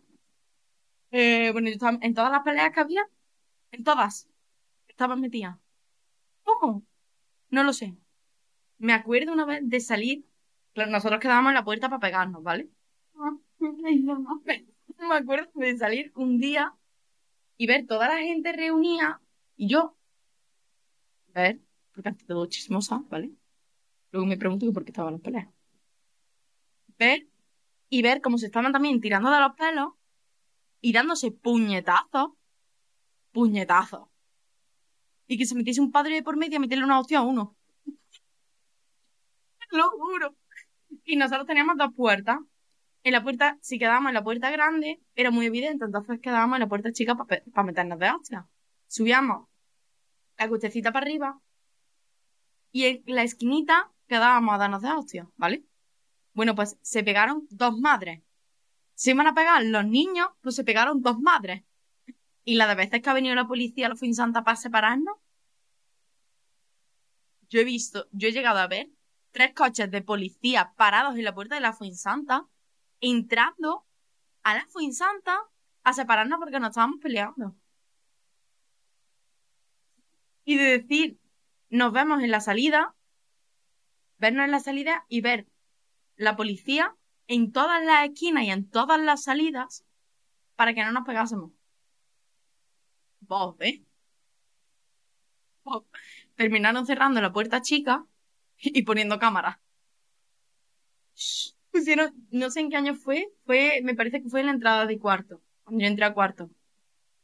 Eh, 1.12 1.51
bueno, 1.51 1.68
yo 1.68 1.74
estaba 1.74 1.97
en 2.01 2.14
todas 2.14 2.32
las 2.32 2.43
peleas 2.43 2.72
que 2.72 2.80
había, 2.80 3.07
en 3.72 3.84
todas, 3.84 4.30
estaba 4.88 5.16
metida. 5.16 5.59
¿Cómo? 6.43 6.84
No 7.49 7.64
lo 7.64 7.74
sé. 7.74 7.95
Me 8.78 8.93
acuerdo 8.93 9.34
una 9.34 9.45
vez 9.45 9.62
de 9.64 9.80
salir, 9.80 10.26
nosotros 10.76 11.20
quedábamos 11.20 11.51
en 11.51 11.55
la 11.55 11.66
puerta 11.66 11.89
para 11.89 11.99
pegarnos, 11.99 12.43
¿vale? 12.43 12.70
Me 13.59 15.16
acuerdo 15.16 15.51
de 15.55 15.78
salir 15.78 16.12
un 16.16 16.39
día 16.39 16.74
y 17.57 17.68
ver 17.68 17.86
toda 17.88 18.07
la 18.07 18.18
gente 18.18 18.53
reunida 18.53 19.22
y 19.55 19.68
yo 19.68 19.95
ver, 21.34 21.59
porque 21.93 22.09
antes 22.09 22.28
todo 22.28 22.45
chismosa, 22.47 23.03
¿vale? 23.09 23.32
Luego 24.12 24.28
me 24.28 24.38
pregunto 24.38 24.72
por 24.74 24.84
qué 24.84 24.91
estaban 24.91 25.14
las 25.14 25.22
peleas. 25.22 25.47
Ver 26.97 27.28
y 27.89 28.01
ver 28.01 28.22
cómo 28.22 28.38
se 28.38 28.47
estaban 28.47 28.72
también 28.72 29.01
tirando 29.01 29.32
de 29.32 29.39
los 29.39 29.55
pelos 29.55 29.93
y 30.82 30.92
dándose 30.92 31.32
puñetazos, 31.32 32.32
puñetazos. 33.32 34.10
Y 35.28 35.38
que 35.38 35.46
se 35.46 35.56
metiese 35.56 35.80
un 35.80 35.92
padre 35.92 36.22
por 36.24 36.36
medio 36.36 36.58
a 36.58 36.60
meterle 36.60 36.84
una 36.84 37.00
hostia 37.00 37.20
a 37.20 37.22
uno. 37.22 37.56
Lo 39.72 39.90
juro. 39.92 40.36
Y 41.06 41.16
nosotros 41.16 41.48
teníamos 41.48 41.78
dos 41.78 41.94
puertas. 41.96 42.40
En 43.04 43.14
la 43.14 43.24
puerta, 43.24 43.58
si 43.62 43.80
quedábamos 43.80 44.10
en 44.10 44.16
la 44.16 44.24
puerta 44.24 44.52
grande, 44.52 45.02
era 45.16 45.32
muy 45.32 45.48
evidente, 45.48 45.86
entonces 45.86 46.20
quedábamos 46.20 46.58
en 46.58 46.62
la 46.62 46.68
puerta 46.68 46.92
chica 46.92 47.16
para 47.16 47.64
meternos 47.64 47.98
de 47.98 48.12
hostia. 48.12 48.48
Subíamos 48.88 49.48
la 50.38 50.48
cuestecita 50.48 50.92
para 50.92 51.06
arriba 51.06 51.42
y 52.72 52.86
en 52.86 53.04
la 53.08 53.24
esquinita 53.24 53.92
quedábamos 54.08 54.54
a 54.54 54.58
darnos 54.58 54.82
de 54.82 54.92
hostia, 54.92 55.30
¿vale? 55.36 55.64
Bueno, 56.34 56.56
pues 56.56 56.78
se 56.82 57.04
pegaron 57.04 57.48
dos 57.50 57.78
madres. 57.78 58.22
Se 59.02 59.10
iban 59.10 59.26
a 59.26 59.34
pegar 59.34 59.64
los 59.64 59.84
niños, 59.84 60.28
pues 60.41 60.56
se 60.56 60.64
pegaron 60.64 61.02
dos 61.02 61.20
madres. 61.20 61.64
Y 62.45 62.54
la 62.54 62.68
de 62.68 62.76
veces 62.76 63.02
que 63.02 63.10
ha 63.10 63.14
venido 63.14 63.34
la 63.34 63.47
policía 63.47 63.88
a 63.88 63.89
la 63.89 63.95
Santa 63.95 64.43
para 64.43 64.56
separarnos, 64.56 65.18
yo 67.49 67.62
he 67.62 67.64
visto, 67.64 68.08
yo 68.12 68.28
he 68.28 68.32
llegado 68.32 68.60
a 68.60 68.68
ver 68.68 68.91
tres 69.32 69.56
coches 69.56 69.89
de 69.89 70.04
policía 70.04 70.76
parados 70.78 71.16
en 71.16 71.24
la 71.24 71.34
puerta 71.34 71.56
de 71.56 71.62
la 71.62 71.74
Santa, 71.95 72.47
entrando 72.99 73.88
a 74.43 74.54
la 74.54 74.68
Santa 74.91 75.49
a 75.82 75.93
separarnos 75.93 76.38
porque 76.38 76.60
nos 76.60 76.70
estábamos 76.70 76.99
peleando. 77.02 77.56
Y 80.45 80.58
de 80.58 80.78
decir, 80.78 81.20
nos 81.72 81.91
vemos 81.91 82.22
en 82.22 82.30
la 82.30 82.39
salida, 82.39 82.93
vernos 84.20 84.45
en 84.45 84.52
la 84.52 84.60
salida 84.60 85.08
y 85.10 85.22
ver 85.22 85.47
la 86.18 86.36
policía 86.36 86.95
en 87.32 87.54
todas 87.54 87.82
las 87.86 88.10
esquinas 88.10 88.44
y 88.44 88.50
en 88.50 88.70
todas 88.70 89.00
las 89.00 89.24
salidas 89.24 89.86
para 90.58 90.74
que 90.74 90.84
no 90.84 90.92
nos 90.92 91.06
pegásemos. 91.06 91.52
Vos, 93.22 93.56
¿eh? 93.62 93.86
Terminaron 96.36 96.86
cerrando 96.86 97.22
la 97.22 97.32
puerta 97.32 97.62
chica 97.62 98.06
y 98.58 98.82
poniendo 98.84 99.18
cámaras. 99.18 99.60
Pusieron, 101.72 102.14
no 102.32 102.50
sé 102.50 102.60
en 102.60 102.70
qué 102.70 102.76
año 102.76 102.96
fue, 102.96 103.30
fue, 103.46 103.80
me 103.82 103.96
parece 103.96 104.22
que 104.22 104.28
fue 104.28 104.42
en 104.42 104.48
la 104.48 104.52
entrada 104.52 104.86
de 104.86 105.00
cuarto, 105.00 105.42
cuando 105.64 105.84
yo 105.84 105.88
entré 105.88 106.04
a 106.04 106.14
cuarto. 106.14 106.50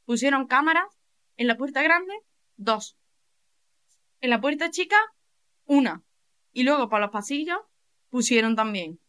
Pusieron 0.05 0.47
cámaras 0.47 0.85
en 1.35 1.47
la 1.47 1.57
puerta 1.57 1.83
grande, 1.83 2.13
dos. 2.55 2.95
En 4.21 4.29
la 4.29 4.39
puerta 4.39 4.69
chica, 4.69 4.97
una. 5.65 6.01
Y 6.53 6.63
luego 6.63 6.87
para 6.87 7.07
los 7.07 7.11
pasillos 7.11 7.59
pusieron 8.09 8.55
también. 8.55 9.01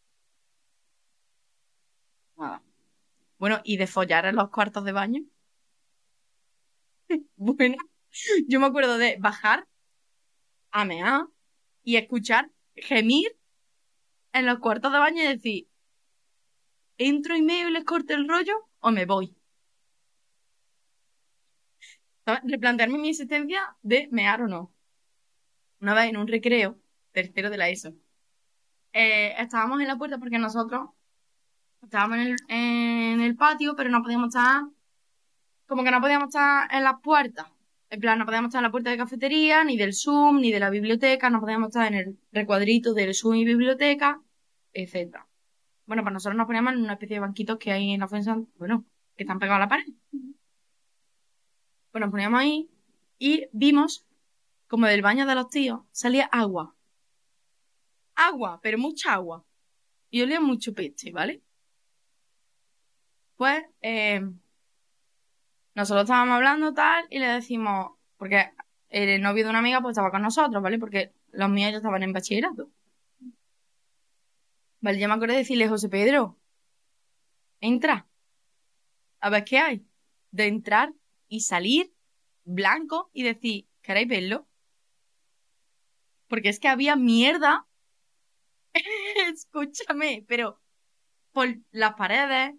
Bueno, 3.39 3.61
¿y 3.63 3.77
de 3.77 3.87
follar 3.87 4.25
en 4.25 4.35
los 4.35 4.49
cuartos 4.49 4.83
de 4.83 4.91
baño? 4.91 5.21
bueno, 7.37 7.77
yo 8.47 8.59
me 8.59 8.67
acuerdo 8.67 8.97
de 8.97 9.17
bajar 9.17 9.67
a 10.71 10.85
mear 10.85 11.25
y 11.83 11.95
escuchar 11.95 12.51
gemir 12.75 13.35
en 14.33 14.45
los 14.45 14.59
cuartos 14.59 14.91
de 14.91 14.99
baño 14.99 15.23
y 15.23 15.27
decir, 15.27 15.67
¿entro 16.97 17.35
y 17.35 17.41
meo 17.41 17.69
y 17.69 17.71
les 17.71 17.85
corto 17.85 18.13
el 18.13 18.27
rollo 18.27 18.69
o 18.79 18.91
me 18.91 19.05
voy? 19.05 19.35
Replantearme 22.43 22.99
mi 22.99 23.09
existencia 23.09 23.75
de 23.81 24.07
mear 24.11 24.41
o 24.43 24.47
no. 24.47 24.73
Una 25.79 25.93
vez 25.93 26.09
en 26.09 26.17
un 26.17 26.27
recreo, 26.27 26.77
tercero 27.11 27.49
de 27.49 27.57
la 27.57 27.69
ESO, 27.69 27.95
eh, 28.93 29.33
estábamos 29.39 29.81
en 29.81 29.87
la 29.87 29.97
puerta 29.97 30.19
porque 30.19 30.37
nosotros 30.37 30.89
estábamos 31.81 32.17
en 32.17 32.27
el, 32.27 32.35
en 32.49 33.21
el 33.21 33.35
patio, 33.35 33.75
pero 33.75 33.89
no 33.89 34.01
podíamos 34.01 34.27
estar, 34.29 34.63
como 35.67 35.83
que 35.83 35.91
no 35.91 36.01
podíamos 36.01 36.27
estar 36.29 36.73
en 36.73 36.83
las 36.83 36.99
puertas. 37.01 37.47
En 37.89 37.99
plan, 37.99 38.19
no 38.19 38.25
podíamos 38.25 38.49
estar 38.49 38.59
en 38.59 38.63
la 38.63 38.71
puerta 38.71 38.91
de 38.91 38.97
cafetería, 38.97 39.63
ni 39.63 39.75
del 39.77 39.93
Zoom, 39.93 40.41
ni 40.41 40.51
de 40.51 40.59
la 40.59 40.69
biblioteca, 40.69 41.29
no 41.29 41.39
podíamos 41.39 41.69
estar 41.69 41.87
en 41.87 41.95
el 41.95 42.19
recuadrito 42.31 42.93
del 42.93 43.15
Zoom 43.15 43.35
y 43.35 43.45
biblioteca, 43.45 44.21
etc. 44.73 45.17
Bueno, 45.85 46.03
pues 46.03 46.13
nosotros 46.13 46.37
nos 46.37 46.45
poníamos 46.45 46.73
en 46.73 46.83
una 46.83 46.93
especie 46.93 47.15
de 47.15 47.21
banquitos 47.21 47.57
que 47.57 47.71
hay 47.71 47.91
en 47.91 48.01
la 48.01 48.07
fuerza, 48.07 48.37
bueno, 48.57 48.85
que 49.15 49.23
están 49.23 49.39
pegados 49.39 49.57
a 49.57 49.65
la 49.65 49.69
pared. 49.69 49.87
Pues 51.91 51.99
nos 51.99 52.11
poníamos 52.11 52.39
ahí 52.39 52.69
y 53.17 53.47
vimos 53.51 54.05
como 54.67 54.85
del 54.85 55.01
baño 55.01 55.25
de 55.25 55.33
los 55.33 55.49
tíos 55.49 55.81
salía 55.91 56.25
agua. 56.25 56.75
Agua, 58.13 58.59
pero 58.61 58.77
mucha 58.77 59.13
agua. 59.13 59.43
Y 60.11 60.21
olía 60.21 60.39
mucho 60.39 60.73
peche, 60.73 61.11
¿vale? 61.11 61.41
Pues 63.39 63.63
eh, 63.81 64.19
nosotros 65.73 66.03
estábamos 66.03 66.35
hablando 66.35 66.73
tal 66.73 67.07
y 67.09 67.19
le 67.19 67.27
decimos, 67.27 67.91
porque 68.17 68.51
el 68.89 69.21
novio 69.21 69.45
de 69.45 69.49
una 69.49 69.59
amiga 69.59 69.79
pues 69.79 69.93
estaba 69.93 70.11
con 70.11 70.23
nosotros, 70.23 70.61
¿vale? 70.61 70.77
Porque 70.77 71.13
los 71.31 71.49
míos 71.49 71.71
ya 71.71 71.77
estaban 71.77 72.03
en 72.03 72.11
bachillerato. 72.11 72.69
Vale, 74.81 74.99
yo 74.99 75.07
me 75.07 75.13
acuerdo 75.13 75.35
de 75.35 75.39
decirle, 75.39 75.69
José 75.69 75.87
Pedro, 75.87 76.37
entra. 77.61 78.09
A 79.21 79.29
ver 79.29 79.45
qué 79.45 79.59
hay. 79.59 79.85
De 80.31 80.47
entrar 80.47 80.93
y 81.29 81.39
salir 81.39 81.93
blanco 82.43 83.09
y 83.13 83.23
decir, 83.23 83.69
¿queréis 83.81 84.09
verlo? 84.09 84.49
Porque 86.27 86.49
es 86.49 86.59
que 86.59 86.67
había 86.67 86.97
mierda. 86.97 87.69
Escúchame, 89.31 90.25
pero 90.27 90.59
por 91.31 91.47
las 91.71 91.93
paredes, 91.93 92.55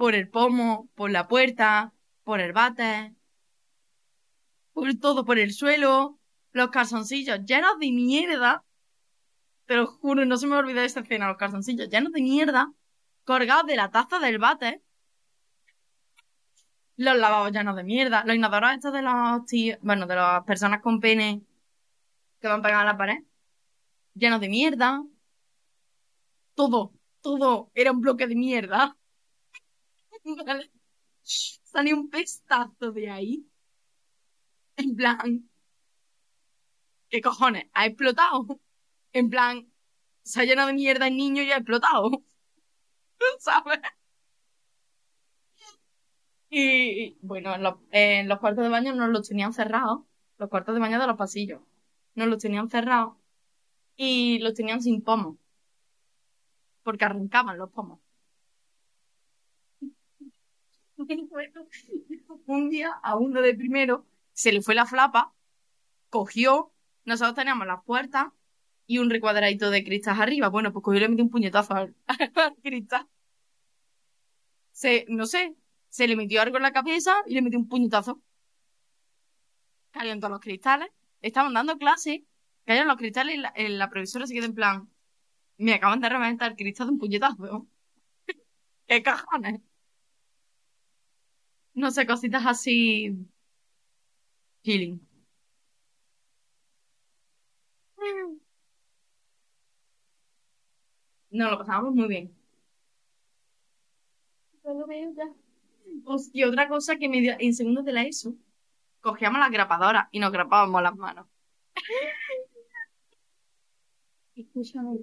por 0.00 0.14
el 0.14 0.30
pomo, 0.30 0.88
por 0.94 1.10
la 1.10 1.28
puerta, 1.28 1.92
por 2.24 2.40
el 2.40 2.54
bate, 2.54 3.14
por 4.72 4.94
todo, 4.94 5.26
por 5.26 5.38
el 5.38 5.52
suelo, 5.52 6.18
los 6.52 6.70
calzoncillos 6.70 7.44
llenos 7.44 7.78
de 7.78 7.92
mierda. 7.92 8.64
Te 9.66 9.76
lo 9.76 9.86
juro, 9.86 10.24
no 10.24 10.38
se 10.38 10.46
me 10.46 10.56
olvida 10.56 10.80
de 10.80 10.86
esta 10.86 11.00
escena, 11.00 11.28
los 11.28 11.36
calzoncillos 11.36 11.90
llenos 11.90 12.12
de 12.12 12.22
mierda, 12.22 12.72
colgados 13.24 13.66
de 13.66 13.76
la 13.76 13.90
taza 13.90 14.18
del 14.20 14.38
bate. 14.38 14.82
Los 16.96 17.18
lavabos 17.18 17.52
llenos 17.52 17.76
de 17.76 17.84
mierda, 17.84 18.24
los 18.24 18.36
inodoros 18.36 18.72
estos 18.72 18.94
de 18.94 19.02
los 19.02 19.44
tíos, 19.44 19.78
bueno, 19.82 20.06
de 20.06 20.14
las 20.14 20.44
personas 20.44 20.80
con 20.80 21.00
pene 21.00 21.42
que 22.40 22.48
van 22.48 22.62
pegados 22.62 22.84
a 22.84 22.92
la 22.92 22.96
pared, 22.96 23.18
llenos 24.14 24.40
de 24.40 24.48
mierda. 24.48 25.04
Todo, 26.54 26.94
todo 27.20 27.70
era 27.74 27.92
un 27.92 28.00
bloque 28.00 28.26
de 28.26 28.34
mierda. 28.34 28.96
¿Vale? 30.24 30.70
Salió 31.22 31.96
un 31.96 32.10
pestazo 32.10 32.92
de 32.92 33.10
ahí. 33.10 33.46
En 34.76 34.96
plan, 34.96 35.50
¿qué 37.08 37.20
cojones? 37.20 37.66
Ha 37.74 37.86
explotado. 37.86 38.60
En 39.12 39.30
plan, 39.30 39.70
se 40.22 40.40
ha 40.40 40.44
llenado 40.44 40.68
de 40.68 40.74
mierda 40.74 41.08
el 41.08 41.16
niño 41.16 41.42
y 41.42 41.52
ha 41.52 41.56
explotado. 41.58 42.10
¿Sabes? 43.38 43.80
Y 46.50 47.16
bueno, 47.22 47.54
en 47.54 47.62
los, 47.62 47.74
en 47.92 48.28
los 48.28 48.40
cuartos 48.40 48.64
de 48.64 48.70
baño 48.70 48.94
nos 48.94 49.10
los 49.10 49.28
tenían 49.28 49.52
cerrados. 49.52 50.00
Los 50.38 50.48
cuartos 50.48 50.74
de 50.74 50.80
baño 50.80 51.00
de 51.00 51.06
los 51.06 51.16
pasillos. 51.16 51.60
Nos 52.14 52.28
los 52.28 52.42
tenían 52.42 52.68
cerrados. 52.68 53.16
Y 53.96 54.38
los 54.40 54.54
tenían 54.54 54.82
sin 54.82 55.02
pomos. 55.02 55.36
Porque 56.82 57.04
arrancaban 57.04 57.58
los 57.58 57.70
pomos. 57.70 58.00
un 62.46 62.70
día 62.70 62.90
a 63.02 63.16
uno 63.16 63.42
de 63.42 63.54
primero 63.54 64.06
se 64.32 64.52
le 64.52 64.62
fue 64.62 64.74
la 64.74 64.86
flapa, 64.86 65.32
cogió, 66.08 66.72
nosotros 67.04 67.34
teníamos 67.34 67.66
las 67.66 67.82
puertas 67.84 68.28
y 68.86 68.98
un 68.98 69.10
recuadradito 69.10 69.70
de 69.70 69.84
cristal 69.84 70.20
arriba. 70.20 70.48
Bueno, 70.48 70.72
pues 70.72 70.82
cogió 70.82 70.98
y 70.98 71.00
le 71.02 71.08
metió 71.08 71.24
un 71.24 71.30
puñetazo 71.30 71.74
al, 71.74 71.94
al 72.34 72.56
cristal. 72.62 73.06
Se, 74.72 75.04
no 75.08 75.26
sé, 75.26 75.54
se 75.88 76.08
le 76.08 76.16
metió 76.16 76.40
algo 76.42 76.56
en 76.56 76.62
la 76.64 76.72
cabeza 76.72 77.14
y 77.26 77.34
le 77.34 77.42
metió 77.42 77.58
un 77.58 77.68
puñetazo. 77.68 78.20
Cayó 79.92 80.12
en 80.12 80.20
todos 80.20 80.32
los 80.32 80.40
cristales. 80.40 80.88
Estaban 81.20 81.52
dando 81.54 81.76
clase, 81.78 82.24
cayeron 82.64 82.88
los 82.88 82.96
cristales 82.96 83.34
y 83.36 83.38
la, 83.38 83.52
y 83.56 83.68
la 83.68 83.90
profesora 83.90 84.26
se 84.26 84.34
quedó 84.34 84.46
en 84.46 84.54
plan, 84.54 84.90
me 85.58 85.74
acaban 85.74 86.00
de 86.00 86.08
reventar 86.08 86.52
el 86.52 86.56
cristal 86.56 86.88
de 86.88 86.92
un 86.94 86.98
puñetazo. 86.98 87.68
¿Qué 88.86 89.02
cojones? 89.02 89.60
No 91.74 91.90
sé, 91.90 92.06
cositas 92.06 92.44
así. 92.46 93.16
Healing. 94.62 95.00
No, 101.30 101.50
lo 101.50 101.58
pasábamos 101.58 101.94
muy 101.94 102.08
bien. 102.08 102.34
Yo 104.64 104.74
lo 104.74 104.86
veo 104.86 105.12
ya. 105.14 105.24
Pues, 106.04 106.30
y 106.32 106.44
otra 106.44 106.68
cosa 106.68 106.96
que 106.96 107.08
me 107.08 107.20
dio 107.20 107.34
en 107.38 107.54
segundos 107.54 107.84
de 107.84 107.92
la 107.92 108.02
ESO, 108.02 108.34
cogíamos 109.00 109.40
las 109.40 109.50
grapadoras 109.50 110.08
y 110.10 110.18
nos 110.18 110.32
grapábamos 110.32 110.82
las 110.82 110.96
manos. 110.96 111.26
Escúchame. 114.34 114.98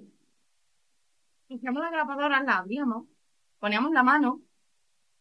Cogíamos 1.48 1.82
las 1.82 1.92
grapadoras, 1.92 2.44
las 2.44 2.56
abríamos, 2.56 3.06
poníamos 3.58 3.92
la 3.92 4.02
mano 4.02 4.42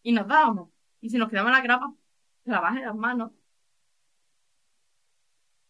y 0.04 0.12
nos 0.12 0.28
dábamos. 0.28 0.70
Y 1.02 1.10
si 1.10 1.18
nos 1.18 1.30
quedaban 1.30 1.54
las 1.54 1.64
grapas, 1.64 1.92
clavadas 2.44 2.78
en 2.78 2.86
las 2.86 2.96
manos. 2.96 3.32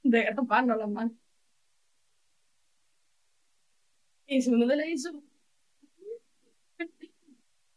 De 0.04 0.24
graparnos 0.24 0.78
las 0.78 0.90
manos. 0.90 1.14
Y 4.28 4.42
segundo 4.42 4.68
de 4.68 4.76
la 4.76 4.86
ESO, 4.86 5.24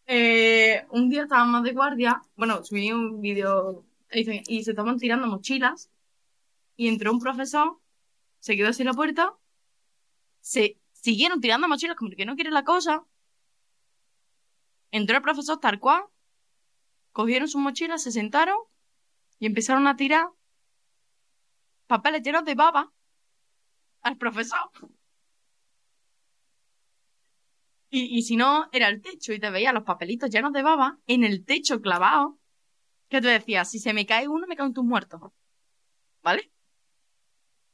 eh, 0.06 0.84
un 0.90 1.08
día 1.08 1.22
estábamos 1.22 1.62
de 1.62 1.72
guardia, 1.72 2.20
bueno, 2.34 2.64
subí 2.64 2.90
un 2.90 3.20
vídeo 3.20 3.84
y 4.10 4.64
se 4.64 4.72
estaban 4.72 4.98
tirando 4.98 5.28
mochilas 5.28 5.88
y 6.76 6.88
entró 6.88 7.12
un 7.12 7.20
profesor, 7.20 7.78
se 8.40 8.56
quedó 8.56 8.70
así 8.70 8.82
en 8.82 8.88
la 8.88 8.94
puerta, 8.94 9.34
se 10.40 10.80
siguieron 10.90 11.40
tirando 11.40 11.68
mochilas 11.68 11.96
como 11.96 12.10
que 12.10 12.26
no 12.26 12.34
quiere 12.34 12.50
la 12.50 12.64
cosa. 12.64 13.04
Entró 14.90 15.16
el 15.16 15.22
profesor 15.22 15.60
tal 15.60 15.78
cual, 15.78 16.02
cogieron 17.12 17.48
sus 17.48 17.60
mochilas, 17.60 18.02
se 18.02 18.12
sentaron 18.12 18.56
y 19.38 19.46
empezaron 19.46 19.86
a 19.86 19.96
tirar 19.96 20.28
papeles 21.86 22.22
llenos 22.22 22.44
de 22.44 22.54
baba 22.54 22.92
al 24.02 24.16
profesor. 24.16 24.70
Y, 27.90 28.16
y 28.16 28.22
si 28.22 28.36
no, 28.36 28.68
era 28.72 28.88
el 28.88 29.02
techo 29.02 29.32
y 29.32 29.40
te 29.40 29.50
veías 29.50 29.74
los 29.74 29.82
papelitos 29.82 30.30
llenos 30.30 30.52
de 30.52 30.62
baba 30.62 30.98
en 31.06 31.24
el 31.24 31.44
techo 31.44 31.80
clavado. 31.80 32.38
Que 33.08 33.20
tú 33.20 33.26
decías, 33.26 33.68
si 33.68 33.80
se 33.80 33.92
me 33.92 34.06
cae 34.06 34.28
uno, 34.28 34.46
me 34.46 34.54
caen 34.54 34.72
tus 34.72 34.84
muertos. 34.84 35.20
¿Vale? 36.22 36.52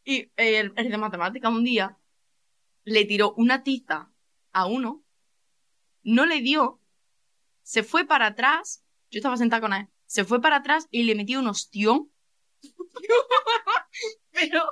Y 0.05 0.31
el, 0.37 0.73
el 0.77 0.91
de 0.91 0.99
matemática 0.99 1.51
un 1.51 1.65
día 1.65 1.99
le 2.85 3.05
tiró 3.05 3.35
una 3.35 3.65
tiza 3.65 4.11
a 4.53 4.67
uno, 4.67 5.05
no 6.05 6.25
le 6.25 6.41
dio, 6.41 6.81
se 7.63 7.83
fue 7.83 8.07
para 8.07 8.27
atrás, 8.27 8.86
yo 9.11 9.19
estaba 9.19 9.37
sentada 9.37 9.61
con 9.61 9.73
él, 9.73 9.89
se 10.07 10.25
fue 10.25 10.41
para 10.41 10.57
atrás 10.57 10.87
y 10.91 11.03
le 11.05 11.15
metió 11.15 11.41
un 11.41 11.49
ostión. 11.49 12.11
Pero, 14.33 14.65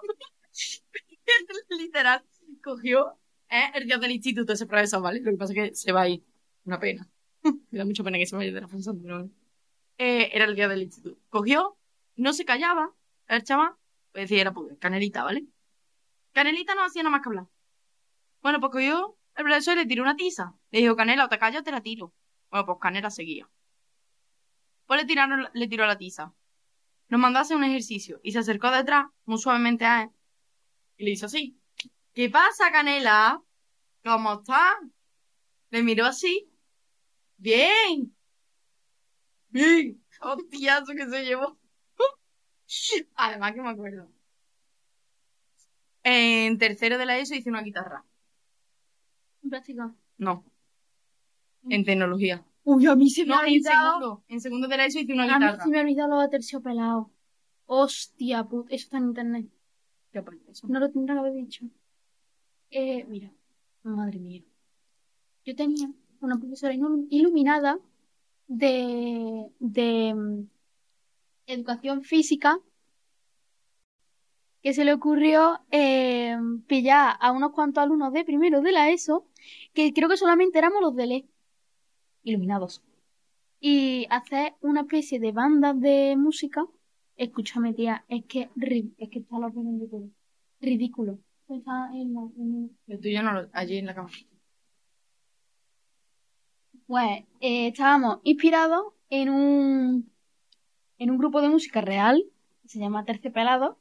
literal, 1.70 2.24
cogió 2.62 3.18
¿eh? 3.50 3.70
el 3.74 3.86
día 3.86 3.98
del 3.98 4.12
instituto 4.12 4.52
ese 4.52 4.66
profesor, 4.66 5.02
¿vale? 5.02 5.20
Lo 5.20 5.30
que 5.30 5.36
pasa 5.36 5.52
es 5.52 5.70
que 5.70 5.74
se 5.74 5.92
va 5.92 6.02
ahí. 6.02 6.24
Una 6.64 6.78
pena. 6.78 7.08
Me 7.70 7.78
da 7.78 7.84
mucha 7.84 8.02
pena 8.02 8.18
que 8.18 8.26
se 8.26 8.36
vaya 8.36 8.52
de 8.52 8.60
la 8.60 8.68
función, 8.68 9.00
pero. 9.02 9.28
Eh, 9.98 10.30
era 10.32 10.44
el 10.46 10.56
día 10.56 10.68
del 10.68 10.82
instituto. 10.82 11.20
Cogió, 11.28 11.76
no 12.16 12.32
se 12.32 12.44
callaba, 12.44 12.92
el 13.28 13.44
chaval, 13.44 13.74
pues 14.12 14.24
decía, 14.24 14.40
era 14.40 14.52
pues, 14.52 14.76
Canelita, 14.78 15.24
¿vale? 15.24 15.46
Canelita 16.32 16.74
no 16.74 16.84
hacía 16.84 17.02
nada 17.02 17.12
más 17.12 17.22
que 17.22 17.28
hablar. 17.28 17.46
Bueno, 18.42 18.60
pues 18.60 18.72
cogió 18.72 19.16
el 19.36 19.44
profesor 19.44 19.74
y 19.76 19.80
le 19.80 19.86
tiró 19.86 20.02
una 20.02 20.16
tiza. 20.16 20.54
Le 20.70 20.80
dijo, 20.80 20.96
Canela, 20.96 21.26
o 21.26 21.28
te 21.28 21.38
callas 21.38 21.60
o 21.60 21.64
te 21.64 21.70
la 21.70 21.80
tiro. 21.80 22.12
Bueno, 22.50 22.66
pues 22.66 22.78
Canela 22.80 23.10
seguía. 23.10 23.48
Pues 24.86 25.00
le, 25.00 25.06
tiraron, 25.06 25.48
le 25.52 25.68
tiró 25.68 25.86
la 25.86 25.98
tiza. 25.98 26.34
Nos 27.08 27.20
mandó 27.20 27.38
a 27.38 27.42
hacer 27.42 27.56
un 27.56 27.64
ejercicio 27.64 28.20
y 28.22 28.32
se 28.32 28.38
acercó 28.38 28.70
detrás, 28.70 29.06
muy 29.24 29.38
suavemente 29.38 29.84
a 29.84 30.02
él, 30.02 30.10
y 30.96 31.04
le 31.04 31.10
hizo 31.12 31.26
así. 31.26 31.58
¿Qué 32.12 32.30
pasa, 32.30 32.70
Canela? 32.70 33.42
¿Cómo 34.04 34.34
estás? 34.34 34.76
Le 35.70 35.82
miró 35.82 36.06
así. 36.06 36.48
Bien. 37.36 38.14
Bien. 39.48 40.04
Hostiazo 40.20 40.92
que 40.94 41.08
se 41.08 41.24
llevó. 41.24 41.58
Además 43.16 43.52
que 43.52 43.62
me 43.62 43.70
acuerdo. 43.70 44.08
En 46.02 46.58
tercero 46.58 46.98
de 46.98 47.06
la 47.06 47.18
ESO 47.18 47.34
hice 47.34 47.50
una 47.50 47.62
guitarra. 47.62 48.04
En 49.42 49.50
práctica. 49.50 49.94
No. 50.18 50.44
En 51.68 51.84
tecnología. 51.84 52.44
Uy, 52.64 52.86
a 52.86 52.96
mí 52.96 53.10
se 53.10 53.22
me 53.22 53.28
No, 53.28 53.34
ha 53.40 53.46
en 53.46 53.52
olvidado. 53.52 53.90
segundo. 53.92 54.24
En 54.28 54.40
segundo 54.40 54.68
de 54.68 54.76
la 54.76 54.86
ESO 54.86 54.98
hice 55.00 55.12
una 55.12 55.24
A 55.24 55.26
mí 55.38 55.44
guitarra. 55.44 55.64
se 55.64 55.70
me 55.70 55.78
ha 55.78 55.82
olvidado 55.82 56.08
lo 56.14 56.20
de 56.20 56.28
terciopelado. 56.28 57.10
Hostia, 57.66 58.44
put, 58.44 58.66
eso 58.70 58.84
está 58.84 58.98
en 58.98 59.04
internet. 59.04 59.46
No 60.68 60.78
lo 60.80 60.90
tendrá 60.90 61.14
que 61.14 61.18
haber 61.20 61.32
dicho. 61.34 61.64
Eh, 62.70 63.04
mira, 63.08 63.30
madre 63.82 64.18
mía. 64.18 64.42
Yo 65.44 65.54
tenía 65.56 65.90
una 66.20 66.38
profesora 66.38 66.72
ilu- 66.74 67.06
iluminada 67.10 67.78
de, 68.46 69.46
de 69.58 70.14
mm, 70.14 70.46
educación 71.46 72.02
física 72.02 72.58
que 74.62 74.72
se 74.72 74.84
le 74.84 74.94
ocurrió 74.94 75.60
eh, 75.70 76.36
pillar 76.66 77.16
a 77.20 77.32
unos 77.32 77.52
cuantos 77.52 77.82
alumnos 77.82 78.12
de 78.12 78.24
primero 78.24 78.62
de 78.62 78.72
la 78.72 78.90
ESO, 78.90 79.26
que 79.74 79.92
creo 79.92 80.08
que 80.08 80.16
solamente 80.16 80.58
éramos 80.58 80.80
los 80.80 80.94
de 80.96 81.04
LE, 81.04 81.28
iluminados, 82.24 82.82
y 83.60 84.06
hacer 84.10 84.54
una 84.60 84.80
especie 84.82 85.20
de 85.20 85.32
banda 85.32 85.72
de 85.72 86.16
música. 86.16 86.66
Escúchame, 87.16 87.72
tía, 87.74 88.04
es 88.08 88.24
que, 88.26 88.50
es 88.98 89.08
que 89.08 89.18
está 89.20 89.38
lo 89.38 89.50
todo. 89.52 90.08
Ridículo. 90.60 91.18
Está 91.48 91.90
en 91.94 92.14
la- 92.14 92.28
en- 92.36 92.76
El 92.88 93.00
tuyo 93.00 93.22
no 93.22 93.32
lo... 93.32 93.48
Allí 93.52 93.76
en 93.78 93.86
la 93.86 93.94
cama. 93.94 94.10
Pues 96.86 97.24
eh, 97.40 97.68
estábamos 97.68 98.18
inspirados 98.24 98.92
en 99.10 99.30
un, 99.30 100.10
en 100.98 101.10
un 101.10 101.18
grupo 101.18 101.40
de 101.40 101.48
música 101.48 101.80
real, 101.80 102.24
que 102.62 102.68
se 102.68 102.78
llama 102.78 103.04
Terciopelado, 103.04 103.78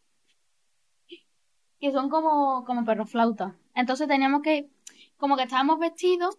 que 1.79 1.91
son 1.91 2.09
como, 2.09 2.63
como 2.65 2.85
perros 2.85 3.09
flautas. 3.09 3.53
Entonces 3.75 4.07
teníamos 4.07 4.41
que, 4.41 4.69
como 5.17 5.35
que 5.35 5.43
estábamos 5.43 5.79
vestidos 5.79 6.37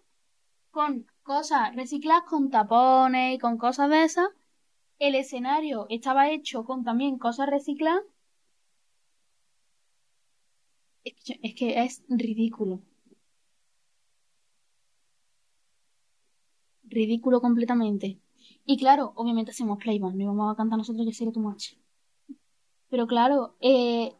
con 0.71 1.05
cosas 1.25 1.75
recicladas, 1.75 2.23
con 2.29 2.49
tapones 2.49 3.35
y 3.35 3.39
con 3.39 3.57
cosas 3.57 3.89
de 3.89 4.03
esas. 4.05 4.29
El 4.99 5.15
escenario 5.15 5.87
estaba 5.89 6.29
hecho 6.29 6.65
con 6.65 6.83
también 6.85 7.17
cosas 7.19 7.49
recicladas. 7.49 8.03
Es 11.03 11.13
que, 11.25 11.39
es 11.43 11.55
que 11.55 11.89
ridículo. 12.09 12.81
Ridículo 16.83 17.41
completamente. 17.41 18.19
Y 18.65 18.77
claro, 18.77 19.13
obviamente 19.15 19.51
hacemos 19.51 19.79
playback, 19.79 20.13
no 20.13 20.23
íbamos 20.23 20.53
a 20.53 20.55
cantar 20.55 20.77
nosotros 20.77 21.05
Yo 21.05 21.11
sería 21.11 21.33
tu 21.33 21.39
match. 21.39 21.73
Pero 22.89 23.07
claro, 23.07 23.55
eh, 23.61 24.15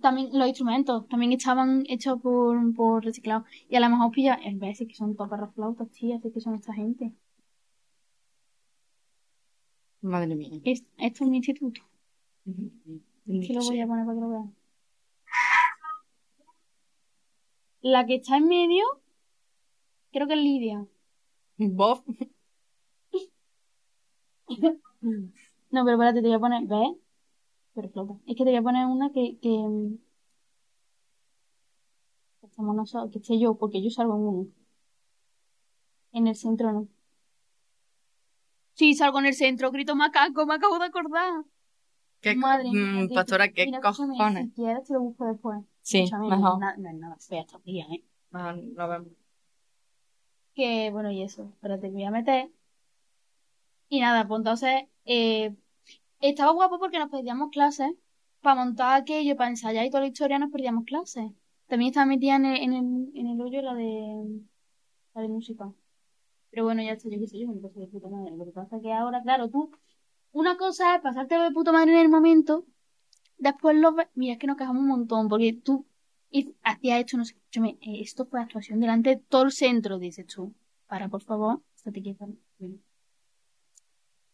también 0.00 0.30
los 0.38 0.48
instrumentos 0.48 1.08
también 1.08 1.32
estaban 1.32 1.84
hechos 1.88 2.20
por, 2.20 2.74
por 2.74 3.04
reciclado. 3.04 3.44
Y 3.68 3.76
a 3.76 3.80
lo 3.80 3.88
mejor 3.88 4.10
pilla, 4.10 4.38
en 4.42 4.58
vez 4.58 4.78
que 4.78 4.94
son 4.94 5.16
todas 5.16 5.52
flautas, 5.54 5.90
tío, 5.90 6.16
así 6.16 6.30
que 6.30 6.40
son 6.40 6.54
esta 6.54 6.72
gente. 6.72 7.12
Madre 10.02 10.34
mía. 10.36 10.60
Es- 10.64 10.84
esto 10.98 11.24
es 11.24 11.30
mi 11.30 11.38
instituto. 11.38 11.80
Que 12.44 13.52
lo 13.54 13.60
voy 13.64 13.80
a 13.80 13.86
poner 13.86 14.04
para 14.06 14.14
que 14.16 14.20
lo 14.20 14.28
vean. 14.30 14.54
La 17.80 18.04
que 18.06 18.16
está 18.16 18.36
en 18.36 18.48
medio, 18.48 18.84
creo 20.12 20.26
que 20.26 20.34
es 20.34 20.40
Lidia. 20.40 20.86
Bob. 21.58 22.02
No, 25.70 25.84
pero 25.84 25.96
espérate, 25.96 26.22
te 26.22 26.28
voy 26.28 26.36
a 26.36 26.38
poner, 26.40 26.62
¿ves? 26.66 26.96
Pero. 27.76 28.18
Es 28.26 28.34
que 28.36 28.44
te 28.44 28.50
voy 28.50 28.56
a 28.56 28.62
poner 28.62 28.86
una 28.86 29.10
que, 29.12 29.38
que, 29.38 29.50
mm, 29.50 29.98
que 32.40 32.46
estamos 32.46 32.74
nosotros, 32.74 33.12
que 33.12 33.18
esté 33.18 33.38
yo, 33.38 33.54
porque 33.56 33.82
yo 33.82 33.90
salgo 33.90 34.14
en 34.16 34.20
uno. 34.22 34.46
En 36.12 36.26
el 36.26 36.34
centro 36.34 36.72
no. 36.72 36.88
Sí, 38.72 38.94
salgo 38.94 39.18
en 39.18 39.26
el 39.26 39.34
centro, 39.34 39.70
grito 39.70 39.94
macaco, 39.94 40.46
me 40.46 40.54
acabo 40.54 40.78
de 40.78 40.86
acordar. 40.86 41.44
¿Qué 42.20 42.34
Madre 42.34 42.70
mía, 42.70 43.04
mm, 43.04 43.14
pastora, 43.14 43.48
qué 43.52 43.66
mira, 43.66 43.80
cojones? 43.80 44.46
Si 44.46 44.50
quieres 44.52 44.84
te 44.84 44.94
lo 44.94 45.00
busco 45.02 45.26
después. 45.26 45.60
Sí, 45.82 45.98
Escúchame, 46.00 46.28
no, 46.30 46.36
mejor. 46.36 46.58
na- 46.58 46.76
no 46.78 46.88
es 46.88 46.94
nada 46.96 47.16
fea 47.18 47.42
esta 47.42 47.58
tía, 47.60 47.84
¿eh? 47.90 48.02
Ah, 48.32 48.54
lo 48.54 48.88
vemos. 48.88 49.08
Que, 50.54 50.90
bueno, 50.90 51.10
y 51.10 51.22
eso. 51.22 51.50
Espérate, 51.54 51.88
que 51.88 51.92
voy 51.92 52.04
a 52.04 52.10
meter. 52.10 52.50
Y 53.90 54.00
nada, 54.00 54.26
pues 54.26 54.38
entonces, 54.38 54.84
eh, 55.04 55.54
estaba 56.20 56.52
guapo 56.52 56.78
porque 56.78 56.98
nos 56.98 57.10
perdíamos 57.10 57.50
clases. 57.50 57.92
Para 58.40 58.64
montar 58.64 59.00
aquello, 59.00 59.36
para 59.36 59.50
ensayar 59.50 59.84
y 59.86 59.90
toda 59.90 60.02
la 60.02 60.08
historia, 60.08 60.38
nos 60.38 60.52
perdíamos 60.52 60.84
clases. 60.84 61.32
También 61.66 61.90
estaba 61.90 62.06
metida 62.06 62.36
en 62.36 62.44
el, 62.46 62.62
en 62.62 62.72
el, 62.74 63.10
en 63.14 63.26
el 63.26 63.40
hoyo 63.40 63.60
la 63.62 63.74
de, 63.74 64.40
la 65.14 65.22
de 65.22 65.28
música. 65.28 65.72
Pero 66.50 66.64
bueno, 66.64 66.82
ya 66.82 66.92
está, 66.92 67.08
yo 67.08 67.18
qué 67.18 67.26
sé, 67.26 67.38
yo 67.38 67.48
me 67.48 67.60
lo 67.60 67.68
de 67.68 67.86
puta 67.88 68.08
madre. 68.08 68.36
Lo 68.36 68.44
que 68.44 68.52
pasa 68.52 68.76
es 68.76 68.82
que 68.82 68.92
ahora, 68.92 69.22
claro, 69.22 69.48
tú, 69.50 69.70
una 70.32 70.56
cosa 70.56 70.94
es 70.96 71.02
pasártelo 71.02 71.44
de 71.44 71.50
puta 71.50 71.72
madre 71.72 71.92
en 71.92 71.98
el 71.98 72.08
momento, 72.08 72.64
después 73.38 73.76
lo 73.76 73.92
ves, 73.92 74.08
mira, 74.14 74.34
es 74.34 74.38
que 74.38 74.46
nos 74.46 74.56
quejamos 74.56 74.82
un 74.82 74.88
montón, 74.88 75.28
porque 75.28 75.52
tú 75.52 75.86
hacías 76.62 77.00
esto, 77.00 77.16
no 77.16 77.24
sé, 77.24 77.34
escúchame, 77.34 77.78
eh, 77.80 78.00
esto 78.00 78.26
fue 78.26 78.40
actuación 78.40 78.80
delante 78.80 79.10
de 79.10 79.16
todo 79.16 79.44
el 79.44 79.52
centro, 79.52 79.98
dices 79.98 80.26
tú. 80.26 80.54
Para, 80.86 81.08
por 81.08 81.22
favor, 81.22 81.62
estate 81.74 82.02
quieta. 82.02 82.26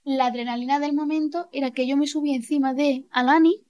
La 0.05 0.27
adrenalina 0.27 0.81
del 0.81 0.95
momento 0.95 1.49
era 1.53 1.71
que 1.71 1.87
yo 1.87 1.97
me 1.97 2.09
subí 2.09 2.35
encima 2.35 2.75
de 2.75 3.07
Alani, 3.13 3.65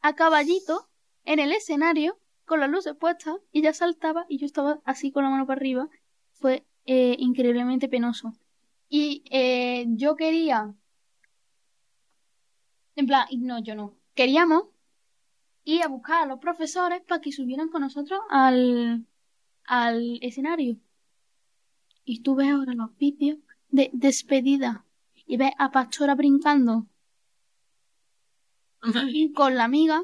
a 0.00 0.14
caballito, 0.14 0.88
en 1.24 1.38
el 1.38 1.52
escenario, 1.52 2.18
con 2.44 2.58
las 2.58 2.68
luces 2.68 2.96
puestas, 2.96 3.36
y 3.52 3.60
ella 3.60 3.72
saltaba 3.72 4.26
y 4.28 4.38
yo 4.38 4.46
estaba 4.46 4.80
así 4.84 5.12
con 5.12 5.22
la 5.22 5.30
mano 5.30 5.46
para 5.46 5.58
arriba. 5.58 5.88
Fue 6.32 6.66
eh, 6.84 7.14
increíblemente 7.18 7.88
penoso. 7.88 8.32
Y 8.88 9.22
eh, 9.30 9.86
yo 9.90 10.16
quería... 10.16 10.74
En 12.96 13.06
plan, 13.06 13.28
no, 13.38 13.60
yo 13.60 13.76
no. 13.76 13.96
Queríamos 14.14 14.64
ir 15.64 15.82
a 15.84 15.88
buscar 15.88 16.24
a 16.24 16.26
los 16.26 16.40
profesores 16.40 17.02
para 17.02 17.20
que 17.20 17.30
subieran 17.30 17.68
con 17.68 17.82
nosotros 17.82 18.18
al, 18.30 19.06
al 19.64 20.18
escenario. 20.22 20.76
Y 22.04 22.22
tú 22.22 22.34
ves 22.34 22.50
ahora 22.50 22.74
los 22.74 22.96
vídeos 22.96 23.38
de 23.68 23.90
despedida 23.92 24.84
y 25.26 25.36
ves 25.36 25.52
a 25.58 25.70
Pastora 25.70 26.14
brincando 26.14 26.86
con 29.34 29.54
la 29.54 29.64
amiga, 29.64 30.02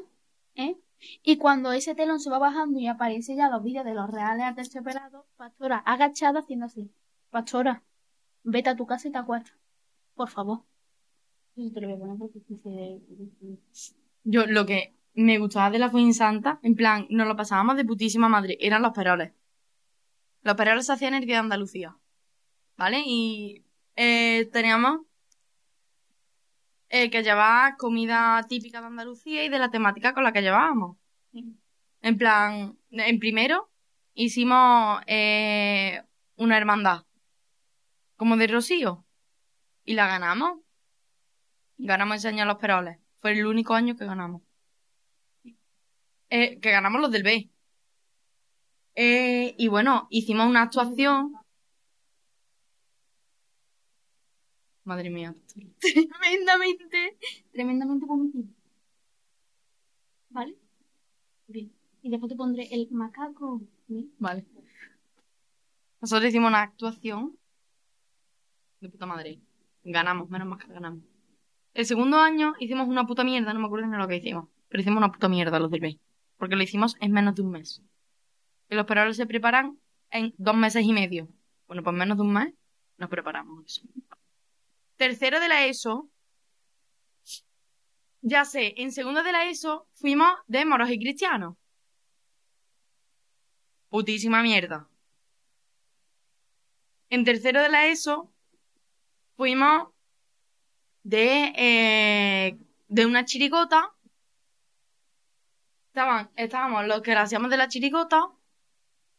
¿eh? 0.55 0.77
Y 1.23 1.37
cuando 1.37 1.71
ese 1.71 1.95
telón 1.95 2.19
se 2.19 2.29
va 2.29 2.39
bajando 2.39 2.79
y 2.79 2.87
aparece 2.87 3.35
ya 3.35 3.49
los 3.49 3.63
vídeos 3.63 3.85
de 3.85 3.93
los 3.93 4.09
reales 4.09 4.45
aterciopelados, 4.45 5.25
Pastora 5.37 5.77
agachada 5.77 6.41
haciendo 6.41 6.65
así. 6.65 6.91
Pastora, 7.29 7.83
vete 8.43 8.69
a 8.69 8.75
tu 8.75 8.85
casa 8.85 9.07
y 9.07 9.11
te 9.11 9.17
acuestas. 9.17 9.55
Por 10.15 10.29
favor. 10.29 10.63
Yo, 14.23 14.45
lo 14.45 14.65
que 14.65 14.93
me 15.13 15.39
gustaba 15.39 15.69
de 15.69 15.79
la 15.79 15.91
Santa, 16.13 16.59
en 16.63 16.75
plan, 16.75 17.07
nos 17.09 17.27
lo 17.27 17.35
pasábamos 17.35 17.75
de 17.77 17.85
putísima 17.85 18.29
madre, 18.29 18.57
eran 18.59 18.81
los 18.81 18.93
peroles. 18.93 19.33
Los 20.41 20.55
peroles 20.55 20.85
se 20.85 20.93
hacían 20.93 21.13
el 21.13 21.25
día 21.25 21.35
de 21.35 21.41
Andalucía. 21.41 21.97
¿Vale? 22.77 23.03
Y 23.05 23.65
eh, 23.95 24.49
teníamos 24.53 25.01
eh, 26.89 27.09
que 27.09 27.23
llevar 27.23 27.77
comida 27.77 28.45
típica 28.47 28.81
de 28.81 28.87
Andalucía 28.87 29.43
y 29.43 29.49
de 29.49 29.59
la 29.59 29.71
temática 29.71 30.13
con 30.13 30.23
la 30.23 30.33
que 30.33 30.41
llevábamos. 30.41 30.97
En 32.01 32.17
plan, 32.17 32.77
en 32.91 33.19
primero 33.19 33.69
hicimos 34.13 35.01
eh, 35.07 36.01
una 36.35 36.57
hermandad, 36.57 37.05
como 38.15 38.37
de 38.37 38.47
Rocío, 38.47 39.05
y 39.85 39.93
la 39.93 40.07
ganamos. 40.07 40.59
Ganamos 41.77 42.25
a 42.25 42.45
los 42.45 42.57
peroles. 42.57 42.99
Fue 43.21 43.31
el 43.31 43.45
único 43.45 43.73
año 43.73 43.95
que 43.95 44.05
ganamos. 44.05 44.41
Eh, 46.29 46.59
que 46.59 46.71
ganamos 46.71 47.01
los 47.01 47.11
del 47.11 47.23
B. 47.23 47.49
Eh, 48.95 49.55
y 49.57 49.67
bueno, 49.67 50.07
hicimos 50.09 50.47
una 50.47 50.63
actuación. 50.63 51.33
Madre 54.89 55.11
mía. 55.11 55.35
tremendamente, 55.79 57.15
tremendamente 57.51 58.07
vomitado. 58.07 58.45
¿Vale? 60.31 60.55
Bien. 61.45 61.71
Y 62.01 62.09
después 62.09 62.31
te 62.31 62.35
pondré 62.35 62.67
el 62.71 62.87
macaco. 62.89 63.61
¿sí? 63.87 64.11
Vale. 64.17 64.47
Nosotros 66.01 66.29
hicimos 66.29 66.47
una 66.47 66.63
actuación 66.63 67.37
de 68.81 68.89
puta 68.89 69.05
madre. 69.05 69.39
Ganamos, 69.83 70.27
menos 70.27 70.47
mal 70.47 70.57
que 70.57 70.73
ganamos. 70.73 71.03
El 71.75 71.85
segundo 71.85 72.17
año 72.17 72.55
hicimos 72.59 72.87
una 72.87 73.05
puta 73.05 73.23
mierda, 73.23 73.53
no 73.53 73.59
me 73.59 73.67
acuerdo 73.67 73.85
ni 73.85 73.95
lo 73.95 74.07
que 74.07 74.15
hicimos. 74.15 74.49
Pero 74.69 74.81
hicimos 74.81 74.97
una 74.97 75.11
puta 75.11 75.29
mierda 75.29 75.59
los 75.59 75.69
del 75.69 75.81
B. 75.81 75.99
Porque 76.37 76.55
lo 76.55 76.63
hicimos 76.63 76.95
en 76.99 77.11
menos 77.11 77.35
de 77.35 77.43
un 77.43 77.51
mes. 77.51 77.83
Y 78.71 78.75
los 78.75 78.87
peroles 78.87 79.17
se 79.17 79.27
preparan 79.27 79.77
en 80.09 80.33
dos 80.39 80.55
meses 80.55 80.83
y 80.83 80.93
medio. 80.93 81.27
Bueno, 81.67 81.83
pues 81.83 81.95
menos 81.95 82.17
de 82.17 82.23
un 82.23 82.33
mes 82.33 82.55
nos 82.97 83.07
preparamos. 83.07 83.83
Tercero 84.99 85.39
de 85.39 85.47
la 85.47 85.65
ESO. 85.65 86.09
Ya 88.21 88.43
sé, 88.43 88.73
en 88.75 88.91
segundo 88.91 89.23
de 89.23 89.31
la 89.31 89.45
ESO 89.45 89.87
fuimos 89.93 90.29
de 90.47 90.65
moros 90.65 90.89
y 90.91 90.99
cristianos. 90.99 91.55
Putísima 93.87 94.43
mierda. 94.43 94.89
En 97.09 97.23
tercero 97.23 97.61
de 97.61 97.69
la 97.69 97.87
ESO 97.87 98.29
fuimos 99.37 99.87
de, 101.03 101.53
eh, 101.55 102.57
de 102.89 103.05
una 103.05 103.23
chirigota. 103.23 103.95
Estaban, 105.87 106.29
estábamos 106.35 106.85
los 106.87 107.01
que 107.01 107.13
la 107.13 107.21
hacíamos 107.21 107.49
de 107.49 107.57
la 107.57 107.69
chirigota 107.69 108.27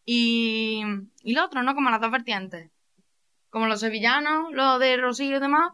y, 0.04 0.82
y 1.22 1.32
los 1.32 1.46
otros, 1.46 1.64
¿no? 1.64 1.74
Como 1.74 1.88
las 1.88 2.02
dos 2.02 2.10
vertientes. 2.10 2.70
Como 3.50 3.66
los 3.66 3.80
sevillanos, 3.80 4.52
los 4.52 4.78
de 4.80 4.96
Rocío 4.96 5.36
y 5.36 5.40
demás. 5.40 5.72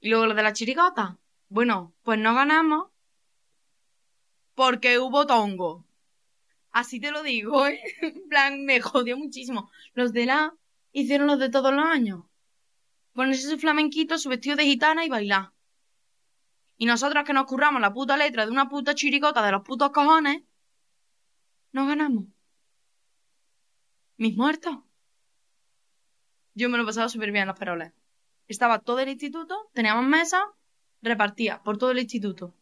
Y 0.00 0.10
luego 0.10 0.26
los 0.26 0.36
de 0.36 0.42
la 0.42 0.52
chirigota. 0.52 1.18
Bueno, 1.48 1.94
pues 2.02 2.18
no 2.18 2.34
ganamos 2.34 2.90
porque 4.54 4.98
hubo 4.98 5.26
tongo. 5.26 5.86
Así 6.70 7.00
te 7.00 7.10
lo 7.10 7.22
digo, 7.22 7.66
¿eh? 7.66 7.80
En 8.02 8.28
plan, 8.28 8.64
me 8.64 8.80
jodió 8.80 9.16
muchísimo. 9.16 9.70
Los 9.94 10.12
de 10.12 10.26
la 10.26 10.54
hicieron 10.92 11.26
los 11.26 11.38
de 11.38 11.50
todos 11.50 11.72
los 11.72 11.84
años. 11.84 12.24
Ponerse 13.12 13.48
su 13.48 13.58
flamenquito, 13.58 14.18
su 14.18 14.28
vestido 14.28 14.56
de 14.56 14.64
gitana 14.64 15.04
y 15.04 15.08
bailar. 15.08 15.52
Y 16.76 16.86
nosotras 16.86 17.24
que 17.24 17.32
nos 17.32 17.46
curramos 17.46 17.80
la 17.80 17.92
puta 17.92 18.16
letra 18.16 18.46
de 18.46 18.52
una 18.52 18.68
puta 18.68 18.94
chiricota 18.94 19.44
de 19.44 19.52
los 19.52 19.62
putos 19.62 19.90
cojones, 19.90 20.42
no 21.72 21.86
ganamos. 21.86 22.24
Mis 24.16 24.36
muertos. 24.36 24.76
Yo 26.54 26.68
me 26.68 26.76
lo 26.76 26.82
he 26.82 26.86
pasado 26.86 27.08
súper 27.08 27.32
bien 27.32 27.42
en 27.42 27.48
los 27.48 27.58
peroles. 27.58 27.92
Estaba 28.48 28.80
todo 28.80 28.98
el 29.00 29.08
instituto, 29.08 29.70
teníamos 29.72 30.04
mesas, 30.04 30.42
repartía 31.02 31.62
por 31.62 31.78
todo 31.78 31.92
el 31.92 31.98
instituto. 31.98 32.54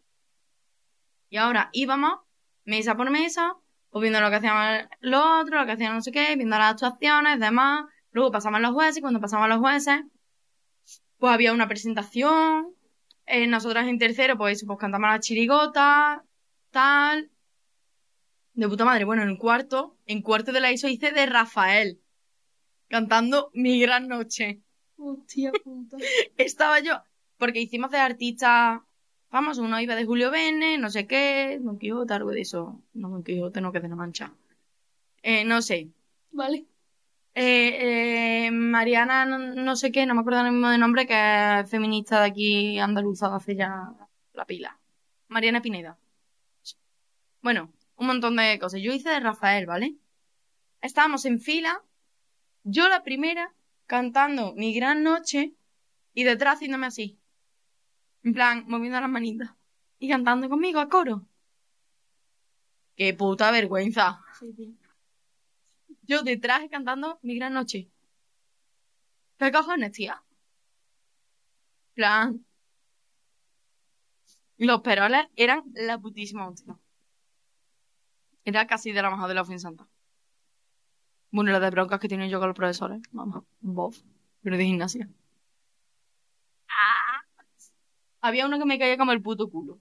Y 1.31 1.37
ahora 1.37 1.71
íbamos, 1.73 2.21
mesa 2.65 2.97
por 2.97 3.11
mesa, 3.11 3.57
pues 3.91 4.03
viendo 4.03 4.21
lo 4.21 4.31
que 4.31 4.37
hacían 4.37 4.89
los 5.01 5.23
otros, 5.43 5.61
lo 5.61 5.67
que 5.67 5.73
hacían 5.73 5.95
no 5.95 6.03
sé 6.03 6.13
qué, 6.13 6.37
viendo 6.37 6.59
las 6.59 6.73
actuaciones, 6.73 7.41
demás. 7.41 7.87
Luego 8.13 8.31
pasaban 8.31 8.63
los 8.63 8.73
jueces, 8.73 8.99
y 8.99 9.01
cuando 9.01 9.21
pasaban 9.21 9.51
los 9.51 9.59
jueces, 9.59 10.03
pues 11.19 11.33
había 11.33 11.53
una 11.53 11.69
presentación. 11.69 12.75
Eh, 13.27 13.47
nosotras 13.47 13.87
en 13.89 13.99
tercero, 13.99 14.39
pues 14.39 14.65
pues 14.67 14.79
cantamos 14.79 15.11
las 15.11 15.21
chirigotas, 15.21 16.21
tal. 16.71 17.31
De 18.55 18.69
puta 18.69 18.85
madre. 18.85 19.05
Bueno, 19.05 19.23
en 19.23 19.37
cuarto, 19.37 19.97
en 20.07 20.23
cuarto 20.23 20.53
de 20.53 20.61
la 20.61 20.73
ISO 20.73 20.89
hice 20.89 21.13
de 21.13 21.27
Rafael, 21.27 22.01
cantando 22.89 23.51
Mi 23.55 23.81
Gran 23.81 24.09
Noche. 24.09 24.61
Hostia 24.97 25.53
puta. 25.65 25.97
Estaba 26.37 26.81
yo, 26.81 27.03
porque 27.37 27.61
hicimos 27.61 27.91
de 27.91 27.99
artista 27.99 28.85
famosos. 29.31 29.65
Uno 29.65 29.81
iba 29.81 29.95
de 29.95 30.05
Julio 30.05 30.31
Verne, 30.31 30.79
no 30.79 30.91
sé 30.91 31.07
qué, 31.07 31.59
Don 31.61 31.79
Quijote, 31.79 32.15
algo 32.15 32.31
de 32.31 32.41
eso. 32.41 32.83
No, 32.95 33.09
Don 33.11 33.23
Quijote 33.23 33.61
no, 33.61 33.73
que 33.73 33.81
de 33.81 33.89
la 33.89 33.97
Mancha. 33.97 34.33
Eh, 35.23 35.45
no 35.45 35.63
sé. 35.63 35.89
Vale. 36.33 36.67
Eh, 37.35 38.47
eh, 38.47 38.51
Mariana, 38.51 39.25
no, 39.25 39.39
no 39.39 39.77
sé 39.77 39.93
qué, 39.93 40.07
no 40.07 40.15
me 40.15 40.21
acuerdo 40.21 40.41
ahora 40.41 40.51
mismo 40.51 40.69
de 40.71 40.79
nombre, 40.79 41.07
que 41.07 41.61
es 41.61 41.71
feminista 41.71 42.21
de 42.21 42.27
aquí 42.27 42.79
andaluza 42.79 43.35
hace 43.35 43.55
ya 43.55 43.93
la 44.33 44.45
pila. 44.45 44.79
Mariana 45.29 45.63
Pineda. 45.63 45.99
Bueno, 47.43 47.73
un 47.97 48.07
montón 48.07 48.37
de 48.37 48.59
cosas. 48.59 48.81
Yo 48.81 48.93
hice 48.93 49.11
de 49.11 49.21
Rafael, 49.21 49.67
¿vale? 49.67 49.95
Estábamos 50.81 51.25
en 51.27 51.41
fila, 51.41 51.83
yo 52.71 52.89
la 52.89 53.03
primera, 53.03 53.55
cantando 53.87 54.55
Mi 54.55 54.75
Gran 54.75 55.03
Noche, 55.03 55.55
y 56.13 56.25
detrás 56.25 56.57
haciéndome 56.57 56.87
así. 56.87 57.19
En 58.23 58.35
plan, 58.35 58.65
moviendo 58.67 59.01
las 59.01 59.09
manitas. 59.09 59.51
Y 59.99 60.09
cantando 60.09 60.49
conmigo 60.49 60.81
a 60.81 60.89
coro. 60.89 61.27
Qué 62.97 63.15
puta 63.15 63.51
vergüenza. 63.51 64.21
Sí, 64.39 64.53
tío. 64.53 64.75
Yo 66.03 66.23
detrás 66.23 66.63
cantando 66.71 67.19
Mi 67.23 67.37
Gran 67.37 67.55
Noche. 67.55 67.91
¿Qué 69.39 69.53
cojones, 69.53 69.93
tía? 69.93 70.23
Plan. 71.95 72.45
Los 74.57 74.81
peroles 74.81 75.27
eran 75.37 75.63
la 75.75 75.99
putísima 75.99 76.49
hostia. 76.49 76.79
Era 78.45 78.67
casi 78.67 78.93
de 78.93 79.03
la 79.03 79.11
mejor 79.11 79.29
de 79.29 79.35
la 79.35 79.59
Santa. 79.59 79.87
Bueno, 81.31 81.53
la 81.53 81.61
de 81.61 81.71
broncas 81.71 82.01
que 82.01 82.09
tienen 82.09 82.31
yo 82.31 82.39
con 82.39 82.49
los 82.49 82.57
profesores. 82.57 83.03
Vamos, 83.13 83.45
bof. 83.61 84.01
Pero 84.43 84.57
de 84.57 84.65
gimnasia. 84.65 85.09
Ah. 86.69 87.23
Había 88.21 88.47
uno 88.47 88.59
que 88.59 88.65
me 88.65 88.79
caía 88.79 88.97
como 88.97 89.13
el 89.13 89.23
puto 89.23 89.51
culo. 89.51 89.81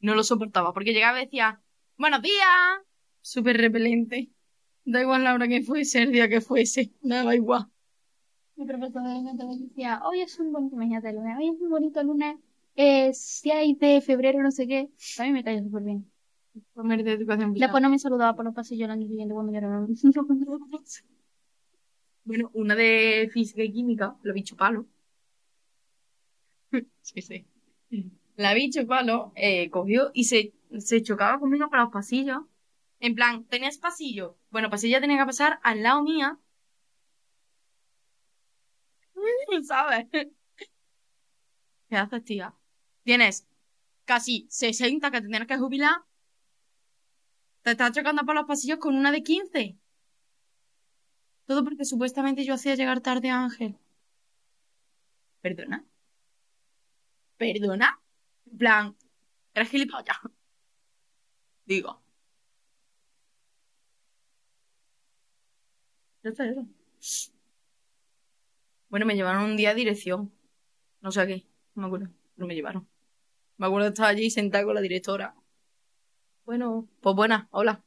No 0.00 0.14
lo 0.14 0.22
soportaba, 0.22 0.72
porque 0.72 0.92
llegaba 0.92 1.20
y 1.20 1.24
decía, 1.24 1.60
¡Buenos 1.98 2.20
días! 2.22 2.82
Súper 3.22 3.56
repelente. 3.56 4.30
Da 4.84 5.00
igual 5.00 5.24
la 5.24 5.34
hora 5.34 5.48
que 5.48 5.62
fuese, 5.62 6.02
el 6.02 6.12
día 6.12 6.28
que 6.28 6.40
fuese. 6.40 6.92
Nada 7.02 7.34
igual. 7.34 7.66
Mi 8.56 8.66
profesor 8.66 9.02
de 9.02 9.36
también 9.36 9.68
decía, 9.68 10.00
hoy 10.04 10.20
es 10.20 10.38
un 10.38 10.52
bonito, 10.52 10.76
imagínate 10.76 11.10
el 11.10 11.16
lunes, 11.16 11.36
hoy 11.38 11.48
es 11.48 11.60
un 11.60 11.68
bonito 11.68 12.02
lunes, 12.02 12.36
eh, 12.74 13.12
6 13.12 13.78
de 13.78 14.00
febrero, 14.00 14.42
no 14.42 14.50
sé 14.50 14.66
qué. 14.66 14.90
A 15.18 15.24
mí 15.24 15.32
me 15.32 15.42
cae 15.42 15.62
súper 15.62 15.82
bien. 15.82 16.10
Comer 16.74 17.02
de 17.04 17.12
educación. 17.12 17.54
Después 17.54 17.82
no 17.82 17.90
me 17.90 17.98
saludaba 17.98 18.34
por 18.36 18.44
los 18.44 18.54
pasillos 18.54 18.86
el 18.86 18.92
año 18.92 19.06
siguiente 19.08 19.34
cuando 19.34 19.52
yo 19.52 19.58
era 19.58 19.68
una- 19.68 19.86
Bueno, 22.24 22.50
una 22.52 22.74
de 22.74 23.30
física 23.32 23.62
y 23.62 23.72
química, 23.72 24.16
la 24.22 24.32
bicho 24.34 24.54
palo. 24.56 24.86
sí, 27.02 27.22
sí. 27.22 27.46
La 28.36 28.54
bicho 28.54 28.86
palo 28.86 29.32
eh, 29.34 29.70
cogió 29.70 30.10
y 30.14 30.24
se, 30.24 30.52
se 30.78 31.02
chocaba 31.02 31.38
conmigo 31.40 31.68
por 31.68 31.78
los 31.80 31.90
pasillos. 31.92 32.38
En 33.00 33.14
plan, 33.14 33.44
tenías 33.46 33.78
pasillo. 33.78 34.38
Bueno, 34.50 34.70
pues 34.70 34.84
ella 34.84 35.00
tenía 35.00 35.18
que 35.18 35.26
pasar 35.26 35.58
al 35.62 35.82
lado 35.82 36.02
mía. 36.02 36.38
¿Sabes? 39.64 40.06
¿Qué 41.88 41.96
haces, 41.96 42.24
tía? 42.24 42.54
Tienes 43.04 43.46
casi 44.04 44.46
60 44.50 45.10
que 45.10 45.20
te 45.20 45.28
tienes 45.28 45.48
que 45.48 45.58
jubilar. 45.58 45.96
Te 47.66 47.72
estás 47.72 47.90
chocando 47.90 48.24
por 48.24 48.36
los 48.36 48.46
pasillos 48.46 48.78
con 48.78 48.94
una 48.94 49.10
de 49.10 49.24
15. 49.24 49.76
Todo 51.46 51.64
porque 51.64 51.84
supuestamente 51.84 52.44
yo 52.44 52.54
hacía 52.54 52.76
llegar 52.76 53.00
tarde 53.00 53.28
a 53.28 53.42
Ángel. 53.42 53.76
¿Perdona? 55.40 55.84
¿Perdona? 57.36 58.00
En 58.52 58.56
plan, 58.56 58.96
eres 59.52 59.68
gilipollas. 59.68 60.16
Digo. 61.64 62.00
Ya 66.22 66.30
está 66.30 66.48
eso. 66.48 66.64
Bueno, 68.88 69.06
me 69.06 69.16
llevaron 69.16 69.42
un 69.42 69.56
día 69.56 69.70
a 69.70 69.74
dirección. 69.74 70.32
No 71.00 71.10
sé 71.10 71.20
a 71.20 71.26
qué, 71.26 71.44
no 71.74 71.82
me 71.82 71.86
acuerdo. 71.88 72.14
No 72.36 72.46
me 72.46 72.54
llevaron. 72.54 72.88
Me 73.56 73.66
acuerdo 73.66 73.86
de 73.86 73.88
estar 73.88 74.06
allí 74.06 74.30
sentada 74.30 74.64
con 74.64 74.76
la 74.76 74.80
directora. 74.80 75.34
Bueno, 76.46 76.88
pues 77.00 77.14
buena, 77.16 77.48
hola. 77.50 77.84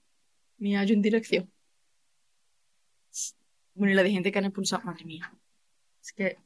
Me 0.57 0.75
hallo 0.75 0.93
en 0.93 1.01
dirección. 1.01 1.49
Bueno, 3.73 3.93
y 3.93 3.95
la 3.95 4.03
de 4.03 4.11
gente 4.11 4.31
que 4.31 4.39
han 4.39 4.45
expulsado, 4.45 4.83
madre 4.83 5.05
mía. 5.05 5.33
Es 6.01 6.11
que. 6.11 6.37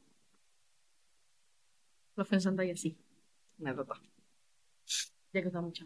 Los 2.14 2.32
en 2.32 2.40
Santa 2.40 2.64
y 2.64 2.70
así. 2.70 2.96
Anécdota. 3.60 3.94
Ya 5.32 5.40
que 5.42 5.48
está 5.48 5.60
mucho. 5.60 5.84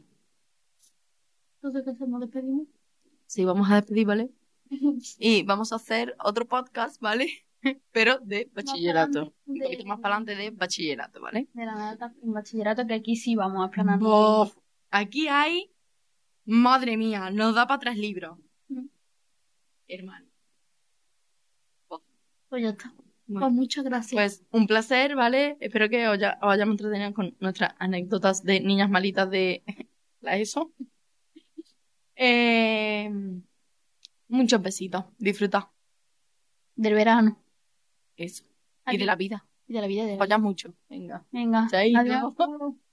Entonces, 1.57 1.83
¿qué 1.85 1.91
hacemos? 1.91 2.21
¿Despedimos? 2.21 2.69
Sí, 3.27 3.45
vamos 3.47 3.71
a 3.71 3.77
despedir, 3.77 4.07
¿vale? 4.07 4.31
Y 5.19 5.43
vamos 5.45 5.73
a 5.73 5.77
hacer 5.77 6.15
otro 6.23 6.47
podcast, 6.47 7.01
¿vale? 7.01 7.29
Pero 7.93 8.19
de 8.19 8.51
bachillerato. 8.53 9.33
Un 9.47 9.55
De- 9.55 9.65
poquito 9.65 9.87
más 9.87 10.01
para 10.01 10.17
adelante 10.17 10.37
de 10.37 10.51
bachillerato, 10.51 11.21
¿vale? 11.23 11.49
De 11.55 11.65
la 11.65 11.75
nada 11.75 12.15
en 12.23 12.33
bachillerato, 12.35 12.87
que 12.87 12.93
aquí 12.95 13.17
sí 13.17 13.35
vamos 13.35 13.67
a. 13.75 13.97
Bof. 13.97 14.55
Aquí 14.91 15.27
hay. 15.29 15.73
Madre 16.51 16.97
mía, 16.97 17.31
nos 17.31 17.55
da 17.55 17.67
para 17.67 17.79
tres 17.81 17.99
libros. 17.99 18.39
Mm. 18.69 18.87
Hermano. 19.89 20.27
Pues 22.49 22.63
ya 22.63 22.71
está. 22.71 22.93
Bueno. 23.27 23.47
Pues 23.47 23.53
muchas 23.53 23.85
gracias. 23.85 24.13
Pues 24.15 24.47
un 24.53 24.67
placer, 24.67 25.15
¿vale? 25.15 25.59
Espero 25.61 25.91
que 25.91 26.09
os, 26.09 26.15
haya- 26.15 26.39
os 26.41 26.51
hayamos 26.51 26.73
entretenido 26.73 27.13
con 27.13 27.37
nuestras 27.41 27.75
anécdotas 27.79 28.43
de 28.43 28.61
niñas 28.61 28.89
malitas 28.89 29.29
de 29.31 29.63
la 30.23 30.39
ESO. 30.39 30.73
Eh, 32.17 33.11
muchos 34.29 34.63
besitos. 34.63 35.05
Disfruta. 35.19 35.71
Del 36.75 36.95
verano. 36.95 37.39
Eso. 38.17 38.45
Y 38.91 38.97
de 38.97 39.05
la 39.05 39.17
vida. 39.17 39.47
Y 39.67 39.75
de 39.75 39.81
la 39.83 39.87
vida 39.87 40.07
de 40.07 40.17
Follas 40.17 40.41
mucho. 40.41 40.75
Venga. 40.89 41.27
Venga. 41.31 41.69
Chaito. 41.71 41.99
Adiós. 41.99 42.35